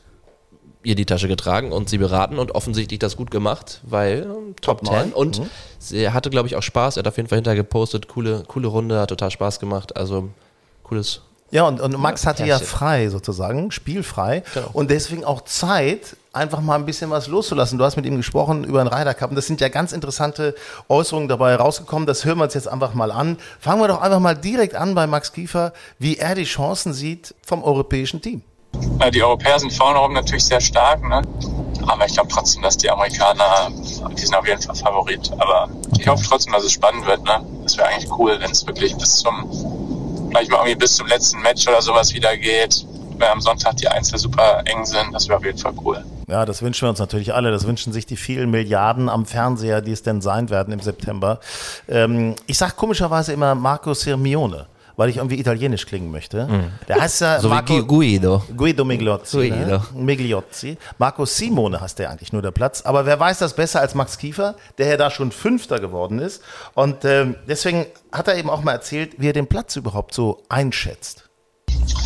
ihr 0.85 0.95
die 0.95 1.07
Tasche 1.07 1.29
getragen 1.29 1.73
und 1.73 1.89
sie 1.89 1.99
beraten 1.99 2.39
und 2.39 2.55
offensichtlich 2.55 2.99
das 2.99 3.17
gut 3.17 3.31
gemacht, 3.31 3.81
weil 3.85 4.27
Top, 4.61 4.83
Top 4.83 4.87
10 4.87 4.95
neun. 4.95 5.13
und 5.13 5.43
sie 5.79 6.11
hatte, 6.11 6.31
glaube 6.31 6.49
ich, 6.49 6.57
auch 6.57 6.63
Spaß. 6.63 6.97
Er 6.97 7.01
hat 7.01 7.09
auf 7.09 7.17
jeden 7.17 7.29
Fall 7.29 7.37
hinterher 7.39 7.57
gepostet. 7.57 8.09
Coole, 8.09 8.45
coole 8.47 8.69
Runde, 8.69 9.01
hat 9.01 9.09
total 9.09 9.31
Spaß 9.31 9.61
gemacht. 9.61 9.97
Also 9.97 10.29
cooles. 10.83 11.21
Ja, 11.51 11.69
und, 11.69 11.81
und 11.81 11.97
Max 12.01 12.27
hatte 12.27 12.45
ja 12.45 12.57
Pärchen. 12.57 12.67
frei 12.67 13.09
sozusagen, 13.11 13.71
spielfrei 13.71 14.43
Genau. 14.55 14.71
und 14.73 14.91
deswegen 14.91 15.25
auch 15.25 15.43
Zeit, 15.43 16.17
einfach 16.33 16.61
mal 16.61 16.75
ein 16.75 16.85
bisschen 16.85 17.11
was 17.11 17.29
loszulassen. 17.29 17.79
Du 17.79 17.85
hast 17.85 17.95
mit 17.95 18.07
ihm 18.07 18.17
gesprochen 18.17 18.65
über 18.65 18.83
den 18.83 18.89
Ryder 18.93 19.15
Cup 19.15 19.31
und 19.31 19.37
das 19.37 19.47
sind 19.47 19.61
ja 19.61 19.69
ganz 19.69 19.93
interessante 19.93 20.57
Äußerungen 20.89 21.29
dabei 21.29 21.55
rausgekommen. 21.55 22.07
Das 22.07 22.25
hören 22.25 22.39
wir 22.39 22.45
uns 22.45 22.55
jetzt 22.55 22.67
einfach 22.67 22.95
mal 22.95 23.13
an. 23.13 23.39
Fangen 23.61 23.81
wir 23.81 23.87
doch 23.87 24.01
einfach 24.01 24.19
mal 24.19 24.35
direkt 24.35 24.75
an 24.75 24.97
bei 24.97 25.07
Max 25.07 25.33
Kiefer, 25.33 25.73
wie 26.01 26.17
er 26.17 26.35
die 26.35 26.43
Chancen 26.45 26.93
sieht 26.93 27.37
vom 27.47 27.63
europäischen 27.63 28.21
Team. 28.21 28.43
Die 29.13 29.23
Europäer 29.23 29.59
sind 29.59 29.73
vorne 29.73 30.01
oben 30.01 30.15
natürlich 30.15 30.45
sehr 30.45 30.61
stark. 30.61 31.03
Ne? 31.03 31.23
Aber 31.87 32.07
ich 32.07 32.15
glaube 32.15 32.29
trotzdem, 32.29 32.63
dass 32.63 32.77
die 32.77 32.91
Amerikaner, 32.91 33.71
die 34.17 34.21
sind 34.21 34.35
auf 34.35 34.47
jeden 34.47 34.61
Fall 34.61 34.75
Favorit. 34.75 35.31
Aber 35.39 35.69
ich 35.99 36.09
hoffe 36.09 36.25
trotzdem, 36.27 36.53
dass 36.53 36.65
es 36.65 36.73
spannend 36.73 37.07
wird. 37.07 37.23
Ne? 37.25 37.45
Das 37.63 37.77
wäre 37.77 37.89
eigentlich 37.89 38.11
cool, 38.19 38.37
wenn 38.41 38.51
es 38.51 38.67
wirklich 38.67 38.97
bis 38.97 39.19
zum, 39.19 40.29
vielleicht 40.31 40.51
mal 40.51 40.59
irgendwie 40.59 40.77
bis 40.77 40.97
zum 40.97 41.07
letzten 41.07 41.41
Match 41.43 41.67
oder 41.69 41.83
sowas 41.83 42.13
wieder 42.15 42.37
geht. 42.37 42.87
Wenn 43.17 43.29
am 43.29 43.41
Sonntag 43.41 43.77
die 43.77 43.87
Einzel 43.87 44.19
super 44.19 44.63
eng 44.65 44.85
sind, 44.85 45.13
das 45.13 45.29
wäre 45.29 45.39
auf 45.39 45.45
jeden 45.45 45.59
Fall 45.59 45.73
cool. 45.85 46.05
Ja, 46.27 46.45
das 46.45 46.63
wünschen 46.63 46.87
wir 46.87 46.91
uns 46.91 46.99
natürlich 46.99 47.33
alle. 47.35 47.51
Das 47.53 47.67
wünschen 47.67 47.93
sich 47.93 48.07
die 48.07 48.17
vielen 48.17 48.51
Milliarden 48.51 49.09
am 49.09 49.25
Fernseher, 49.25 49.83
die 49.83 49.93
es 49.93 50.03
denn 50.03 50.21
sein 50.21 50.51
werden 50.51 50.73
im 50.73 50.81
September. 50.81 51.39
Ähm, 51.89 52.35
ich 52.47 52.59
sage 52.59 52.73
komischerweise 52.77 53.33
immer 53.33 53.55
Marco 53.55 53.95
Sirmione 53.95 54.67
weil 54.97 55.09
ich 55.09 55.17
irgendwie 55.17 55.39
italienisch 55.39 55.87
klingen 55.87 56.11
möchte. 56.11 56.47
Mm. 56.47 56.73
Der 56.89 57.01
heißt 57.01 57.21
ja 57.21 57.41
so 57.41 57.49
Marco, 57.49 57.77
wie 57.77 57.83
Guido. 57.83 58.43
Guido 58.57 58.85
Migliozzi. 58.85 59.51
Guido. 59.51 59.67
Ne? 59.67 59.83
Migliozzi. 59.95 60.79
Marco 60.99 61.25
Simone 61.25 61.81
heißt 61.81 61.99
der 61.99 62.11
eigentlich 62.11 62.33
nur 62.33 62.43
der 62.43 62.51
Platz. 62.51 62.83
Aber 62.83 63.07
wer 63.07 63.19
weiß 63.19 63.39
das 63.39 63.55
besser 63.55 63.81
als 63.81 63.95
Max 63.95 64.19
Kiefer, 64.19 64.57
der 64.79 64.89
ja 64.89 64.97
da 64.97 65.11
schon 65.11 65.33
Fünfter 65.33 65.81
geworden 65.81 66.19
ist. 66.19 66.43
Und 66.75 67.05
ähm, 67.05 67.37
deswegen 67.49 67.87
hat 68.13 68.29
er 68.29 68.37
eben 68.37 68.51
auch 68.51 68.63
mal 68.63 68.73
erzählt, 68.73 69.15
wie 69.19 69.29
er 69.29 69.33
den 69.33 69.47
Platz 69.47 69.77
überhaupt 69.77 70.15
so 70.15 70.43
einschätzt. 70.49 71.29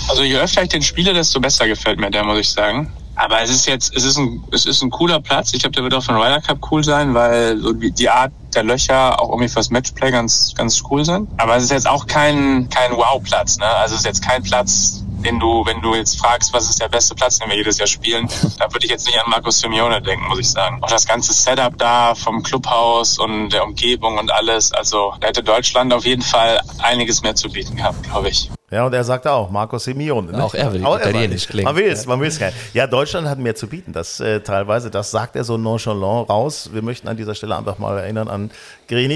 Also 0.09 0.23
je 0.23 0.39
öfter 0.39 0.63
ich 0.63 0.69
den 0.71 0.83
spiele, 0.83 1.13
desto 1.13 1.41
besser 1.41 1.67
gefällt 1.67 2.01
mir 2.01 2.11
der, 2.11 2.25
muss 2.25 2.39
ich 2.39 2.51
sagen. 2.51 2.93
Aber 3.19 3.43
es 3.43 3.51
ist 3.51 3.67
jetzt, 3.67 3.95
es 3.97 4.05
ist 4.05 4.17
ein, 4.17 4.45
es 4.53 4.65
ist 4.65 4.81
ein 4.81 4.91
cooler 4.91 5.21
Platz. 5.21 5.53
Ich 5.53 5.61
glaube, 5.61 5.75
der 5.75 5.83
wird 5.83 5.93
auch 5.93 6.03
für 6.03 6.13
den 6.13 6.23
Ryder 6.23 6.41
Cup 6.41 6.59
cool 6.71 6.85
sein, 6.85 7.15
weil 7.15 7.59
so 7.59 7.73
die 7.73 8.09
Art 8.09 8.31
der 8.55 8.63
Löcher 8.63 9.21
auch 9.21 9.31
irgendwie 9.31 9.49
fürs 9.49 9.71
Matchplay 9.71 10.13
ganz, 10.13 10.55
ganz 10.57 10.81
cool 10.89 11.05
sind. 11.05 11.29
Aber 11.37 11.57
es 11.57 11.65
ist 11.65 11.71
jetzt 11.71 11.89
auch 11.89 12.07
kein, 12.07 12.69
kein 12.71 12.93
Wow-Platz, 12.93 13.59
ne? 13.59 13.67
Also 13.67 13.95
es 13.95 14.03
ist 14.03 14.07
jetzt 14.07 14.23
kein 14.25 14.45
Platz, 14.45 15.03
den 15.19 15.39
du, 15.39 15.65
wenn 15.67 15.81
du 15.81 15.95
jetzt 15.95 16.19
fragst, 16.19 16.53
was 16.53 16.69
ist 16.69 16.81
der 16.81 16.89
beste 16.89 17.15
Platz, 17.15 17.39
den 17.39 17.49
wir 17.49 17.57
jedes 17.57 17.79
Jahr 17.79 17.87
spielen, 17.87 18.29
da 18.59 18.73
würde 18.73 18.85
ich 18.85 18.91
jetzt 18.91 19.07
nicht 19.07 19.19
an 19.19 19.31
Markus 19.31 19.61
Simeone 19.61 20.01
denken, 20.01 20.27
muss 20.29 20.39
ich 20.39 20.51
sagen. 20.51 20.79
Auch 20.83 20.89
das 20.89 21.07
ganze 21.07 21.33
Setup 21.33 21.77
da 21.79 22.15
vom 22.15 22.43
Clubhaus 22.43 23.19
und 23.19 23.51
der 23.51 23.65
Umgebung 23.65 24.19
und 24.19 24.33
alles, 24.33 24.73
also 24.73 25.13
da 25.21 25.29
hätte 25.29 25.43
Deutschland 25.43 25.93
auf 25.93 26.05
jeden 26.05 26.23
Fall 26.23 26.61
einiges 26.83 27.23
mehr 27.23 27.35
zu 27.35 27.51
bieten 27.51 27.77
gehabt, 27.77 28.03
glaube 28.05 28.29
ich. 28.29 28.51
Ja, 28.71 28.85
und 28.85 28.93
er 28.93 29.03
sagte 29.03 29.33
auch, 29.33 29.51
Marco 29.51 29.79
Simeone. 29.79 30.31
Ne? 30.31 30.45
Auch 30.45 30.53
er 30.53 30.73
will 30.73 30.85
auch 30.85 30.99
italienisch 30.99 31.47
klingen. 31.49 31.65
Man 31.65 31.77
will 31.77 31.87
es, 31.87 32.05
man 32.05 32.21
will 32.21 32.29
es 32.29 32.39
gerne. 32.39 32.53
Ja, 32.75 32.87
Deutschland 32.87 33.27
hat 33.27 33.39
mehr 33.39 33.55
zu 33.55 33.67
bieten. 33.67 33.95
Das 33.95 34.21
äh, 34.21 34.41
teilweise, 34.41 34.91
das 34.91 35.11
sagt 35.11 35.37
er 35.37 35.45
so 35.45 35.57
nonchalant 35.57 36.29
raus. 36.29 36.69
Wir 36.73 36.83
möchten 36.83 37.09
an 37.09 37.17
dieser 37.17 37.35
Stelle 37.35 37.57
einfach 37.57 37.79
mal 37.79 37.97
erinnern 37.99 38.29
an 38.29 38.51
Green 38.87 39.11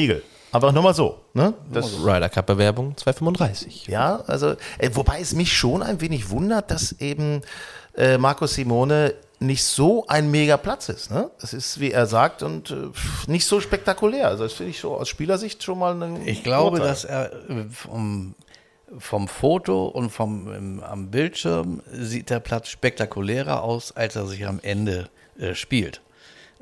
Eagle. 0.53 0.57
Einfach 0.57 0.73
nur 0.73 0.83
mal 0.83 0.95
so. 0.95 1.21
Ne? 1.35 1.55
Das 1.73 1.93
Ryder 2.05 2.29
Cup 2.29 2.47
Bewerbung 2.47 2.97
235. 2.97 3.87
Ja, 3.87 4.23
also, 4.27 4.55
äh, 4.79 4.91
wobei 4.93 5.21
es 5.21 5.35
mich 5.35 5.53
schon 5.57 5.83
ein 5.83 6.01
wenig 6.01 6.31
wundert, 6.31 6.71
dass 6.71 6.93
eben 7.01 7.43
äh, 7.97 8.19
Marco 8.19 8.47
Simone 8.47 9.15
nicht 9.41 9.65
so 9.65 10.07
ein 10.07 10.31
mega 10.31 10.57
Platz 10.57 10.89
ist. 10.89 11.11
Ne? 11.11 11.31
Es 11.41 11.53
ist, 11.53 11.81
wie 11.81 11.91
er 11.91 12.07
sagt, 12.07 12.43
und 12.43 12.71
äh, 12.71 12.75
nicht 13.27 13.47
so 13.47 13.61
spektakulär. 13.61 14.29
Also 14.29 14.45
das 14.45 14.53
finde 14.53 14.71
ich 14.71 14.81
so 14.81 14.97
aus 14.97 15.09
Spielersicht 15.09 15.63
schon 15.63 15.79
mal 15.79 16.01
ein 16.01 16.27
Ich 16.27 16.43
glaube, 16.45 16.77
Vorteil. 16.79 16.89
dass 16.89 17.05
er 17.05 17.33
äh, 17.33 17.65
vom 17.71 18.35
vom 18.99 19.27
Foto 19.27 19.87
und 19.87 20.11
vom 20.11 20.53
ähm, 20.53 20.83
am 20.87 21.11
Bildschirm 21.11 21.83
sieht 21.91 22.29
der 22.31 22.41
Platz 22.41 22.69
spektakulärer 22.69 23.63
aus, 23.63 23.93
als 23.93 24.17
er 24.17 24.27
sich 24.27 24.47
am 24.47 24.61
Ende 24.63 25.09
äh, 25.39 25.55
spielt. 25.55 26.03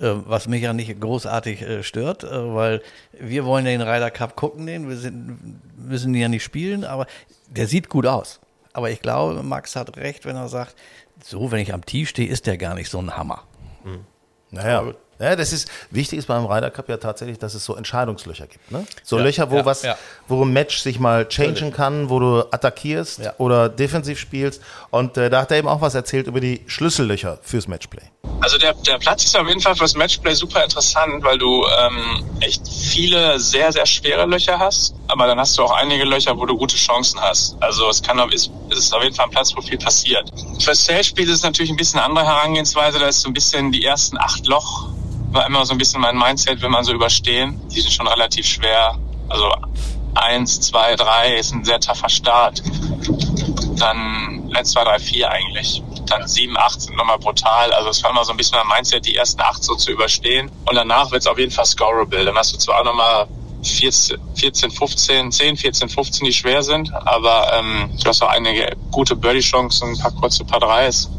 Äh, 0.01 0.27
was 0.27 0.49
mich 0.49 0.63
ja 0.63 0.73
nicht 0.73 0.99
großartig 0.99 1.63
äh, 1.63 1.83
stört, 1.83 2.25
äh, 2.25 2.55
weil 2.55 2.83
wir 3.13 3.45
wollen 3.45 3.67
den 3.67 3.83
Ryder 3.83 4.11
Cup 4.11 4.35
gucken, 4.35 4.67
den 4.67 4.89
wir 4.89 4.97
sind, 4.97 5.61
müssen 5.77 6.15
ihn 6.15 6.23
ja 6.23 6.29
nicht 6.29 6.43
spielen, 6.43 6.85
aber 6.85 7.07
der 7.49 7.67
sieht 7.67 7.91
gut 7.91 8.07
aus. 8.07 8.41
Aber 8.73 8.91
ich 8.91 9.03
glaube, 9.03 9.43
Max 9.43 9.77
hat 9.77 9.97
recht, 9.97 10.25
wenn 10.25 10.37
er 10.37 10.49
sagt, 10.49 10.75
so, 11.23 11.51
wenn 11.51 11.61
ich 11.61 11.75
am 11.75 11.85
Tee 11.85 12.07
stehe, 12.07 12.29
ist 12.29 12.47
der 12.47 12.57
gar 12.57 12.75
nicht 12.75 12.89
so 12.89 12.99
ein 12.99 13.17
Hammer. 13.17 13.43
Hm. 13.83 14.05
Naja, 14.51 14.95
ja, 15.21 15.37
das 15.37 15.53
ist 15.53 15.69
wichtig 15.91 16.19
ist 16.19 16.27
beim 16.27 16.47
Ryder 16.47 16.71
Cup 16.71 16.89
ja 16.89 16.97
tatsächlich, 16.97 17.39
dass 17.39 17.55
es 17.55 17.65
so 17.65 17.77
Entscheidungslöcher 17.77 18.47
gibt. 18.47 18.71
Ne? 18.71 18.87
So 19.05 19.19
ja, 19.19 19.25
Löcher, 19.25 19.51
wo 19.51 19.57
ja, 19.57 19.65
was, 19.65 19.83
ja. 19.83 19.97
wo 20.29 20.43
ein 20.45 20.53
Match 20.53 20.79
sich 20.79 20.99
mal 20.99 21.29
changen 21.29 21.73
kann, 21.73 22.09
wo 22.09 22.19
du 22.19 22.41
attackierst 22.51 23.21
oder 23.39 23.69
defensiv 23.69 24.19
spielst. 24.19 24.63
Und 24.91 25.17
äh, 25.17 25.29
da 25.31 25.43
hat 25.43 25.51
er 25.51 25.59
eben 25.59 25.69
auch 25.69 25.81
was 25.81 25.95
erzählt 25.95 26.27
über 26.27 26.41
die 26.41 26.63
Schlüssellöcher 26.67 27.39
fürs 27.43 27.69
Matchplay. 27.69 28.03
Also 28.41 28.57
der, 28.57 28.73
der 28.75 28.99
Platz 28.99 29.25
ist 29.25 29.37
auf 29.37 29.47
jeden 29.47 29.61
Fall 29.61 29.77
fürs 29.77 29.95
Matchplay 29.95 30.35
super 30.35 30.65
interessant, 30.65 31.23
weil 31.23 31.37
du 31.37 31.67
ähm, 31.67 32.25
echt 32.41 32.67
viele 32.67 33.39
sehr, 33.39 33.71
sehr 33.73 33.85
schwere 33.85 34.25
Löcher 34.25 34.59
hast, 34.59 34.95
aber 35.09 35.27
dann 35.27 35.39
hast 35.39 35.59
du 35.59 35.63
auch 35.63 35.73
einige 35.73 36.05
Löcher, 36.05 36.37
wo 36.39 36.47
du 36.47 36.57
gute 36.57 36.77
Chancen 36.77 37.21
hast. 37.21 37.57
Also 37.61 37.89
es 37.91 38.03
kann 38.03 38.19
ist, 38.31 38.51
es 38.71 38.79
ist 38.79 38.95
auf 38.95 39.03
jeden 39.03 39.15
Fall 39.15 39.27
ein 39.27 39.31
Platz, 39.31 39.55
wo 39.55 39.61
viel 39.61 39.79
passiert. 39.79 40.31
Fürs 40.63 40.85
Sales-Spiel 40.85 41.29
ist 41.29 41.37
es 41.37 41.43
natürlich 41.43 41.71
ein 41.71 41.77
bisschen 41.77 42.01
andere 42.01 42.27
Herangehensweise. 42.27 42.99
Da 42.99 43.09
ist 43.09 43.21
so 43.21 43.29
ein 43.29 43.35
bisschen 43.35 43.73
die 43.73 43.85
ersten 43.85 44.19
acht 44.19 44.47
Loch 44.47 44.89
war 45.31 45.47
immer 45.47 45.65
so 45.65 45.73
ein 45.73 45.79
bisschen 45.79 46.01
mein 46.01 46.17
Mindset, 46.17 46.61
will 46.61 46.69
man 46.69 46.85
so 46.85 46.93
überstehen. 46.93 47.61
Die 47.69 47.81
sind 47.81 47.93
schon 47.93 48.07
relativ 48.07 48.47
schwer. 48.47 48.97
Also 49.29 49.53
eins, 50.15 50.61
zwei, 50.61 50.97
drei 50.97 51.37
ist 51.37 51.53
ein 51.53 51.65
sehr 51.65 51.81
taffer 51.81 52.09
Start. 52.09 52.63
Dann 53.77 54.51
eins, 54.55 54.73
zwei, 54.73 54.85
drei, 54.85 54.99
vier 54.99 55.31
eigentlich. 55.31 55.83
Dann 56.07 56.27
sieben, 56.27 56.57
acht 56.57 56.81
sind 56.81 56.97
nochmal 56.97 57.19
brutal. 57.19 57.73
Also 57.73 57.91
es 57.91 58.03
war 58.03 58.11
immer 58.11 58.25
so 58.25 58.33
ein 58.33 58.37
bisschen 58.37 58.59
mein 58.59 58.79
Mindset, 58.79 59.07
die 59.07 59.17
ersten 59.17 59.41
acht 59.41 59.63
so 59.63 59.75
zu 59.77 59.93
überstehen. 59.93 60.51
Und 60.67 60.75
danach 60.75 61.11
wird 61.13 61.23
es 61.23 61.27
auf 61.27 61.39
jeden 61.39 61.53
Fall 61.53 61.67
scorable. 61.67 62.25
Dann 62.25 62.37
hast 62.37 62.53
du 62.53 62.59
zwar 62.59 62.81
auch 62.81 62.85
nochmal 62.85 63.29
14, 63.63 64.19
14, 64.35 64.71
15, 64.71 65.33
10, 65.33 65.57
14, 65.57 65.89
15, 65.89 66.25
die 66.25 66.33
schwer 66.33 66.63
sind, 66.63 66.93
aber 66.95 67.53
ähm, 67.53 67.91
du 68.03 68.09
hast 68.09 68.23
auch 68.23 68.31
einige 68.31 68.75
gute 68.91 69.15
Birdie-Chancen, 69.15 69.91
ein 69.91 69.99
paar 69.99 70.13
kurze 70.13 70.45
Paar 70.45 70.61
Dreis. 70.61 71.11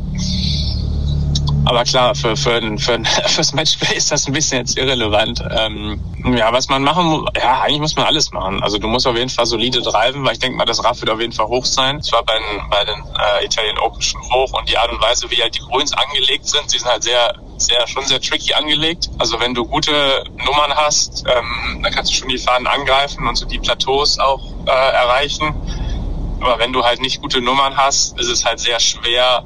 Aber 1.66 1.84
klar, 1.84 2.16
für, 2.16 2.36
für, 2.36 2.60
für, 2.78 3.00
fürs 3.28 3.54
Matchplay 3.54 3.96
ist 3.96 4.12
das 4.12 4.28
ein 4.28 4.34
bisschen 4.34 4.60
jetzt 4.60 4.78
irrelevant. 4.78 5.44
Ähm, 5.52 6.00
ja, 6.36 6.52
was 6.52 6.70
man 6.70 6.84
machen 6.84 7.06
muss, 7.06 7.30
ja, 7.38 7.62
eigentlich 7.62 7.82
muss 7.82 7.96
man 7.96 8.06
alles 8.06 8.32
machen. 8.32 8.62
Also 8.64 8.78
du 8.78 8.88
musst 8.88 9.06
auf 9.06 9.16
jeden 9.16 9.30
Fall 9.30 9.46
solide 9.46 9.82
treiben, 9.82 10.26
weil 10.26 10.34
ich 10.34 10.40
denke 10.40 10.58
mal, 10.58 10.66
das 10.66 10.84
Raff 10.84 11.02
wird 11.02 11.12
auf 11.12 11.20
jeden 11.20 11.34
Fall 11.34 11.48
hoch 11.48 11.66
sein. 11.66 11.98
Es 11.98 12.12
war 12.12 12.24
bei 12.24 12.34
den, 12.34 12.70
bei 12.70 12.84
den 12.86 13.00
äh, 13.00 13.46
Italian 13.46 13.78
Open 13.78 14.02
schon 14.02 14.22
hoch 14.32 14.52
und 14.58 14.70
die 14.70 14.78
Art 14.78 14.92
und 14.92 15.02
Weise, 15.02 15.30
wie 15.30 15.42
halt 15.42 15.56
die 15.56 15.60
Grüns 15.60 15.94
angelegt 15.94 16.48
sind, 16.48 16.74
die 16.74 16.80
sind 16.80 16.90
halt 16.90 17.04
sehr, 17.04 17.36
sehr, 17.58 17.88
schon 17.88 18.06
sehr 18.06 18.20
tricky 18.20 18.54
angelegt. 18.54 19.10
Also 19.20 19.40
wenn 19.40 19.54
du 19.54 19.66
gute 19.66 20.24
Nummern 20.46 20.74
hast, 20.74 21.24
ähm, 21.28 21.82
dann 21.84 21.92
kannst 21.94 22.12
du 22.12 22.16
schon 22.16 22.30
die 22.30 22.40
Fahnen 22.40 22.66
angreifen 22.66 23.28
und 23.28 23.36
so 23.36 23.46
die 23.46 23.60
Plateaus 23.60 24.18
auch 24.18 24.42
äh, 24.66 24.72
erreichen. 24.72 25.54
Aber 26.42 26.58
wenn 26.58 26.74
du 26.74 26.84
halt 26.84 27.02
nicht 27.02 27.22
gute 27.22 27.40
Nummern 27.40 27.78
hast, 27.78 28.20
ist 28.20 28.28
es 28.28 28.46
halt 28.46 28.60
sehr 28.60 28.80
schwer, 28.80 29.44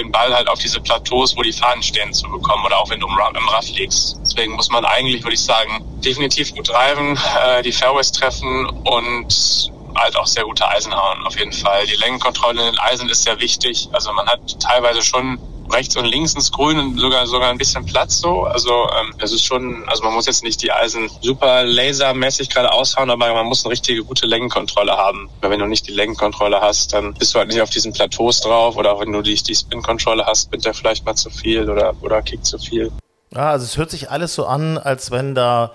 den 0.00 0.10
Ball 0.10 0.34
halt 0.34 0.48
auf 0.48 0.58
diese 0.58 0.80
Plateaus, 0.80 1.36
wo 1.36 1.42
die 1.42 1.52
Fahnen 1.52 1.82
stehen, 1.82 2.12
zu 2.12 2.28
bekommen 2.28 2.64
oder 2.64 2.78
auch 2.78 2.90
wenn 2.90 3.00
du 3.00 3.06
im 3.06 3.48
Raff 3.48 3.68
liegst. 3.68 4.18
Deswegen 4.22 4.52
muss 4.54 4.70
man 4.70 4.84
eigentlich, 4.84 5.22
würde 5.22 5.34
ich 5.34 5.42
sagen, 5.42 5.84
definitiv 6.04 6.54
gut 6.54 6.66
treiben, 6.66 7.18
äh, 7.44 7.62
die 7.62 7.72
Fairways 7.72 8.12
treffen 8.12 8.66
und 8.66 9.70
halt 9.94 10.16
auch 10.16 10.26
sehr 10.26 10.44
gute 10.44 10.66
Eisen 10.68 10.94
hauen, 10.94 11.26
auf 11.26 11.38
jeden 11.38 11.52
Fall. 11.52 11.86
Die 11.86 11.96
Längenkontrolle 11.96 12.60
in 12.60 12.66
den 12.74 12.78
Eisen 12.78 13.08
ist 13.08 13.24
sehr 13.24 13.38
wichtig. 13.40 13.88
Also 13.92 14.12
man 14.12 14.26
hat 14.26 14.40
teilweise 14.60 15.02
schon 15.02 15.38
rechts 15.72 15.96
und 15.96 16.04
links 16.04 16.34
ins 16.34 16.50
Grün 16.50 16.78
und 16.78 16.98
sogar 16.98 17.26
sogar 17.26 17.50
ein 17.50 17.58
bisschen 17.58 17.84
Platz 17.84 18.18
so. 18.18 18.44
Also 18.44 18.70
ähm, 18.70 19.14
es 19.18 19.32
ist 19.32 19.44
schon, 19.44 19.88
also 19.88 20.02
man 20.02 20.14
muss 20.14 20.26
jetzt 20.26 20.44
nicht 20.44 20.62
die 20.62 20.72
Eisen 20.72 21.10
super 21.20 21.64
lasermäßig 21.64 22.50
gerade 22.50 22.72
aushauen, 22.72 23.10
aber 23.10 23.32
man 23.32 23.46
muss 23.46 23.64
eine 23.64 23.72
richtige 23.72 24.04
gute 24.04 24.26
Längenkontrolle 24.26 24.96
haben. 24.96 25.28
Weil 25.40 25.50
wenn 25.50 25.60
du 25.60 25.66
nicht 25.66 25.86
die 25.86 25.92
Längenkontrolle 25.92 26.60
hast, 26.60 26.92
dann 26.92 27.14
bist 27.14 27.34
du 27.34 27.38
halt 27.38 27.48
nicht 27.48 27.60
auf 27.60 27.70
diesen 27.70 27.92
Plateaus 27.92 28.40
drauf 28.40 28.76
oder 28.76 28.98
wenn 29.00 29.12
du 29.12 29.22
die, 29.22 29.34
die 29.34 29.54
Spin-Kontrolle 29.54 30.26
hast, 30.26 30.50
wird 30.52 30.64
der 30.64 30.74
vielleicht 30.74 31.04
mal 31.04 31.14
zu 31.14 31.30
viel 31.30 31.68
oder, 31.68 31.94
oder 32.00 32.22
kickt 32.22 32.46
zu 32.46 32.58
viel. 32.58 32.92
Ja, 33.32 33.50
also 33.50 33.64
es 33.64 33.76
hört 33.76 33.90
sich 33.90 34.10
alles 34.10 34.34
so 34.34 34.46
an, 34.46 34.76
als 34.76 35.10
wenn 35.10 35.34
da 35.34 35.72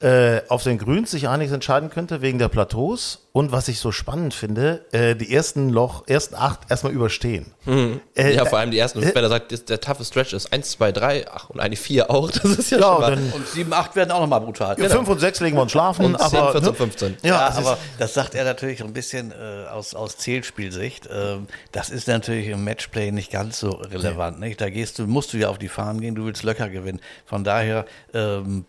äh, 0.00 0.42
auf 0.48 0.62
den 0.62 0.78
Grüns 0.78 1.10
sich 1.10 1.28
einiges 1.28 1.52
entscheiden 1.52 1.90
könnte 1.90 2.22
wegen 2.22 2.38
der 2.38 2.46
Plateaus 2.48 3.26
und 3.32 3.50
was 3.50 3.66
ich 3.66 3.80
so 3.80 3.90
spannend 3.90 4.32
finde, 4.32 4.84
äh, 4.92 5.16
die 5.16 5.34
ersten 5.34 5.70
Loch, 5.70 6.04
ersten 6.06 6.36
acht 6.36 6.70
erstmal 6.70 6.92
überstehen. 6.92 7.52
Mhm. 7.64 8.00
Äh, 8.16 8.36
ja, 8.36 8.44
vor 8.44 8.58
allem 8.58 8.70
die 8.70 8.78
ersten, 8.78 9.02
äh, 9.02 9.12
wenn 9.12 9.24
er 9.24 9.28
sagt, 9.28 9.68
der 9.68 9.80
toughe 9.80 10.04
Stretch 10.04 10.34
ist 10.34 10.52
1, 10.52 10.70
2, 10.70 10.92
3, 10.92 11.26
ach 11.28 11.50
und 11.50 11.58
eine 11.58 11.74
4 11.74 12.10
auch, 12.10 12.30
das 12.42 12.44
ist 12.44 12.70
ja, 12.70 12.78
ja 12.78 12.84
schon 12.84 13.00
mal. 13.00 13.12
Und 13.34 13.48
7, 13.48 13.72
8 13.72 13.96
werden 13.96 14.12
auch 14.12 14.20
nochmal 14.20 14.40
brutal. 14.40 14.80
Ja, 14.80 14.88
5 14.88 15.08
und 15.08 15.18
6 15.18 15.40
legen 15.40 15.56
wir 15.56 15.62
uns 15.62 15.72
schlafen. 15.72 16.04
Und 16.04 16.16
10, 16.16 16.38
aber, 16.38 16.52
14, 16.52 16.74
15. 16.74 17.16
Ja, 17.22 17.28
ja 17.28 17.48
aber 17.56 17.76
das 17.98 18.14
sagt 18.14 18.36
er 18.36 18.44
natürlich 18.44 18.84
ein 18.84 18.92
bisschen 18.92 19.32
äh, 19.32 19.66
aus, 19.68 19.94
aus 19.94 20.16
Zählspielsicht. 20.16 21.08
Ähm, 21.12 21.48
das 21.72 21.90
ist 21.90 22.06
natürlich 22.06 22.46
im 22.46 22.62
Matchplay 22.62 23.10
nicht 23.10 23.32
ganz 23.32 23.58
so 23.58 23.70
relevant. 23.70 24.38
Nicht? 24.38 24.60
Da 24.60 24.70
gehst 24.70 25.00
du, 25.00 25.08
musst 25.08 25.32
du 25.32 25.38
ja 25.38 25.48
auf 25.48 25.58
die 25.58 25.68
Fahnen 25.68 26.00
gehen, 26.00 26.14
du 26.14 26.24
willst 26.24 26.44
Löcher 26.44 26.68
gewinnen. 26.68 27.00
Von 27.26 27.42
daher 27.42 27.84
ähm, 28.14 28.64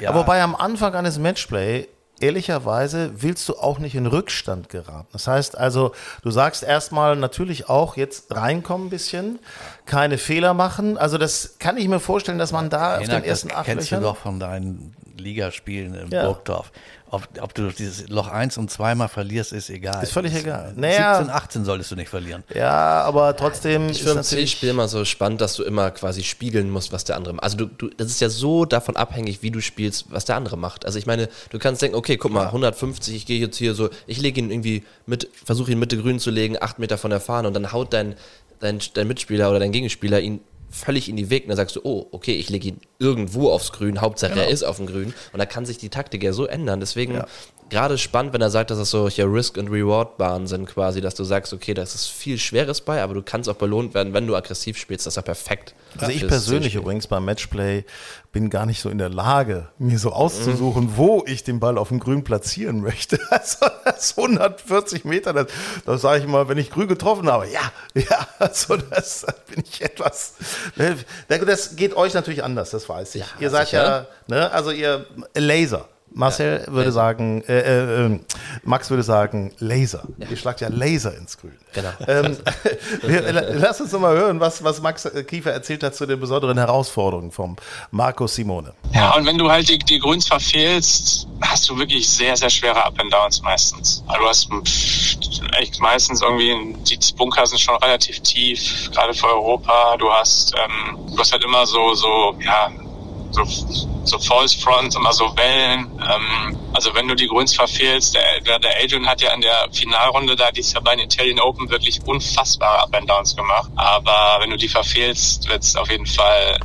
ja. 0.00 0.10
Aber 0.10 0.20
wobei 0.20 0.42
am 0.42 0.54
Anfang 0.54 0.94
eines 0.94 1.18
Matchplay 1.18 1.86
ehrlicherweise 2.20 3.22
willst 3.22 3.48
du 3.48 3.56
auch 3.56 3.78
nicht 3.78 3.94
in 3.94 4.06
Rückstand 4.06 4.68
geraten. 4.68 5.08
Das 5.12 5.26
heißt 5.26 5.56
also, 5.56 5.92
du 6.22 6.30
sagst 6.30 6.62
erstmal 6.62 7.16
natürlich 7.16 7.68
auch 7.68 7.96
jetzt 7.96 8.34
reinkommen 8.34 8.88
ein 8.88 8.90
bisschen, 8.90 9.38
keine 9.86 10.18
Fehler 10.18 10.54
machen. 10.54 10.98
Also 10.98 11.18
das 11.18 11.56
kann 11.58 11.76
ich 11.78 11.88
mir 11.88 12.00
vorstellen, 12.00 12.38
dass 12.38 12.52
man 12.52 12.70
da 12.70 12.98
Hinak, 12.98 13.16
auf 13.16 13.22
den 13.22 13.24
ersten 13.24 13.50
acht 13.52 13.64
kennst 13.64 13.90
Löchern, 13.90 14.02
du 14.02 14.08
doch 14.08 14.16
von 14.18 14.38
deinen 14.38 14.94
Liga 15.16 15.50
spielen 15.50 15.94
in 15.94 16.10
Ja. 16.10 16.24
Burgdorf. 16.26 16.72
Ob, 17.12 17.26
ob 17.40 17.52
du 17.54 17.68
dieses 17.72 18.08
Loch 18.08 18.28
1 18.28 18.56
und 18.56 18.70
zweimal 18.70 19.08
verlierst, 19.08 19.52
ist 19.52 19.68
egal. 19.68 20.00
Ist 20.02 20.12
völlig 20.12 20.32
Das- 20.32 20.42
egal. 20.42 20.66
17, 20.68 20.80
Naja. 20.80 21.18
18 21.20 21.64
solltest 21.64 21.90
du 21.90 21.96
nicht 21.96 22.08
verlieren. 22.08 22.44
Ja, 22.54 23.02
aber 23.02 23.36
trotzdem 23.36 23.86
Ich 23.86 23.90
ist 23.90 23.96
finde 23.98 24.12
im 24.12 24.16
natürlich. 24.18 24.50
C-Spiel 24.52 24.68
immer 24.68 24.86
so 24.86 25.04
spannend, 25.04 25.40
dass 25.40 25.54
du 25.56 25.64
immer 25.64 25.90
quasi 25.90 26.22
spiegeln 26.22 26.70
musst, 26.70 26.92
was 26.92 27.02
der 27.04 27.16
andere 27.16 27.34
macht. 27.34 27.42
Also 27.44 27.56
du, 27.56 27.66
du, 27.66 27.88
das 27.96 28.06
ist 28.08 28.20
ja 28.20 28.28
so 28.28 28.64
davon 28.64 28.94
abhängig, 28.96 29.42
wie 29.42 29.50
du 29.50 29.60
spielst, 29.60 30.06
was 30.10 30.24
der 30.24 30.36
andere 30.36 30.56
macht. 30.56 30.86
Also 30.86 30.98
ich 31.00 31.06
meine, 31.06 31.28
du 31.50 31.58
kannst 31.58 31.82
denken, 31.82 31.96
okay, 31.96 32.16
guck 32.16 32.30
mal, 32.30 32.46
150, 32.46 33.16
ich 33.16 33.26
gehe 33.26 33.40
jetzt 33.40 33.56
hier 33.56 33.74
so, 33.74 33.90
ich 34.06 34.20
lege 34.20 34.40
ihn 34.40 34.52
irgendwie 34.52 34.84
mit, 35.06 35.28
versuche 35.44 35.72
ihn 35.72 35.80
Mitte 35.80 35.96
grün 35.98 36.20
zu 36.20 36.30
legen, 36.30 36.56
acht 36.60 36.78
Meter 36.78 36.96
von 36.96 37.10
der 37.10 37.20
Fahne 37.20 37.48
und 37.48 37.54
dann 37.54 37.72
haut 37.72 37.92
dein, 37.92 38.14
dein, 38.60 38.78
dein 38.94 39.08
Mitspieler 39.08 39.50
oder 39.50 39.58
dein 39.58 39.72
Gegenspieler 39.72 40.20
ihn 40.20 40.40
völlig 40.70 41.08
in 41.08 41.16
die 41.16 41.30
Weg. 41.30 41.44
Und 41.44 41.48
dann 41.48 41.56
sagst 41.56 41.76
du, 41.76 41.80
oh, 41.84 42.06
okay, 42.12 42.34
ich 42.34 42.48
lege 42.50 42.68
ihn 42.68 42.80
irgendwo 42.98 43.50
aufs 43.50 43.72
Grün, 43.72 44.00
Hauptsache 44.00 44.38
er 44.38 44.48
ist 44.48 44.62
auf 44.62 44.76
dem 44.76 44.86
Grün. 44.86 45.14
Und 45.32 45.38
da 45.38 45.46
kann 45.46 45.66
sich 45.66 45.78
die 45.78 45.88
Taktik 45.88 46.22
ja 46.22 46.32
so 46.32 46.46
ändern. 46.46 46.80
Deswegen 46.80 47.22
gerade 47.70 47.96
spannend, 47.96 48.32
wenn 48.32 48.40
er 48.42 48.50
sagt, 48.50 48.70
dass 48.70 48.78
das 48.78 48.90
so 48.90 49.08
hier 49.08 49.32
Risk- 49.32 49.56
und 49.56 49.68
Reward-Bahnen 49.68 50.46
sind 50.46 50.66
quasi, 50.66 51.00
dass 51.00 51.14
du 51.14 51.24
sagst, 51.24 51.52
okay, 51.52 51.72
das 51.72 51.94
ist 51.94 52.08
viel 52.08 52.38
Schweres 52.38 52.80
bei, 52.80 53.02
aber 53.02 53.14
du 53.14 53.22
kannst 53.22 53.48
auch 53.48 53.54
belohnt 53.54 53.94
werden, 53.94 54.12
wenn 54.12 54.26
du 54.26 54.36
aggressiv 54.36 54.76
spielst, 54.76 55.06
das 55.06 55.12
ist 55.12 55.16
ja 55.16 55.22
perfekt. 55.22 55.74
Also 55.98 56.12
ich 56.12 56.26
persönlich 56.26 56.74
übrigens 56.74 57.06
beim 57.06 57.24
Matchplay 57.24 57.84
bin 58.32 58.50
gar 58.50 58.66
nicht 58.66 58.80
so 58.80 58.90
in 58.90 58.98
der 58.98 59.08
Lage, 59.08 59.68
mir 59.78 59.98
so 59.98 60.12
auszusuchen, 60.12 60.96
wo 60.96 61.24
ich 61.26 61.42
den 61.42 61.58
Ball 61.58 61.78
auf 61.78 61.88
dem 61.88 61.98
Grün 61.98 62.24
platzieren 62.24 62.80
möchte. 62.80 63.18
Also 63.30 63.66
das 63.84 64.16
140 64.18 65.04
Meter, 65.04 65.32
das, 65.32 65.46
das 65.86 66.02
sage 66.02 66.20
ich 66.20 66.26
mal, 66.26 66.48
wenn 66.48 66.58
ich 66.58 66.70
grün 66.70 66.88
getroffen 66.88 67.30
habe, 67.30 67.48
ja, 67.48 67.60
ja, 67.94 68.26
also 68.38 68.76
das 68.76 69.24
bin 69.48 69.64
ich 69.66 69.82
etwas. 69.82 70.34
Ne, 70.76 70.96
Das 71.28 71.76
geht 71.76 71.94
euch 71.96 72.12
natürlich 72.14 72.42
anders, 72.44 72.70
das 72.70 72.88
weiß 72.88 73.14
ich. 73.14 73.24
ihr 73.38 73.50
seid 73.50 73.70
ja, 73.72 74.00
sicher. 74.00 74.06
ne, 74.26 74.50
also 74.50 74.72
ihr 74.72 75.06
Laser. 75.34 75.88
Marcel 76.12 76.64
würde 76.66 76.86
Laser. 76.86 76.92
sagen, 76.92 77.42
äh, 77.46 77.58
äh, 77.58 78.06
äh, 78.06 78.20
Max 78.64 78.90
würde 78.90 79.02
sagen, 79.02 79.52
Laser. 79.58 80.02
Ihr 80.28 80.36
schlagt 80.36 80.60
ja 80.60 80.68
Laser 80.68 81.16
ins 81.16 81.38
Grün. 81.38 81.56
Genau. 81.72 81.90
Ähm, 82.08 82.36
lass 83.52 83.80
uns 83.80 83.90
doch 83.90 84.00
mal 84.00 84.16
hören, 84.16 84.40
was, 84.40 84.62
was 84.64 84.80
Max 84.82 85.08
Kiefer 85.26 85.52
erzählt 85.52 85.82
hat 85.82 85.94
zu 85.94 86.06
den 86.06 86.18
besonderen 86.18 86.58
Herausforderungen 86.58 87.30
vom 87.30 87.56
Marco 87.90 88.26
Simone. 88.26 88.72
Ja, 88.92 89.14
und 89.14 89.24
wenn 89.24 89.38
du 89.38 89.50
halt 89.50 89.68
die, 89.68 89.78
die 89.78 89.98
Grüns 89.98 90.26
verfehlst, 90.26 91.28
hast 91.42 91.68
du 91.68 91.78
wirklich 91.78 92.08
sehr, 92.08 92.36
sehr 92.36 92.50
schwere 92.50 92.84
Up 92.84 92.98
and 92.98 93.12
Downs 93.12 93.40
meistens. 93.42 94.02
Also 94.08 94.22
du 94.22 94.28
hast 94.28 94.48
echt 95.58 95.80
meistens 95.80 96.22
irgendwie, 96.22 96.74
die 96.84 96.98
Bunker 97.16 97.46
sind 97.46 97.60
schon 97.60 97.76
relativ 97.76 98.20
tief, 98.20 98.90
gerade 98.92 99.14
für 99.14 99.28
Europa. 99.28 99.96
Du 99.98 100.10
hast, 100.10 100.52
ähm, 100.56 100.98
du 101.12 101.18
hast 101.18 101.32
halt 101.32 101.44
immer 101.44 101.66
so, 101.66 101.94
so, 101.94 102.36
ja, 102.40 102.70
so, 103.30 103.44
so 104.10 104.18
False 104.18 104.58
Fronts, 104.58 104.96
immer 104.96 105.12
so 105.12 105.24
Wellen. 105.36 105.86
Ähm, 106.00 106.58
also 106.72 106.94
wenn 106.94 107.08
du 107.08 107.14
die 107.14 107.28
Grüns 107.28 107.54
verfehlst, 107.54 108.14
der, 108.14 108.58
der, 108.58 108.82
Adrian 108.82 109.06
hat 109.06 109.20
ja 109.20 109.32
in 109.32 109.40
der 109.40 109.68
Finalrunde 109.72 110.36
da 110.36 110.50
dieses 110.50 110.72
Jahr 110.72 110.82
bei 110.82 110.96
den 110.96 111.06
Italian 111.06 111.40
Open 111.40 111.70
wirklich 111.70 112.00
unfassbare 112.04 112.82
Up 112.82 112.94
and 112.94 113.08
Downs 113.08 113.34
gemacht. 113.34 113.70
Aber 113.76 114.38
wenn 114.40 114.50
du 114.50 114.56
die 114.56 114.68
verfehlst, 114.68 115.48
wird 115.48 115.62
es 115.62 115.76
auf 115.76 115.90
jeden 115.90 116.06
Fall 116.06 116.58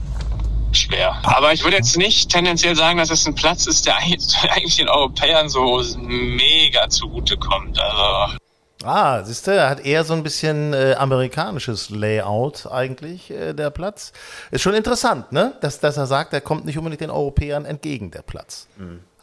schwer. 0.73 1.19
Aber 1.23 1.53
ich 1.53 1.63
würde 1.63 1.77
jetzt 1.77 1.97
nicht 1.97 2.29
tendenziell 2.29 2.75
sagen, 2.75 2.97
dass 2.97 3.09
es 3.09 3.25
ein 3.25 3.35
Platz 3.35 3.65
ist, 3.65 3.85
der 3.85 3.97
eigentlich 3.97 4.75
den 4.75 4.89
Europäern 4.89 5.49
so 5.49 5.83
mega 5.97 6.89
zugutekommt. 6.89 7.79
Also 7.79 8.37
Ah, 8.85 9.23
siehst 9.23 9.47
du, 9.47 9.51
er 9.51 9.69
hat 9.69 9.85
eher 9.85 10.03
so 10.03 10.13
ein 10.13 10.23
bisschen 10.23 10.73
äh, 10.73 10.95
amerikanisches 10.97 11.89
Layout 11.89 12.67
eigentlich, 12.71 13.31
äh, 13.31 13.53
der 13.53 13.69
Platz. 13.71 14.11
Ist 14.51 14.61
schon 14.61 14.73
interessant, 14.75 15.31
ne? 15.31 15.53
Dass, 15.61 15.79
dass 15.79 15.97
er 15.97 16.05
sagt, 16.05 16.33
er 16.33 16.41
kommt 16.41 16.65
nicht 16.65 16.77
unbedingt 16.77 17.01
den 17.01 17.09
Europäern 17.09 17.65
entgegen, 17.65 18.11
der 18.11 18.21
Platz. 18.21 18.67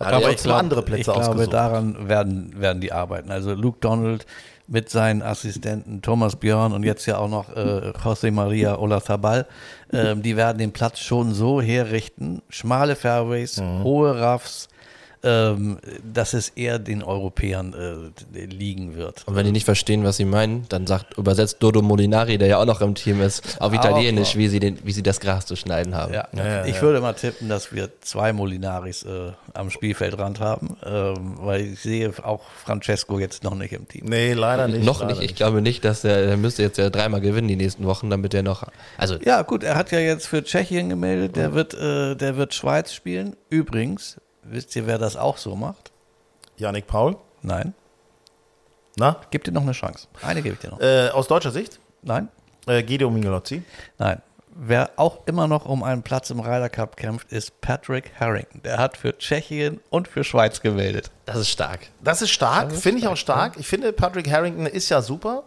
Hat 0.00 0.12
Aber 0.14 0.30
ich 0.30 0.36
auch 0.36 0.40
zwei 0.42 0.54
andere 0.54 0.82
Plätze 0.82 1.00
ich 1.00 1.04
glaube, 1.06 1.20
ausgesucht. 1.20 1.52
daran 1.52 2.08
werden, 2.08 2.60
werden 2.60 2.80
die 2.80 2.92
arbeiten. 2.92 3.30
Also 3.30 3.54
Luke 3.54 3.78
Donald 3.80 4.26
mit 4.66 4.88
seinen 4.90 5.22
Assistenten 5.22 6.02
Thomas 6.02 6.36
Björn 6.36 6.72
und 6.72 6.82
jetzt 6.84 7.04
ja 7.06 7.18
auch 7.18 7.28
noch 7.28 7.54
äh, 7.54 7.92
José 8.02 8.30
Maria 8.30 8.78
Olazabal, 8.78 9.46
ähm, 9.92 10.22
die 10.22 10.36
werden 10.36 10.58
den 10.58 10.72
Platz 10.72 10.98
schon 11.00 11.34
so 11.34 11.60
herrichten, 11.60 12.42
schmale 12.48 12.96
Fairways, 12.96 13.58
Mhm. 13.60 13.82
hohe 13.82 14.20
Roughs, 14.20 14.68
ähm, 15.24 15.78
dass 16.02 16.34
es 16.34 16.48
eher 16.50 16.78
den 16.78 17.02
Europäern 17.02 18.12
äh, 18.34 18.44
liegen 18.44 18.96
wird. 18.96 19.22
Und 19.26 19.36
wenn 19.36 19.46
die 19.46 19.52
nicht 19.52 19.64
verstehen, 19.64 20.04
was 20.04 20.16
sie 20.16 20.24
meinen, 20.24 20.66
dann 20.68 20.86
sagt, 20.86 21.16
übersetzt 21.16 21.62
Dodo 21.62 21.80
Molinari, 21.80 22.38
der 22.38 22.48
ja 22.48 22.58
auch 22.58 22.64
noch 22.64 22.80
im 22.80 22.94
Team 22.94 23.20
ist, 23.20 23.60
auf 23.60 23.72
Italienisch, 23.72 24.36
wie 24.36 24.48
sie, 24.48 24.58
den, 24.58 24.78
wie 24.82 24.92
sie 24.92 25.02
das 25.02 25.20
Gras 25.20 25.46
zu 25.46 25.54
schneiden 25.54 25.94
haben. 25.94 26.12
Ja, 26.12 26.28
ja, 26.32 26.64
ich 26.64 26.76
ja. 26.76 26.82
würde 26.82 27.00
mal 27.00 27.12
tippen, 27.12 27.48
dass 27.48 27.72
wir 27.72 27.90
zwei 28.00 28.32
Molinaris 28.32 29.04
äh, 29.04 29.32
am 29.54 29.70
Spielfeldrand 29.70 30.40
haben, 30.40 30.76
ähm, 30.84 31.36
weil 31.38 31.72
ich 31.72 31.80
sehe 31.80 32.12
auch 32.24 32.42
Francesco 32.64 33.18
jetzt 33.18 33.44
noch 33.44 33.54
nicht 33.54 33.72
im 33.72 33.86
Team. 33.86 34.06
Nee, 34.06 34.32
leider 34.32 34.66
nicht. 34.66 34.84
noch 34.84 35.02
leider 35.02 35.14
nicht. 35.14 35.30
Ich 35.30 35.36
glaube 35.36 35.62
nicht, 35.62 35.84
dass 35.84 36.04
er, 36.04 36.16
er 36.18 36.36
müsste 36.36 36.62
jetzt 36.62 36.78
ja 36.78 36.90
dreimal 36.90 37.20
gewinnen 37.20 37.48
die 37.48 37.56
nächsten 37.56 37.84
Wochen, 37.86 38.10
damit 38.10 38.34
er 38.34 38.42
noch, 38.42 38.64
also 38.96 39.16
Ja, 39.24 39.42
gut, 39.42 39.62
er 39.62 39.76
hat 39.76 39.92
ja 39.92 40.00
jetzt 40.00 40.26
für 40.26 40.42
Tschechien 40.42 40.88
gemeldet, 40.88 41.36
der 41.36 41.54
wird, 41.54 41.74
äh, 41.74 42.16
der 42.16 42.36
wird 42.36 42.54
Schweiz 42.54 42.92
spielen. 42.92 43.36
Übrigens, 43.50 44.16
wisst 44.42 44.74
ihr, 44.76 44.86
wer 44.86 44.98
das 44.98 45.16
auch 45.16 45.36
so 45.38 45.56
macht? 45.56 45.90
Janik 46.56 46.86
Paul, 46.86 47.16
Nein, 47.42 47.74
na? 48.96 49.16
gib 49.30 49.44
dir 49.44 49.52
noch 49.52 49.62
eine 49.62 49.72
Chance. 49.72 50.06
Eine 50.22 50.42
gebe 50.42 50.54
ich 50.54 50.60
dir 50.60 50.70
noch. 50.70 50.80
Äh, 50.80 51.08
aus 51.10 51.26
deutscher 51.28 51.50
Sicht, 51.50 51.80
Nein, 52.02 52.28
äh, 52.66 52.82
Guido 52.82 53.10
Migolozzi. 53.10 53.62
nein. 53.98 54.20
Wer 54.54 54.90
auch 54.96 55.20
immer 55.24 55.48
noch 55.48 55.64
um 55.64 55.82
einen 55.82 56.02
Platz 56.02 56.28
im 56.28 56.38
Ryder 56.38 56.68
Cup 56.68 56.98
kämpft, 56.98 57.32
ist 57.32 57.58
Patrick 57.62 58.12
Harrington. 58.20 58.60
Der 58.62 58.76
hat 58.76 58.98
für 58.98 59.16
Tschechien 59.16 59.80
und 59.88 60.08
für 60.08 60.24
Schweiz 60.24 60.60
gemeldet. 60.60 61.10
das 61.24 61.36
ist 61.38 61.48
stark. 61.48 61.80
Das 62.04 62.20
ist 62.20 62.32
stark, 62.32 62.70
finde 62.70 62.98
ich 62.98 63.06
auch 63.08 63.16
stark. 63.16 63.54
Ich 63.58 63.66
finde, 63.66 63.94
Patrick 63.94 64.30
Harrington 64.30 64.66
ist 64.66 64.90
ja 64.90 65.00
super, 65.00 65.44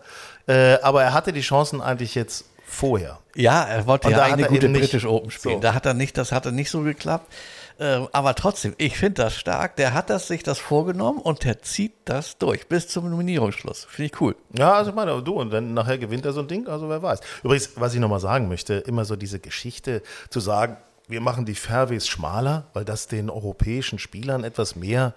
äh, 0.48 0.80
aber 0.82 1.04
er 1.04 1.14
hatte 1.14 1.34
die 1.34 1.41
Chancen 1.41 1.82
eigentlich 1.82 2.16
jetzt 2.16 2.46
vorher. 2.66 3.20
Ja, 3.36 3.64
er 3.66 3.86
wollte 3.86 4.08
Und 4.08 4.16
ja 4.16 4.24
eine 4.24 4.46
gute 4.46 4.70
nicht- 4.70 4.82
British 4.82 5.06
Open 5.06 5.30
spielen. 5.30 5.56
So. 5.58 5.62
Da 5.62 5.76
hat 5.76 5.86
er 5.86 5.93
nicht, 5.93 6.18
das 6.18 6.32
hatte 6.32 6.52
nicht 6.52 6.72
so 6.72 6.82
geklappt. 6.82 7.32
Ähm, 7.80 8.07
aber 8.11 8.36
trotzdem, 8.36 8.73
ich 8.78 8.97
finde 8.97 9.23
das 9.23 9.36
stark. 9.36 9.76
Der 9.76 9.93
hat 9.93 10.09
das, 10.09 10.28
sich 10.28 10.43
das 10.43 10.59
vorgenommen 10.59 11.19
und 11.19 11.43
der 11.43 11.61
zieht 11.61 11.93
das 12.05 12.38
durch 12.38 12.67
bis 12.67 12.88
zum 12.88 13.09
Nominierungsschluss. 13.09 13.86
Finde 13.86 14.11
ich 14.13 14.21
cool. 14.21 14.36
Ja, 14.57 14.73
also 14.73 14.91
ich 14.91 14.95
meine, 14.95 15.21
du, 15.21 15.34
und 15.34 15.51
wenn 15.51 15.73
nachher 15.73 15.97
gewinnt 15.97 16.26
er 16.26 16.34
so 16.34 16.41
ein 16.41 16.47
Ding, 16.47 16.67
also 16.67 16.89
wer 16.89 17.01
weiß. 17.01 17.19
Übrigens, 17.43 17.71
was 17.76 17.93
ich 17.93 17.99
nochmal 17.99 18.19
sagen 18.19 18.47
möchte, 18.47 18.76
immer 18.76 19.05
so 19.05 19.15
diese 19.15 19.39
Geschichte 19.39 20.01
zu 20.30 20.39
sagen, 20.39 20.78
wir 21.07 21.21
machen 21.21 21.45
die 21.45 21.55
Fairways 21.55 22.07
schmaler, 22.07 22.67
weil 22.73 22.86
das 22.86 23.07
den 23.07 23.30
europäischen 23.30 23.99
Spielern 23.99 24.43
etwas 24.43 24.76
mehr 24.76 25.13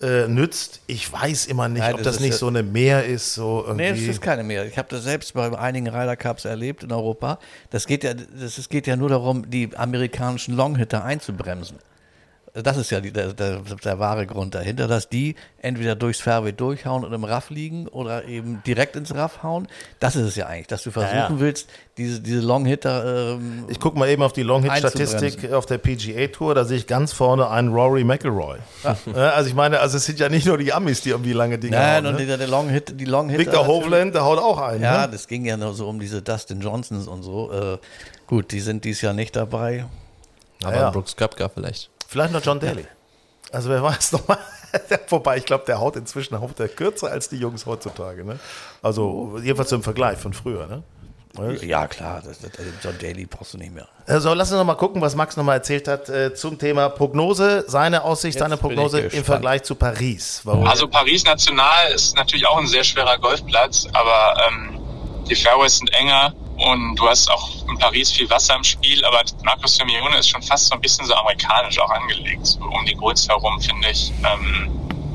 äh, 0.00 0.28
nützt. 0.28 0.80
Ich 0.86 1.12
weiß 1.12 1.46
immer 1.46 1.68
nicht, 1.68 1.80
Nein, 1.80 1.94
ob 1.94 2.02
das 2.02 2.16
das 2.16 2.20
nicht 2.20 2.34
so 2.34 2.46
eine 2.46 2.62
Mehr 2.62 3.04
ist, 3.04 3.34
so 3.34 3.64
Nee, 3.74 3.88
irgendwie. 3.88 4.04
es 4.04 4.10
ist 4.16 4.22
keine 4.22 4.44
mehr. 4.44 4.64
Ich 4.66 4.78
habe 4.78 4.88
das 4.90 5.04
selbst 5.04 5.34
bei 5.34 5.56
einigen 5.58 5.88
Ryder 5.88 6.16
Cups 6.16 6.44
erlebt 6.44 6.82
in 6.84 6.92
Europa. 6.92 7.38
Das 7.70 7.86
geht 7.86 8.04
ja, 8.04 8.14
das, 8.14 8.58
es 8.58 8.68
geht 8.68 8.86
ja 8.86 8.96
nur 8.96 9.08
darum, 9.08 9.50
die 9.50 9.76
amerikanischen 9.76 10.54
Longhitter 10.54 11.04
einzubremsen. 11.04 11.78
Das 12.62 12.76
ist 12.76 12.90
ja 12.90 13.00
die, 13.00 13.12
der, 13.12 13.32
der, 13.32 13.60
der 13.60 13.98
wahre 13.98 14.26
Grund 14.26 14.54
dahinter, 14.54 14.86
dass 14.86 15.08
die 15.08 15.34
entweder 15.60 15.94
durchs 15.94 16.20
Fairway 16.20 16.52
durchhauen 16.52 17.04
und 17.04 17.12
im 17.12 17.24
Raff 17.24 17.50
liegen 17.50 17.88
oder 17.88 18.24
eben 18.24 18.62
direkt 18.66 18.96
ins 18.96 19.14
Raff 19.14 19.42
hauen. 19.42 19.68
Das 20.00 20.16
ist 20.16 20.26
es 20.26 20.36
ja 20.36 20.46
eigentlich, 20.46 20.68
dass 20.68 20.82
du 20.82 20.90
versuchen 20.90 21.16
ja. 21.16 21.40
willst, 21.40 21.68
diese, 21.96 22.20
diese 22.20 22.40
Longhitter 22.40 23.34
ähm, 23.34 23.64
ich 23.68 23.80
gucke 23.80 23.98
mal 23.98 24.08
eben 24.08 24.22
auf 24.22 24.32
die 24.32 24.42
Long-Hit-Statistik 24.42 25.52
auf 25.52 25.66
der 25.66 25.78
PGA-Tour, 25.78 26.54
da 26.54 26.64
sehe 26.64 26.76
ich 26.76 26.86
ganz 26.86 27.12
vorne 27.12 27.48
einen 27.50 27.72
Rory 27.72 28.04
McIlroy. 28.04 28.58
Ja, 29.14 29.30
also 29.30 29.48
ich 29.48 29.54
meine, 29.54 29.80
also 29.80 29.96
es 29.96 30.04
sind 30.04 30.18
ja 30.20 30.28
nicht 30.28 30.46
nur 30.46 30.58
die 30.58 30.72
Amis, 30.72 31.00
die 31.00 31.10
irgendwie 31.10 31.32
lange 31.32 31.58
Dinge 31.58 31.76
Nein, 31.76 32.04
hauen. 32.04 32.14
und 32.14 32.20
Ne? 32.20 32.26
der, 32.26 32.36
der 32.36 32.48
Long 32.48 32.68
Hit, 32.68 33.00
die 33.00 33.04
Long 33.04 33.28
Hitter. 33.28 33.40
Victor. 33.40 33.66
Hovland, 33.66 34.14
der 34.14 34.24
haut 34.24 34.38
auch 34.38 34.58
einen. 34.58 34.82
Ja, 34.82 35.06
ne? 35.06 35.12
das 35.12 35.26
ging 35.26 35.44
ja 35.44 35.56
nur 35.56 35.74
so 35.74 35.88
um 35.88 35.98
diese 35.98 36.22
Dustin 36.22 36.60
Johnsons 36.60 37.08
und 37.08 37.22
so. 37.22 37.50
Äh, 37.52 37.78
gut, 38.26 38.52
die 38.52 38.60
sind 38.60 38.84
dies 38.84 39.00
Jahr 39.00 39.14
nicht 39.14 39.34
dabei. 39.36 39.86
Aber 40.62 40.76
ja. 40.76 40.90
Brooks 40.90 41.16
Köpker 41.16 41.48
vielleicht. 41.48 41.90
Vielleicht 42.08 42.32
noch 42.32 42.42
John 42.42 42.58
Daly. 42.58 42.86
Also 43.52 43.68
wer 43.68 43.82
weiß 43.82 44.12
nochmal. 44.12 44.38
Wobei, 45.10 45.36
ich 45.36 45.44
glaube, 45.44 45.64
der 45.66 45.78
haut 45.78 45.94
inzwischen 45.94 46.40
haut 46.40 46.58
der 46.58 46.68
kürzer 46.68 47.10
als 47.10 47.28
die 47.28 47.36
Jungs 47.36 47.66
heutzutage. 47.66 48.24
Ne? 48.24 48.38
Also 48.82 49.38
jedenfalls 49.42 49.70
im 49.72 49.82
Vergleich 49.82 50.18
von 50.18 50.32
früher. 50.32 50.66
Ne? 50.66 50.82
Ja, 51.60 51.86
klar, 51.86 52.22
das, 52.24 52.40
das, 52.40 52.50
John 52.82 52.96
Daly 52.98 53.26
brauchst 53.26 53.52
du 53.52 53.58
nicht 53.58 53.74
mehr. 53.74 53.86
Also 54.06 54.32
lass 54.32 54.50
uns 54.50 54.58
noch 54.58 54.64
mal 54.64 54.74
gucken, 54.74 55.02
was 55.02 55.14
Max 55.14 55.36
noch 55.36 55.44
mal 55.44 55.54
erzählt 55.54 55.86
hat 55.86 56.08
äh, 56.08 56.34
zum 56.34 56.58
Thema 56.58 56.88
Prognose, 56.88 57.64
seine 57.68 58.02
Aussicht, 58.02 58.38
seine 58.38 58.56
bin 58.56 58.70
ich 58.70 58.76
Prognose 58.76 59.00
im. 59.00 59.24
Vergleich 59.24 59.62
zu 59.62 59.74
Paris. 59.74 60.40
Warum? 60.44 60.66
Also 60.66 60.88
Paris 60.88 61.24
National 61.24 61.92
ist 61.92 62.16
natürlich 62.16 62.46
auch 62.46 62.56
ein 62.56 62.66
sehr 62.66 62.82
schwerer 62.82 63.18
Golfplatz, 63.18 63.86
aber 63.92 64.42
ähm, 64.48 64.80
die 65.28 65.36
Fairways 65.36 65.76
sind 65.76 65.92
enger 65.92 66.32
und 66.58 66.96
du 66.96 67.08
hast 67.08 67.30
auch 67.30 67.48
in 67.68 67.78
Paris 67.78 68.12
viel 68.12 68.28
Wasser 68.30 68.56
im 68.56 68.64
Spiel, 68.64 69.04
aber 69.04 69.22
Marcus 69.44 69.76
Simeone 69.76 70.18
ist 70.18 70.28
schon 70.28 70.42
fast 70.42 70.68
so 70.68 70.74
ein 70.74 70.80
bisschen 70.80 71.06
so 71.06 71.14
amerikanisch 71.14 71.78
auch 71.78 71.90
angelegt, 71.90 72.46
so 72.46 72.60
um 72.60 72.84
die 72.84 72.94
Grüns 72.94 73.28
herum, 73.28 73.60
finde 73.60 73.90
ich. 73.90 74.12
Ähm, 74.24 74.70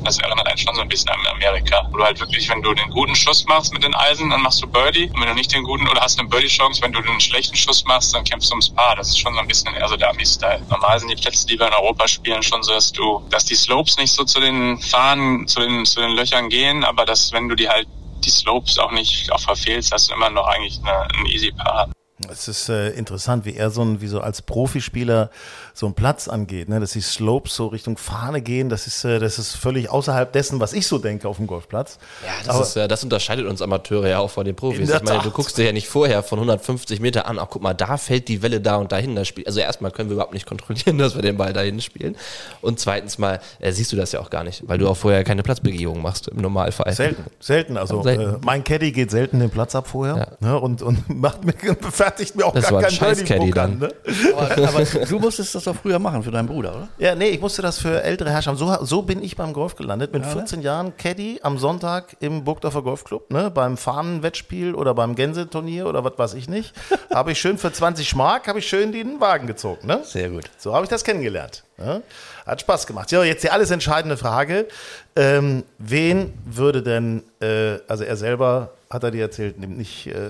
Das 0.05 0.17
erinnert 0.19 0.45
einen 0.45 0.57
schon 0.57 0.75
so 0.75 0.81
ein 0.81 0.89
bisschen 0.89 1.09
an 1.11 1.19
Amerika. 1.33 1.87
Wo 1.89 1.97
du 1.97 2.03
halt 2.03 2.19
wirklich, 2.19 2.49
wenn 2.49 2.61
du 2.61 2.73
den 2.73 2.89
guten 2.89 3.15
Schuss 3.15 3.45
machst 3.45 3.71
mit 3.71 3.83
den 3.83 3.95
Eisen, 3.95 4.29
dann 4.31 4.41
machst 4.41 4.61
du 4.61 4.67
Birdie. 4.67 5.09
Und 5.13 5.21
wenn 5.21 5.29
du 5.29 5.33
nicht 5.33 5.53
den 5.53 5.63
guten 5.63 5.87
oder 5.87 6.01
hast 6.01 6.19
eine 6.19 6.27
Birdie-Chance, 6.27 6.81
wenn 6.81 6.91
du 6.91 7.01
den 7.01 7.21
schlechten 7.21 7.55
Schuss 7.55 7.85
machst, 7.85 8.13
dann 8.13 8.25
kämpfst 8.25 8.49
du 8.49 8.55
ums 8.55 8.69
Paar. 8.69 8.97
Das 8.97 9.07
ist 9.07 9.19
schon 9.19 9.33
so 9.33 9.39
ein 9.39 9.47
bisschen 9.47 9.73
eher 9.73 9.87
so 9.87 9.95
der 9.95 10.09
Ami-Style. 10.09 10.61
Normal 10.69 10.99
sind 10.99 11.09
die 11.09 11.15
Plätze, 11.15 11.47
die 11.47 11.57
wir 11.57 11.67
in 11.67 11.73
Europa 11.73 12.05
spielen, 12.09 12.43
schon 12.43 12.61
so, 12.63 12.73
dass 12.73 12.91
du, 12.91 13.23
dass 13.29 13.45
die 13.45 13.55
Slopes 13.55 13.95
nicht 13.95 14.11
so 14.11 14.25
zu 14.25 14.41
den 14.41 14.77
Fahnen, 14.77 15.47
zu 15.47 15.61
den, 15.61 15.85
zu 15.85 16.01
den 16.01 16.11
Löchern 16.11 16.49
gehen, 16.49 16.83
aber 16.83 17.05
dass 17.05 17.31
wenn 17.31 17.47
du 17.47 17.55
die 17.55 17.69
halt 17.69 17.87
die 18.25 18.29
Slopes 18.29 18.77
auch 18.79 18.91
nicht 18.91 19.31
auch 19.31 19.39
verfehlst, 19.39 19.91
hast 19.91 20.09
du 20.09 20.15
immer 20.15 20.29
noch 20.29 20.47
eigentlich 20.47 20.79
eine, 20.83 21.07
ein 21.13 21.25
easy 21.27 21.51
Paar. 21.51 21.89
Es 22.31 22.47
ist 22.47 22.69
äh, 22.69 22.89
interessant, 22.89 23.45
wie 23.45 23.55
er 23.55 23.69
so 23.69 23.81
ein, 23.81 24.01
wie 24.01 24.07
so 24.07 24.21
als 24.21 24.41
Profispieler 24.41 25.29
so 25.73 25.85
einen 25.87 25.95
Platz 25.95 26.27
angeht, 26.27 26.69
ne? 26.69 26.79
dass 26.79 26.91
die 26.91 27.01
Slopes 27.01 27.55
so 27.55 27.67
Richtung 27.67 27.97
Fahne 27.97 28.41
gehen, 28.41 28.69
das 28.69 28.87
ist, 28.87 29.03
äh, 29.05 29.19
das 29.19 29.39
ist 29.39 29.55
völlig 29.55 29.89
außerhalb 29.89 30.31
dessen, 30.31 30.59
was 30.59 30.73
ich 30.73 30.87
so 30.87 30.99
denke 30.99 31.27
auf 31.27 31.37
dem 31.37 31.47
Golfplatz. 31.47 31.97
Ja, 32.25 32.31
das, 32.45 32.69
ist, 32.69 32.75
äh, 32.75 32.87
das 32.87 33.03
unterscheidet 33.03 33.47
uns 33.47 33.61
Amateure 33.61 34.07
ja 34.07 34.19
auch 34.19 34.29
von 34.29 34.45
den 34.45 34.55
Profis. 34.55 34.89
Ich 34.89 35.03
meine, 35.03 35.23
du 35.23 35.31
guckst 35.31 35.57
dir 35.57 35.65
ja 35.65 35.71
nicht 35.71 35.87
vorher 35.87 36.21
von 36.23 36.39
150 36.39 36.99
Meter 36.99 37.27
an, 37.27 37.39
ach 37.39 37.47
guck 37.49 37.61
mal, 37.61 37.73
da 37.73 37.97
fällt 37.97 38.27
die 38.27 38.41
Welle 38.41 38.61
da 38.61 38.75
und 38.75 38.91
dahin. 38.91 39.15
Das 39.15 39.27
Spiel. 39.27 39.45
Also 39.45 39.59
erstmal 39.59 39.91
können 39.91 40.09
wir 40.09 40.13
überhaupt 40.13 40.33
nicht 40.33 40.45
kontrollieren, 40.45 40.97
dass 40.99 41.15
wir 41.15 41.21
den 41.21 41.37
Ball 41.37 41.53
dahin 41.53 41.81
spielen. 41.81 42.15
Und 42.61 42.79
zweitens 42.79 43.17
mal 43.17 43.39
äh, 43.59 43.71
siehst 43.71 43.91
du 43.91 43.95
das 43.95 44.11
ja 44.11 44.19
auch 44.19 44.29
gar 44.29 44.43
nicht, 44.43 44.67
weil 44.67 44.77
du 44.77 44.87
auch 44.87 44.97
vorher 44.97 45.23
keine 45.23 45.43
Platzbegehung 45.43 46.01
machst 46.01 46.27
im 46.27 46.37
Normalfall. 46.37 46.93
Selten, 46.93 47.23
selten. 47.39 47.77
Also 47.77 48.03
Selten. 48.03 48.35
Äh, 48.35 48.37
mein 48.45 48.63
Caddy 48.63 48.91
geht 48.91 49.11
selten 49.11 49.39
den 49.39 49.49
Platz 49.49 49.75
ab 49.75 49.87
vorher 49.87 50.37
ne? 50.39 50.59
und, 50.59 50.81
und 50.81 51.09
macht 51.15 51.43
mir, 51.43 51.53
fertigt 52.13 52.35
mir 52.35 52.45
auch 52.45 52.53
Das 52.53 52.63
gar 52.63 52.73
war 52.73 52.79
ein 52.79 52.85
keinen 52.85 52.95
scheiß 52.95 53.23
Caddy 53.25 53.51
dann. 53.51 53.79
Ne? 53.79 53.89
Aber, 54.35 54.67
aber 54.67 54.83
du 54.83 55.19
musstest 55.19 55.55
das 55.55 55.63
doch 55.63 55.75
früher 55.75 55.99
machen 55.99 56.23
für 56.23 56.31
deinen 56.31 56.47
Bruder, 56.47 56.75
oder? 56.75 56.87
Ja, 56.97 57.15
nee, 57.15 57.29
ich 57.29 57.41
musste 57.41 57.61
das 57.61 57.79
für 57.79 58.03
ältere 58.03 58.29
Herrscher. 58.29 58.55
So, 58.55 58.77
so 58.81 59.01
bin 59.01 59.23
ich 59.23 59.35
beim 59.35 59.53
Golf 59.53 59.75
gelandet. 59.75 60.13
Mit 60.13 60.25
14 60.25 60.61
Jahren 60.61 60.95
Caddy 60.97 61.39
am 61.43 61.57
Sonntag 61.57 62.15
im 62.19 62.43
Burgdorfer 62.43 62.81
Golfclub, 62.81 63.31
ne, 63.31 63.51
beim 63.51 63.77
Fahnenwettspiel 63.77 64.75
oder 64.75 64.93
beim 64.93 65.15
Gänseturnier 65.15 65.87
oder 65.87 66.03
was 66.03 66.17
weiß 66.17 66.33
ich 66.35 66.47
nicht. 66.47 66.73
habe 67.13 67.31
ich 67.31 67.39
schön 67.39 67.57
für 67.57 67.71
20 67.71 68.15
Mark, 68.15 68.47
habe 68.47 68.59
ich 68.59 68.67
schön 68.67 68.91
den 68.91 69.19
Wagen 69.19 69.47
gezogen. 69.47 69.87
Ne? 69.87 70.01
Sehr 70.03 70.29
gut. 70.29 70.49
So 70.57 70.73
habe 70.73 70.85
ich 70.85 70.89
das 70.89 71.03
kennengelernt. 71.03 71.63
Ja? 71.77 72.01
Hat 72.45 72.61
Spaß 72.61 72.87
gemacht. 72.87 73.11
Ja, 73.11 73.23
jetzt 73.23 73.43
die 73.43 73.49
alles 73.49 73.71
entscheidende 73.71 74.17
Frage. 74.17 74.67
Ähm, 75.15 75.63
wen 75.77 76.33
würde 76.45 76.83
denn, 76.83 77.23
äh, 77.41 77.77
also 77.87 78.03
er 78.03 78.15
selber, 78.15 78.71
hat 78.93 79.03
er 79.03 79.11
dir 79.11 79.21
erzählt, 79.23 79.59
nimmt 79.59 79.77
nicht, 79.77 80.07
äh, 80.07 80.29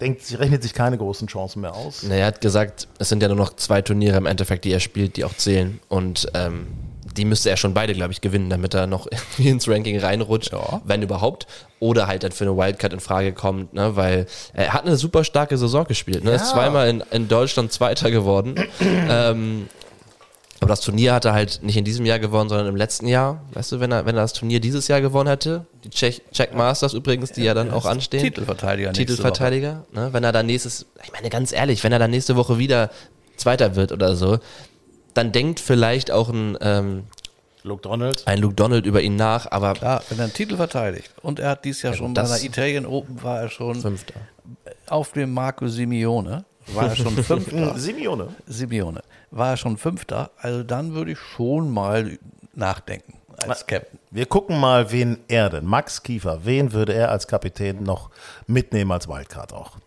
denkt, 0.00 0.22
sich- 0.24 0.38
rechnet 0.38 0.62
sich 0.62 0.74
keine 0.74 0.96
großen 0.98 1.28
Chancen 1.28 1.60
mehr 1.60 1.74
aus. 1.74 2.02
Na, 2.08 2.14
er 2.16 2.26
hat 2.26 2.40
gesagt, 2.40 2.88
es 2.98 3.08
sind 3.10 3.22
ja 3.22 3.28
nur 3.28 3.36
noch 3.36 3.54
zwei 3.56 3.82
Turniere 3.82 4.16
im 4.16 4.26
Endeffekt, 4.26 4.64
die 4.64 4.72
er 4.72 4.80
spielt, 4.80 5.16
die 5.16 5.24
auch 5.24 5.34
zählen. 5.34 5.78
Und 5.88 6.26
ähm, 6.34 6.66
die 7.16 7.24
müsste 7.24 7.50
er 7.50 7.56
schon 7.56 7.74
beide, 7.74 7.92
glaube 7.92 8.12
ich, 8.12 8.20
gewinnen, 8.20 8.48
damit 8.50 8.72
er 8.72 8.86
noch 8.86 9.06
ins 9.38 9.68
Ranking 9.68 9.98
reinrutscht, 9.98 10.52
wenn 10.84 11.02
überhaupt. 11.02 11.46
Oder 11.80 12.06
halt 12.06 12.22
dann 12.22 12.32
für 12.32 12.44
eine 12.44 12.56
Wildcard 12.56 12.92
in 12.92 13.00
Frage 13.00 13.32
kommt, 13.32 13.74
ne? 13.74 13.96
weil 13.96 14.26
er 14.52 14.72
hat 14.72 14.86
eine 14.86 14.96
super 14.96 15.24
starke 15.24 15.56
Saison 15.56 15.84
gespielt. 15.86 16.24
Ne? 16.24 16.32
Ist 16.32 16.46
Ja. 16.48 16.52
zweimal 16.52 16.88
in, 16.88 17.02
in 17.10 17.26
Deutschland 17.28 17.72
Zweiter 17.72 18.10
geworden. 18.10 18.54
ähm, 18.80 19.68
aber 20.60 20.68
das 20.68 20.82
Turnier 20.82 21.14
hat 21.14 21.24
er 21.24 21.32
halt 21.32 21.62
nicht 21.62 21.76
in 21.76 21.84
diesem 21.84 22.04
Jahr 22.04 22.18
gewonnen, 22.18 22.50
sondern 22.50 22.66
im 22.66 22.76
letzten 22.76 23.08
Jahr. 23.08 23.42
Weißt 23.54 23.72
du, 23.72 23.80
wenn 23.80 23.92
er, 23.92 24.04
wenn 24.04 24.14
er 24.14 24.22
das 24.22 24.34
Turnier 24.34 24.60
dieses 24.60 24.88
Jahr 24.88 25.00
gewonnen 25.00 25.28
hätte, 25.28 25.64
die 25.84 25.90
Czech, 25.90 26.20
Czech 26.32 26.52
Masters 26.52 26.92
übrigens, 26.92 27.32
die 27.32 27.44
ja 27.44 27.54
dann 27.54 27.70
auch 27.70 27.86
anstehen. 27.86 28.20
Titelverteidiger. 28.20 28.92
Titelverteidiger, 28.92 29.86
ne? 29.92 30.12
wenn 30.12 30.22
er 30.22 30.32
dann 30.32 30.46
nächstes, 30.46 30.86
ich 31.02 31.12
meine 31.12 31.30
ganz 31.30 31.52
ehrlich, 31.52 31.82
wenn 31.82 31.92
er 31.92 31.98
dann 31.98 32.10
nächste 32.10 32.36
Woche 32.36 32.58
wieder 32.58 32.90
Zweiter 33.36 33.74
wird 33.74 33.90
oder 33.90 34.16
so, 34.16 34.38
dann 35.14 35.32
denkt 35.32 35.60
vielleicht 35.60 36.10
auch 36.10 36.28
ein, 36.28 36.58
ähm, 36.60 37.04
Luke 37.62 37.82
Donald. 37.82 38.26
ein 38.26 38.38
Luke 38.38 38.54
Donald 38.54 38.86
über 38.86 39.00
ihn 39.00 39.16
nach, 39.16 39.50
aber. 39.50 39.74
Ja, 39.80 40.02
wenn 40.08 40.18
er 40.18 40.24
einen 40.24 40.32
Titel 40.34 40.56
verteidigt. 40.56 41.10
Und 41.22 41.38
er 41.38 41.50
hat 41.50 41.64
dieses 41.64 41.82
Jahr 41.82 41.94
schon 41.94 42.14
bei 42.14 42.22
der 42.22 42.42
Italian 42.42 42.86
Open 42.86 43.22
war 43.22 43.40
er 43.40 43.48
schon 43.48 43.80
Fünfter. 43.80 44.14
auf 44.88 45.12
dem 45.12 45.32
Marco 45.32 45.68
Simeone. 45.68 46.44
War 46.68 46.88
er 46.88 46.96
schon 46.96 47.16
Fünfter. 47.16 47.74
Simeone. 47.78 48.28
Simeone. 48.46 49.02
War 49.30 49.50
er 49.50 49.56
schon 49.56 49.76
Fünfter. 49.76 50.30
Also 50.36 50.62
dann 50.62 50.94
würde 50.94 51.12
ich 51.12 51.18
schon 51.18 51.70
mal 51.70 52.18
nachdenken 52.54 53.14
als 53.48 53.66
Captain. 53.66 53.98
Wir 54.10 54.26
gucken 54.26 54.58
mal, 54.58 54.90
wen 54.92 55.18
er 55.28 55.50
denn, 55.50 55.64
Max 55.64 56.02
Kiefer, 56.02 56.44
wen 56.44 56.72
würde 56.72 56.94
er 56.94 57.10
als 57.10 57.26
Kapitän 57.26 57.82
noch 57.82 58.10
mitnehmen 58.46 58.92
als 58.92 59.08
Wildcard 59.08 59.52
auch? 59.52 59.78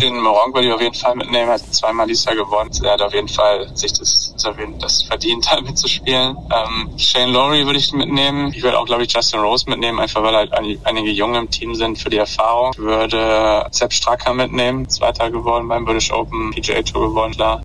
Den 0.00 0.20
Morong 0.20 0.52
würde 0.52 0.66
ich 0.66 0.74
auf 0.74 0.80
jeden 0.80 0.94
Fall 0.94 1.14
mitnehmen. 1.14 1.48
Er 1.48 1.54
hat 1.54 1.72
zweimal 1.72 2.06
Jahr 2.24 2.34
gewonnen. 2.34 2.68
Er 2.82 2.92
hat 2.94 3.02
auf 3.02 3.14
jeden 3.14 3.28
Fall 3.28 3.70
sich 3.76 3.92
das, 3.92 4.34
das, 4.82 5.02
verdient, 5.04 5.46
da 5.50 5.60
mitzuspielen. 5.60 6.36
Ähm, 6.52 6.98
Shane 6.98 7.30
Lowry 7.32 7.64
würde 7.64 7.78
ich 7.78 7.92
mitnehmen. 7.92 8.52
Ich 8.54 8.62
würde 8.62 8.78
auch, 8.78 8.86
glaube 8.86 9.04
ich, 9.04 9.12
Justin 9.12 9.40
Rose 9.40 9.70
mitnehmen, 9.70 10.00
einfach 10.00 10.22
weil 10.22 10.34
halt 10.34 10.52
ein- 10.52 10.78
einige 10.82 11.10
Junge 11.10 11.38
im 11.38 11.48
Team 11.50 11.74
sind 11.76 11.96
für 11.96 12.10
die 12.10 12.16
Erfahrung. 12.18 12.72
Ich 12.72 12.78
würde 12.78 13.66
Sepp 13.70 13.92
Stracker 13.92 14.34
mitnehmen. 14.34 14.88
Zweiter 14.88 15.30
geworden 15.30 15.68
beim 15.68 15.84
British 15.84 16.10
Open, 16.12 16.50
PGA 16.50 16.82
Tour 16.82 17.08
gewonnen, 17.10 17.34
klar. 17.34 17.62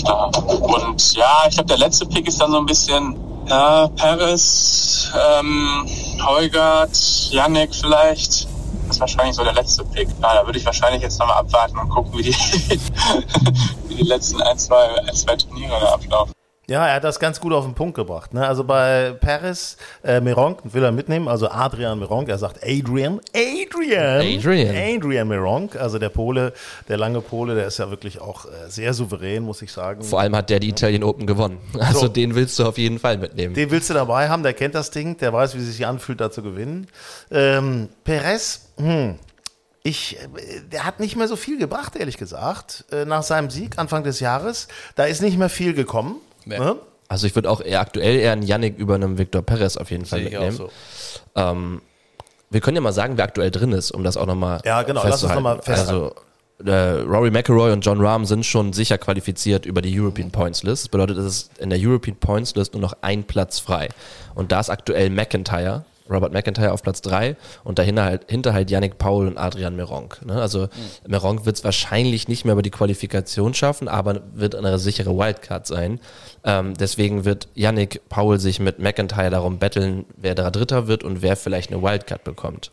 Klar. 0.00 0.30
Und 0.48 1.14
ja, 1.16 1.44
ich 1.48 1.54
glaube, 1.54 1.68
der 1.68 1.78
letzte 1.78 2.06
Pick 2.06 2.26
ist 2.28 2.40
dann 2.40 2.50
so 2.50 2.58
ein 2.58 2.66
bisschen 2.66 3.14
ja, 3.46 3.88
Paris, 3.88 5.12
ähm, 5.38 5.86
Heugart, 6.26 6.90
Yannick 7.30 7.74
vielleicht. 7.74 8.48
Das 8.86 8.96
ist 8.96 9.00
wahrscheinlich 9.00 9.34
so 9.34 9.42
der 9.44 9.52
letzte 9.54 9.84
Pick. 9.84 10.08
Ja, 10.22 10.34
da 10.34 10.46
würde 10.46 10.58
ich 10.58 10.64
wahrscheinlich 10.64 11.02
jetzt 11.02 11.18
nochmal 11.18 11.38
abwarten 11.38 11.76
und 11.78 11.88
gucken, 11.88 12.12
wie 12.18 12.22
die, 12.22 12.32
wie 13.88 13.94
die 13.96 14.02
letzten 14.04 14.40
ein, 14.42 14.58
zwei, 14.58 15.00
ein, 15.00 15.14
zwei 15.14 15.36
Turniere 15.36 15.78
da 15.80 15.92
ablaufen. 15.94 16.32
Ja, 16.68 16.84
er 16.88 16.94
hat 16.96 17.04
das 17.04 17.20
ganz 17.20 17.38
gut 17.40 17.52
auf 17.52 17.64
den 17.64 17.74
Punkt 17.74 17.94
gebracht. 17.94 18.34
Ne? 18.34 18.44
Also 18.44 18.64
bei 18.64 19.12
Paris, 19.20 19.76
äh, 20.02 20.20
Meronk 20.20 20.58
will 20.64 20.82
er 20.82 20.90
mitnehmen, 20.90 21.28
also 21.28 21.48
Adrian 21.48 21.96
Meronk, 22.00 22.28
er 22.28 22.38
sagt 22.38 22.58
Adrian, 22.64 23.20
Adrian, 23.32 24.20
Adrian. 24.20 24.74
Adrian 24.76 25.28
Meronk, 25.28 25.76
also 25.76 26.00
der 26.00 26.08
Pole, 26.08 26.52
der 26.88 26.96
lange 26.96 27.20
Pole, 27.20 27.54
der 27.54 27.68
ist 27.68 27.78
ja 27.78 27.88
wirklich 27.88 28.20
auch 28.20 28.46
äh, 28.46 28.48
sehr 28.68 28.94
souverän, 28.94 29.44
muss 29.44 29.62
ich 29.62 29.70
sagen. 29.70 30.02
vor 30.02 30.18
allem 30.18 30.34
hat 30.34 30.50
der 30.50 30.58
die 30.58 30.70
Italian 30.70 31.04
Open 31.04 31.28
gewonnen. 31.28 31.58
Also 31.78 32.00
So. 32.00 32.08
den 32.08 32.34
willst 32.34 32.58
du 32.58 32.66
auf 32.66 32.78
jeden 32.78 32.98
Fall 32.98 33.18
mitnehmen. 33.18 33.54
Den 33.54 33.70
willst 33.70 33.88
du 33.90 33.94
dabei 33.94 34.28
haben, 34.28 34.42
der 34.42 34.52
kennt 34.52 34.74
das 34.74 34.90
Ding, 34.90 35.16
der 35.18 35.32
weiß, 35.32 35.54
wie 35.54 35.60
es 35.60 35.66
sich 35.68 35.86
anfühlt, 35.86 36.20
da 36.20 36.32
zu 36.32 36.42
gewinnen. 36.42 36.88
Ähm, 37.30 37.90
Perez, 38.02 38.62
hm, 38.76 39.18
ich, 39.82 40.18
äh, 40.18 40.60
der 40.72 40.84
hat 40.84 41.00
nicht 41.00 41.16
mehr 41.16 41.28
so 41.28 41.36
viel 41.36 41.58
gebracht, 41.58 41.96
ehrlich 41.96 42.16
gesagt, 42.16 42.84
äh, 42.90 43.04
nach 43.04 43.22
seinem 43.22 43.50
Sieg 43.50 43.78
Anfang 43.78 44.04
des 44.04 44.20
Jahres. 44.20 44.68
Da 44.96 45.04
ist 45.04 45.22
nicht 45.22 45.38
mehr 45.38 45.48
viel 45.48 45.74
gekommen. 45.74 46.16
Nee. 46.44 46.58
Ne? 46.58 46.76
Also 47.08 47.26
ich 47.26 47.34
würde 47.34 47.48
auch 47.50 47.60
eher 47.60 47.80
aktuell 47.80 48.16
eher 48.16 48.32
einen 48.32 48.42
Yannick 48.42 48.78
über 48.78 48.96
einem 48.96 49.16
Victor 49.18 49.42
Perez 49.42 49.76
auf 49.76 49.90
jeden 49.90 50.04
Fall 50.04 50.20
Sehe 50.20 50.28
ich 50.28 50.36
auch 50.36 50.42
mitnehmen. 50.42 50.70
so. 51.34 51.40
Ähm, 51.40 51.82
wir 52.50 52.60
können 52.60 52.76
ja 52.76 52.80
mal 52.80 52.92
sagen, 52.92 53.16
wer 53.16 53.24
aktuell 53.24 53.50
drin 53.50 53.72
ist, 53.72 53.90
um 53.92 54.02
das 54.02 54.16
auch 54.16 54.26
nochmal 54.26 54.60
Ja, 54.64 54.82
genau, 54.82 55.02
lass 55.04 55.22
uns 55.22 55.34
noch 55.34 55.40
mal 55.40 55.60
Also 55.66 56.14
äh, 56.64 56.72
Rory 56.72 57.30
McIlroy 57.30 57.72
und 57.72 57.82
John 57.82 58.00
Rahm 58.00 58.24
sind 58.24 58.46
schon 58.46 58.72
sicher 58.72 58.98
qualifiziert 58.98 59.66
über 59.66 59.82
die 59.82 60.00
European 60.00 60.30
Points 60.30 60.62
List. 60.62 60.84
Das 60.84 60.88
bedeutet, 60.88 61.18
es 61.18 61.26
ist 61.26 61.58
in 61.58 61.70
der 61.70 61.78
European 61.80 62.16
Points 62.16 62.54
List 62.54 62.72
nur 62.72 62.80
noch 62.80 62.96
ein 63.02 63.24
Platz 63.24 63.58
frei. 63.58 63.88
Und 64.34 64.52
da 64.52 64.60
ist 64.60 64.70
aktuell 64.70 65.10
McIntyre, 65.10 65.84
Robert 66.10 66.32
McIntyre 66.32 66.72
auf 66.72 66.82
Platz 66.82 67.00
3 67.02 67.36
und 67.64 67.78
dahinter 67.78 68.04
halt, 68.04 68.22
hinter 68.28 68.52
halt 68.52 68.70
Yannick 68.70 68.98
Paul 68.98 69.26
und 69.26 69.38
Adrian 69.38 69.76
Meronk. 69.76 70.24
Ne? 70.24 70.40
Also 70.40 70.68
Meronk 71.06 71.46
wird 71.46 71.56
es 71.56 71.64
wahrscheinlich 71.64 72.28
nicht 72.28 72.44
mehr 72.44 72.52
über 72.52 72.62
die 72.62 72.70
Qualifikation 72.70 73.54
schaffen, 73.54 73.88
aber 73.88 74.22
wird 74.34 74.54
eine 74.54 74.78
sichere 74.78 75.16
Wildcard 75.16 75.66
sein. 75.66 76.00
Ähm, 76.44 76.74
deswegen 76.74 77.24
wird 77.24 77.48
Yannick 77.54 78.02
Paul 78.08 78.38
sich 78.38 78.60
mit 78.60 78.78
McIntyre 78.78 79.30
darum 79.30 79.58
betteln, 79.58 80.04
wer 80.16 80.34
da 80.34 80.50
Dritter 80.50 80.86
wird 80.86 81.04
und 81.04 81.22
wer 81.22 81.36
vielleicht 81.36 81.72
eine 81.72 81.82
Wildcard 81.82 82.24
bekommt. 82.24 82.70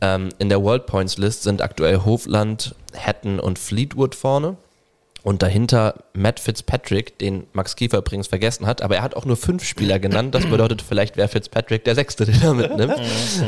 Ähm, 0.00 0.30
in 0.38 0.48
der 0.48 0.62
World 0.62 0.86
Points 0.86 1.18
List 1.18 1.42
sind 1.42 1.62
aktuell 1.62 2.04
Hofland, 2.04 2.74
Hatton 2.96 3.38
und 3.40 3.58
Fleetwood 3.58 4.14
vorne. 4.14 4.56
Und 5.22 5.42
dahinter 5.42 5.94
Matt 6.14 6.40
Fitzpatrick, 6.40 7.18
den 7.18 7.46
Max 7.52 7.76
Kiefer 7.76 7.98
übrigens 7.98 8.26
vergessen 8.26 8.66
hat, 8.66 8.80
aber 8.80 8.96
er 8.96 9.02
hat 9.02 9.14
auch 9.14 9.26
nur 9.26 9.36
fünf 9.36 9.64
Spieler 9.64 9.98
genannt. 9.98 10.34
Das 10.34 10.46
bedeutet, 10.46 10.82
vielleicht 10.82 11.16
wäre 11.16 11.28
Fitzpatrick 11.28 11.84
der 11.84 11.94
Sechste, 11.94 12.24
den 12.24 12.40
er 12.42 12.54
mitnimmt. 12.54 13.00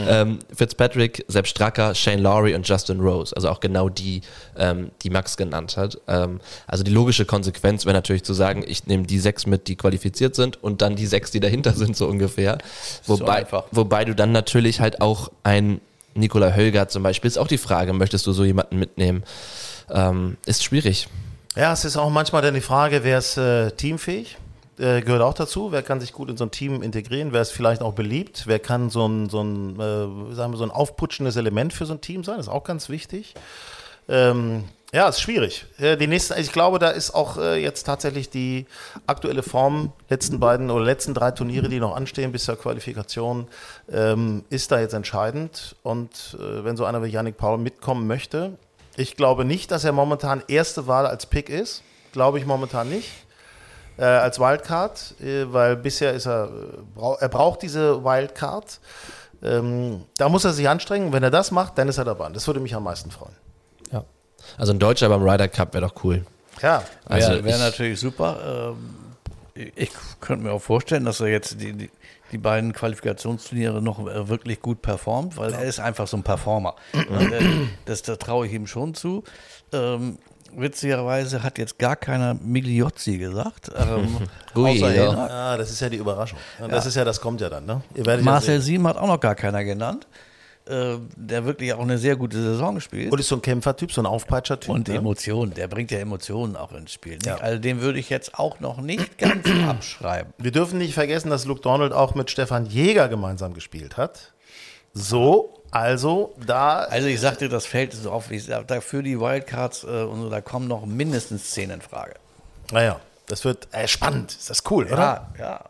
ähm, 0.06 0.38
Fitzpatrick, 0.54 1.24
Sepp 1.28 1.46
Stracker, 1.46 1.94
Shane 1.94 2.20
Lowry 2.20 2.54
und 2.54 2.68
Justin 2.68 3.00
Rose. 3.00 3.34
Also 3.34 3.48
auch 3.48 3.60
genau 3.60 3.88
die, 3.88 4.20
ähm, 4.56 4.90
die 5.02 5.10
Max 5.10 5.36
genannt 5.36 5.76
hat. 5.76 5.98
Ähm, 6.08 6.40
also 6.66 6.84
die 6.84 6.90
logische 6.90 7.24
Konsequenz 7.24 7.86
wäre 7.86 7.94
natürlich 7.94 8.24
zu 8.24 8.34
sagen, 8.34 8.64
ich 8.66 8.86
nehme 8.86 9.04
die 9.04 9.18
sechs 9.18 9.46
mit, 9.46 9.66
die 9.68 9.76
qualifiziert 9.76 10.34
sind 10.34 10.62
und 10.62 10.82
dann 10.82 10.94
die 10.96 11.06
sechs, 11.06 11.30
die 11.30 11.40
dahinter 11.40 11.72
sind, 11.72 11.96
so 11.96 12.06
ungefähr. 12.06 12.58
Wobei, 13.06 13.36
einfach. 13.36 13.64
wobei 13.70 14.04
du 14.04 14.14
dann 14.14 14.32
natürlich 14.32 14.80
halt 14.80 15.00
auch 15.00 15.30
ein 15.42 15.80
Nikola 16.14 16.54
Hölger 16.54 16.88
zum 16.88 17.02
Beispiel, 17.02 17.28
ist 17.28 17.38
auch 17.38 17.48
die 17.48 17.58
Frage, 17.58 17.94
möchtest 17.94 18.26
du 18.26 18.32
so 18.32 18.44
jemanden 18.44 18.78
mitnehmen? 18.78 19.22
Ähm, 19.90 20.36
ist 20.44 20.62
schwierig. 20.62 21.08
Ja, 21.54 21.72
es 21.72 21.84
ist 21.84 21.96
auch 21.96 22.08
manchmal 22.10 22.40
dann 22.42 22.54
die 22.54 22.60
Frage, 22.62 23.04
wer 23.04 23.18
ist 23.18 23.36
äh, 23.36 23.70
teamfähig? 23.72 24.38
Äh, 24.78 25.02
gehört 25.02 25.20
auch 25.20 25.34
dazu. 25.34 25.70
Wer 25.70 25.82
kann 25.82 26.00
sich 26.00 26.12
gut 26.14 26.30
in 26.30 26.36
so 26.38 26.44
ein 26.46 26.50
Team 26.50 26.82
integrieren? 26.82 27.32
Wer 27.32 27.42
ist 27.42 27.50
vielleicht 27.52 27.82
auch 27.82 27.92
beliebt? 27.92 28.44
Wer 28.46 28.58
kann 28.58 28.88
so 28.88 29.06
ein, 29.06 29.28
so 29.28 29.42
ein, 29.42 29.78
äh, 29.78 30.34
sagen 30.34 30.52
wir, 30.52 30.56
so 30.56 30.64
ein 30.64 30.70
aufputschendes 30.70 31.36
Element 31.36 31.74
für 31.74 31.84
so 31.84 31.92
ein 31.92 32.00
Team 32.00 32.24
sein? 32.24 32.38
Das 32.38 32.46
ist 32.46 32.52
auch 32.52 32.64
ganz 32.64 32.88
wichtig. 32.88 33.34
Ähm, 34.08 34.64
Ja, 34.94 35.08
ist 35.08 35.20
schwierig. 35.20 35.66
Äh, 35.78 35.98
Die 35.98 36.06
nächste, 36.06 36.40
ich 36.40 36.52
glaube, 36.52 36.78
da 36.78 36.88
ist 36.88 37.14
auch 37.14 37.36
äh, 37.36 37.62
jetzt 37.62 37.84
tatsächlich 37.84 38.30
die 38.30 38.66
aktuelle 39.06 39.42
Form 39.42 39.92
letzten 40.08 40.40
beiden 40.40 40.70
oder 40.70 40.84
letzten 40.84 41.12
drei 41.12 41.32
Turniere, 41.32 41.68
die 41.68 41.80
noch 41.80 41.94
anstehen 41.94 42.32
bis 42.32 42.44
zur 42.44 42.56
Qualifikation, 42.56 43.46
ähm, 43.90 44.44
ist 44.48 44.72
da 44.72 44.80
jetzt 44.80 44.94
entscheidend. 44.94 45.76
Und 45.82 46.36
äh, 46.40 46.64
wenn 46.64 46.78
so 46.78 46.86
einer 46.86 47.02
wie 47.04 47.08
Yannick 47.08 47.36
Paul 47.36 47.58
mitkommen 47.58 48.06
möchte, 48.06 48.56
ich 48.96 49.16
glaube 49.16 49.44
nicht, 49.44 49.70
dass 49.70 49.84
er 49.84 49.92
momentan 49.92 50.42
erste 50.48 50.86
Wahl 50.86 51.06
als 51.06 51.26
Pick 51.26 51.48
ist. 51.48 51.82
Glaube 52.12 52.38
ich 52.38 52.46
momentan 52.46 52.88
nicht. 52.88 53.10
Äh, 53.98 54.04
als 54.04 54.38
Wildcard, 54.38 55.14
äh, 55.20 55.44
weil 55.52 55.76
bisher 55.76 56.12
ist 56.14 56.26
er, 56.26 56.48
äh, 56.96 57.14
er 57.20 57.28
braucht 57.28 57.62
diese 57.62 58.02
Wildcard. 58.04 58.80
Ähm, 59.42 60.04
da 60.16 60.28
muss 60.28 60.44
er 60.44 60.52
sich 60.52 60.68
anstrengen. 60.68 61.12
Wenn 61.12 61.22
er 61.22 61.30
das 61.30 61.50
macht, 61.50 61.76
dann 61.78 61.88
ist 61.88 61.98
er 61.98 62.04
dabei. 62.04 62.28
Das 62.30 62.46
würde 62.46 62.60
mich 62.60 62.74
am 62.74 62.84
meisten 62.84 63.10
freuen. 63.10 63.34
Ja. 63.90 64.04
Also 64.56 64.72
ein 64.72 64.78
Deutscher 64.78 65.08
beim 65.08 65.22
Ryder 65.22 65.48
Cup 65.48 65.74
wäre 65.74 65.86
doch 65.88 66.04
cool. 66.04 66.24
Ja, 66.62 66.82
Also 67.06 67.28
Wäre 67.30 67.44
wär 67.44 67.54
ich- 67.56 67.60
natürlich 67.62 68.00
super. 68.00 68.72
Ähm, 68.74 68.94
ich 69.74 69.90
könnte 70.20 70.44
mir 70.44 70.52
auch 70.52 70.62
vorstellen, 70.62 71.04
dass 71.04 71.20
er 71.20 71.26
jetzt 71.28 71.60
die, 71.60 71.72
die, 71.74 71.90
die 72.32 72.38
beiden 72.38 72.72
Qualifikationsturniere 72.72 73.82
noch 73.82 74.06
äh, 74.06 74.28
wirklich 74.28 74.60
gut 74.60 74.82
performt, 74.82 75.36
weil 75.36 75.52
er 75.52 75.64
ist 75.64 75.80
einfach 75.80 76.06
so 76.06 76.16
ein 76.16 76.22
Performer. 76.22 76.74
Äh, 76.92 77.42
das 77.84 78.02
da 78.02 78.16
traue 78.16 78.46
ich 78.46 78.52
ihm 78.52 78.66
schon 78.66 78.94
zu. 78.94 79.22
Ähm, 79.72 80.18
witzigerweise 80.54 81.42
hat 81.42 81.58
jetzt 81.58 81.78
gar 81.78 81.96
keiner 81.96 82.34
Migliozzi 82.34 83.18
gesagt. 83.18 83.70
Ähm, 83.76 84.18
Ui, 84.56 84.70
außer 84.70 84.94
ja. 84.94 85.12
Ja, 85.12 85.56
das 85.56 85.70
ist 85.70 85.80
ja 85.80 85.88
die 85.88 85.96
Überraschung. 85.96 86.38
Ja, 86.60 86.68
Das 86.68 86.86
ist 86.86 86.94
ja, 86.94 87.04
das 87.04 87.20
kommt 87.20 87.40
ja 87.40 87.48
dann, 87.48 87.66
ne? 87.66 87.82
Marcel 88.22 88.56
ja. 88.56 88.60
Siem 88.60 88.86
hat 88.86 88.96
auch 88.96 89.06
noch 89.06 89.20
gar 89.20 89.34
keiner 89.34 89.64
genannt, 89.64 90.06
äh, 90.66 90.98
der 91.16 91.44
wirklich 91.44 91.72
auch 91.74 91.80
eine 91.80 91.98
sehr 91.98 92.14
gute 92.16 92.40
Saison 92.40 92.80
spielt. 92.80 93.12
Und 93.12 93.18
ist 93.18 93.28
so 93.28 93.36
ein 93.36 93.42
Kämpfertyp, 93.42 93.92
so 93.92 94.00
ein 94.00 94.06
Aufpeitscher-Typ. 94.06 94.70
Und 94.70 94.88
ne? 94.88 94.94
Emotionen, 94.94 95.54
der 95.54 95.66
bringt 95.66 95.90
ja 95.90 95.98
Emotionen 95.98 96.54
auch 96.56 96.72
ins 96.72 96.92
Spiel. 96.92 97.18
Ja. 97.24 97.36
Also 97.36 97.58
den 97.58 97.80
würde 97.80 97.98
ich 97.98 98.10
jetzt 98.10 98.38
auch 98.38 98.60
noch 98.60 98.80
nicht 98.80 99.18
ganz 99.18 99.44
abschreiben. 99.68 100.32
Wir 100.38 100.52
dürfen 100.52 100.78
nicht 100.78 100.94
vergessen, 100.94 101.30
dass 101.30 101.46
Luke 101.46 101.60
Donald 101.60 101.92
auch 101.92 102.14
mit 102.14 102.30
Stefan 102.30 102.66
Jäger 102.66 103.08
gemeinsam 103.08 103.54
gespielt 103.54 103.96
hat. 103.96 104.32
So, 104.94 105.58
also 105.72 106.34
da. 106.46 106.80
Also 106.80 107.08
ich 107.08 107.20
sagte, 107.20 107.48
das 107.48 107.66
fällt 107.66 107.92
so 107.94 108.12
auf, 108.12 108.30
wie 108.30 108.36
ich 108.36 108.44
sag, 108.44 108.68
dafür 108.68 109.02
die 109.02 109.18
Wildcards 109.18 109.84
äh, 109.84 110.02
und 110.02 110.22
so, 110.22 110.30
da 110.30 110.40
kommen 110.40 110.68
noch 110.68 110.86
mindestens 110.86 111.50
zehn 111.50 111.70
in 111.70 111.80
Frage. 111.80 112.14
Naja, 112.70 113.00
das 113.26 113.44
wird 113.44 113.66
äh, 113.72 113.88
spannend. 113.88 114.32
Ist 114.32 114.50
das 114.50 114.62
cool, 114.70 114.84
oder? 114.84 115.28
Ja, 115.38 115.44
ja. 115.44 115.64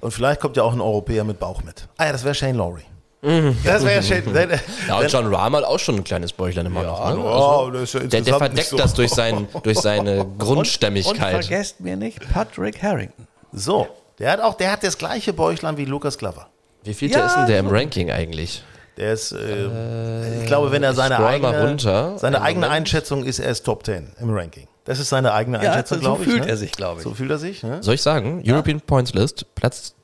Und 0.00 0.12
vielleicht 0.12 0.40
kommt 0.40 0.56
ja 0.56 0.62
auch 0.62 0.72
ein 0.72 0.80
Europäer 0.80 1.24
mit 1.24 1.40
Bauch 1.40 1.62
mit. 1.62 1.88
Ah 1.96 2.06
ja, 2.06 2.12
das 2.12 2.24
wäre 2.24 2.34
Shane 2.34 2.56
Lowry. 2.56 2.84
Das 3.20 3.84
wäre 3.84 4.02
Shane. 4.02 4.32
Dann- 4.32 4.50
Ja, 4.86 4.98
und 4.98 5.10
John 5.12 5.34
Rahm 5.34 5.56
hat 5.56 5.64
auch 5.64 5.78
schon 5.78 5.96
ein 5.96 6.04
kleines 6.04 6.32
Bäuchlein 6.32 6.66
immer 6.66 6.82
noch. 6.84 7.08
Ne? 7.14 7.18
Oh, 7.18 7.70
das 7.72 7.82
ist 7.82 7.94
ja 7.94 8.00
Der, 8.08 8.20
der 8.20 8.34
verdeckt 8.38 8.68
so. 8.68 8.76
das 8.76 8.94
durch, 8.94 9.10
sein, 9.10 9.48
durch 9.62 9.78
seine 9.80 10.20
Und 10.24 10.38
Grundstämmigkeit. 10.38 11.44
vergesst 11.44 11.80
mir 11.80 11.96
nicht 11.96 12.20
Patrick 12.32 12.80
Harrington. 12.82 13.26
So, 13.52 13.88
der 14.18 14.32
hat 14.32 14.40
auch, 14.40 14.54
der 14.54 14.70
hat 14.72 14.84
das 14.84 14.96
gleiche 14.98 15.32
Bäuchlein 15.32 15.76
wie 15.76 15.84
Lukas 15.84 16.16
Glover. 16.18 16.48
Wie 16.84 16.94
viel 16.94 17.10
Ja, 17.10 17.26
ist 17.26 17.34
denn 17.36 17.46
der 17.46 17.58
im 17.58 17.68
so. 17.68 17.74
Ranking 17.74 18.10
eigentlich? 18.12 18.62
Der 18.96 19.12
ist, 19.12 19.32
äh, 19.32 20.40
ich 20.40 20.46
glaube, 20.46 20.70
wenn 20.72 20.82
er 20.82 20.92
seine 20.94 21.18
eigene, 21.24 21.60
runter. 21.62 22.18
seine 22.18 22.40
eigene 22.42 22.66
Moment. 22.66 22.80
Einschätzung 22.82 23.24
ist, 23.24 23.38
er 23.38 23.50
ist 23.50 23.64
Top 23.64 23.84
10 23.84 24.12
im 24.20 24.30
Ranking. 24.34 24.66
Das 24.84 24.98
ist 25.00 25.08
seine 25.08 25.32
eigene 25.32 25.62
Ja, 25.62 25.70
Einschätzung, 25.72 25.98
so 25.98 26.02
glaube 26.02 26.22
ich. 26.24 26.30
fühlt 26.30 26.44
ne? 26.44 26.50
er 26.50 26.56
sich, 26.56 26.72
glaube 26.72 27.00
ich. 27.00 27.04
So 27.04 27.14
fühlt 27.14 27.30
er 27.30 27.38
sich. 27.38 27.62
Ne? 27.62 27.78
Soll 27.82 27.94
ich 27.94 28.02
sagen? 28.02 28.42
European 28.46 28.80
Points 28.80 29.12
List, 29.14 29.44
Platz 29.54 29.94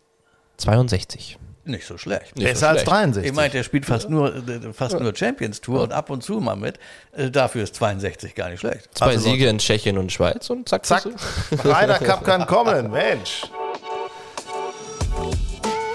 62. 0.58 1.38
Nicht 1.66 1.86
so 1.86 1.96
schlecht. 1.96 2.36
Nicht 2.36 2.46
so 2.46 2.52
Besser 2.52 2.68
als 2.68 2.80
schlecht. 2.82 2.90
63. 2.92 3.30
Ich 3.30 3.36
meine, 3.36 3.50
der 3.50 3.62
spielt 3.62 3.86
fast 3.86 4.10
nur, 4.10 4.32
fast 4.74 5.00
nur 5.00 5.14
Champions 5.16 5.60
Tour 5.62 5.82
und 5.82 5.92
ab 5.92 6.10
und 6.10 6.22
zu 6.22 6.34
mal 6.40 6.56
mit. 6.56 6.78
Äh, 7.16 7.30
Dafür 7.30 7.62
ist 7.64 7.74
62 7.76 8.34
gar 8.34 8.50
nicht 8.50 8.60
schlecht. 8.60 8.88
Zwei 8.94 9.16
so- 9.16 9.30
Siege 9.30 9.48
in 9.48 9.58
Tschechien 9.58 9.96
und 9.98 10.12
Schweiz 10.12 10.50
und 10.50 10.68
zack, 10.68 10.84
Zack, 10.84 11.04
Ryder 11.64 11.98
Cup 12.00 12.24
kann 12.24 12.46
kommen, 12.46 12.90
Mensch. 12.90 13.44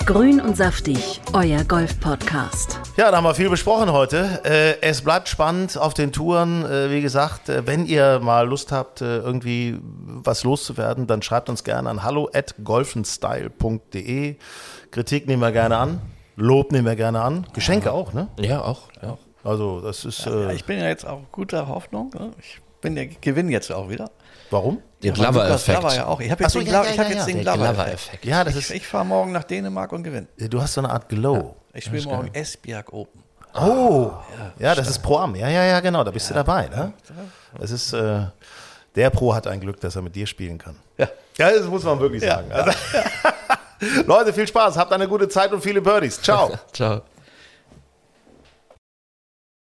Grün 0.05 0.41
und 0.41 0.57
saftig, 0.57 1.21
euer 1.33 1.63
Golf-Podcast. 1.63 2.79
Ja, 2.97 3.11
da 3.11 3.17
haben 3.17 3.25
wir 3.25 3.35
viel 3.35 3.49
besprochen 3.51 3.91
heute. 3.91 4.41
Äh, 4.43 4.81
es 4.81 5.01
bleibt 5.03 5.29
spannend 5.29 5.77
auf 5.77 5.93
den 5.93 6.11
Touren. 6.11 6.65
Äh, 6.65 6.89
wie 6.89 7.01
gesagt, 7.03 7.41
wenn 7.47 7.85
ihr 7.85 8.19
mal 8.19 8.47
Lust 8.47 8.71
habt, 8.71 9.01
irgendwie 9.01 9.77
was 9.83 10.43
loszuwerden, 10.43 11.05
dann 11.05 11.21
schreibt 11.21 11.47
uns 11.47 11.63
gerne 11.63 11.91
an 11.91 12.01
hallo 12.01 12.27
at 12.33 12.55
golfenstyle.de. 12.63 14.35
Kritik 14.91 15.27
nehmen 15.27 15.41
wir 15.41 15.51
gerne 15.51 15.77
an. 15.77 16.01
Lob 16.35 16.71
nehmen 16.71 16.87
wir 16.87 16.95
gerne 16.95 17.21
an. 17.21 17.45
Geschenke 17.53 17.91
auch, 17.91 18.13
ne? 18.13 18.27
Ja, 18.39 18.61
auch. 18.61 18.83
Ja. 19.01 19.17
Also, 19.43 19.81
das 19.81 20.05
ist. 20.05 20.25
Ja, 20.25 20.49
Äh, 20.49 20.55
ich 20.55 20.65
bin 20.65 20.79
ja 20.79 20.87
jetzt 20.87 21.05
auch 21.05 21.21
guter 21.31 21.67
Hoffnung. 21.67 22.11
ne? 22.13 22.31
Ich 22.39 22.61
bin 22.81 22.95
ja, 22.97 23.03
gewinne 23.21 23.51
jetzt 23.51 23.71
auch 23.71 23.89
wieder. 23.89 24.09
warum? 24.49 24.81
Der 25.03 25.11
Lukas 25.15 25.31
Glover-Effekt. 25.31 25.79
Glover 25.79 25.95
ja 25.95 26.05
auch. 26.07 26.19
Ich 26.19 26.31
habe 26.31 26.43
jetzt, 26.43 26.51
so, 26.53 26.59
den, 26.59 26.67
ja, 26.67 26.81
Glover- 26.81 26.85
ja, 26.87 26.91
ich 26.93 26.99
hab 26.99 27.05
ja, 27.09 27.15
jetzt 27.15 27.27
ja. 27.27 27.33
den 27.33 27.41
Glover-Effekt. 27.43 28.25
Ja, 28.25 28.43
das 28.43 28.55
Ich, 28.55 28.59
ist. 28.61 28.71
ich 28.71 28.87
fahre 28.87 29.05
morgen 29.05 29.31
nach 29.31 29.43
Dänemark 29.43 29.91
und 29.93 30.03
gewinne. 30.03 30.27
Du 30.37 30.61
hast 30.61 30.73
so 30.73 30.81
eine 30.81 30.89
Art 30.89 31.07
Glow. 31.09 31.55
Ich 31.73 31.85
spiele 31.85 32.03
morgen 32.03 32.29
Esbjerg 32.33 32.91
Open. 32.91 33.23
Oh, 33.55 34.11
ja, 34.59 34.75
das 34.75 34.89
ist 34.89 34.99
Pro 34.99 35.17
Am. 35.17 35.35
Ja, 35.35 35.47
ja, 35.49 35.63
ja, 35.65 35.79
genau. 35.79 36.03
Da 36.03 36.11
bist 36.11 36.29
du 36.29 36.33
dabei, 36.33 36.67
ne? 36.67 36.93
Das 37.57 37.71
ist. 37.71 37.93
Äh, 37.93 38.25
der 38.95 39.09
Pro 39.11 39.33
hat 39.33 39.47
ein 39.47 39.59
Glück, 39.59 39.79
dass 39.79 39.95
er 39.95 40.01
mit 40.01 40.15
dir 40.15 40.25
spielen 40.27 40.57
kann. 40.57 40.75
Ja. 40.97 41.07
Ja, 41.37 41.51
das 41.51 41.65
muss 41.67 41.83
man 41.83 41.99
wirklich 41.99 42.23
sagen. 42.23 42.51
Also, 42.51 42.71
Leute, 44.05 44.33
viel 44.33 44.47
Spaß. 44.47 44.77
Habt 44.77 44.91
eine 44.91 45.07
gute 45.07 45.29
Zeit 45.29 45.51
und 45.53 45.61
viele 45.61 45.81
Birdies. 45.81 46.21
Ciao. 46.21 46.51
Ciao. 46.73 47.01